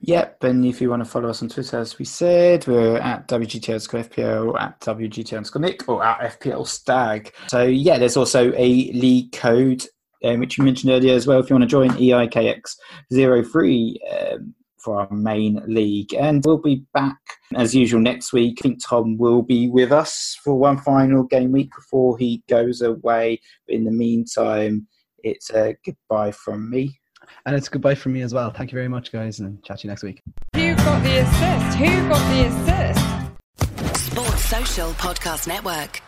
Yep, 0.00 0.44
and 0.44 0.66
if 0.66 0.80
you 0.80 0.90
want 0.90 1.04
to 1.04 1.10
follow 1.10 1.30
us 1.30 1.42
on 1.42 1.48
Twitter, 1.48 1.78
as 1.78 1.98
we 1.98 2.04
said, 2.04 2.66
we're 2.66 2.98
at 2.98 3.26
WGT 3.28 3.68
underscore 3.68 4.02
FPL, 4.02 4.60
at 4.60 4.78
WGT 4.80 5.36
underscore 5.36 5.62
Nick, 5.62 5.88
or 5.88 6.04
at 6.04 6.38
FPL 6.38 6.66
Stag. 6.66 7.32
So, 7.48 7.64
yeah, 7.64 7.98
there's 7.98 8.16
also 8.16 8.52
a 8.52 8.92
league 8.92 9.32
code, 9.32 9.84
um, 10.22 10.40
which 10.40 10.58
you 10.58 10.64
mentioned 10.64 10.92
earlier 10.92 11.14
as 11.14 11.26
well, 11.26 11.40
if 11.40 11.48
you 11.48 11.54
want 11.54 11.62
to 11.62 11.68
join 11.68 11.96
E 11.98 12.10
EIKX03 12.10 14.34
um, 14.34 14.54
for 14.78 15.00
our 15.00 15.10
main 15.10 15.62
league. 15.66 16.12
And 16.12 16.44
we'll 16.44 16.58
be 16.58 16.84
back 16.92 17.18
as 17.54 17.74
usual 17.74 18.00
next 18.00 18.34
week. 18.34 18.58
I 18.60 18.62
think 18.62 18.84
Tom 18.84 19.16
will 19.16 19.42
be 19.42 19.68
with 19.68 19.92
us 19.92 20.38
for 20.44 20.58
one 20.58 20.78
final 20.78 21.24
game 21.24 21.52
week 21.52 21.70
before 21.74 22.18
he 22.18 22.42
goes 22.48 22.82
away. 22.82 23.40
But 23.66 23.76
in 23.76 23.84
the 23.84 23.90
meantime, 23.90 24.86
it's 25.22 25.48
a 25.50 25.76
goodbye 25.84 26.32
from 26.32 26.68
me. 26.68 27.00
And 27.46 27.54
it's 27.56 27.68
goodbye 27.68 27.94
from 27.94 28.12
me 28.12 28.22
as 28.22 28.32
well. 28.34 28.50
Thank 28.50 28.72
you 28.72 28.76
very 28.76 28.88
much, 28.88 29.12
guys, 29.12 29.40
and 29.40 29.62
chat 29.62 29.78
to 29.80 29.86
you 29.86 29.90
next 29.90 30.02
week. 30.02 30.22
Who 30.54 30.74
got 30.76 31.02
the 31.02 31.18
assist? 31.18 31.78
Who 31.78 32.08
got 32.08 32.30
the 32.30 32.46
assist? 32.46 34.10
Sports 34.10 34.44
Social 34.44 34.90
Podcast 34.92 35.46
Network. 35.48 36.00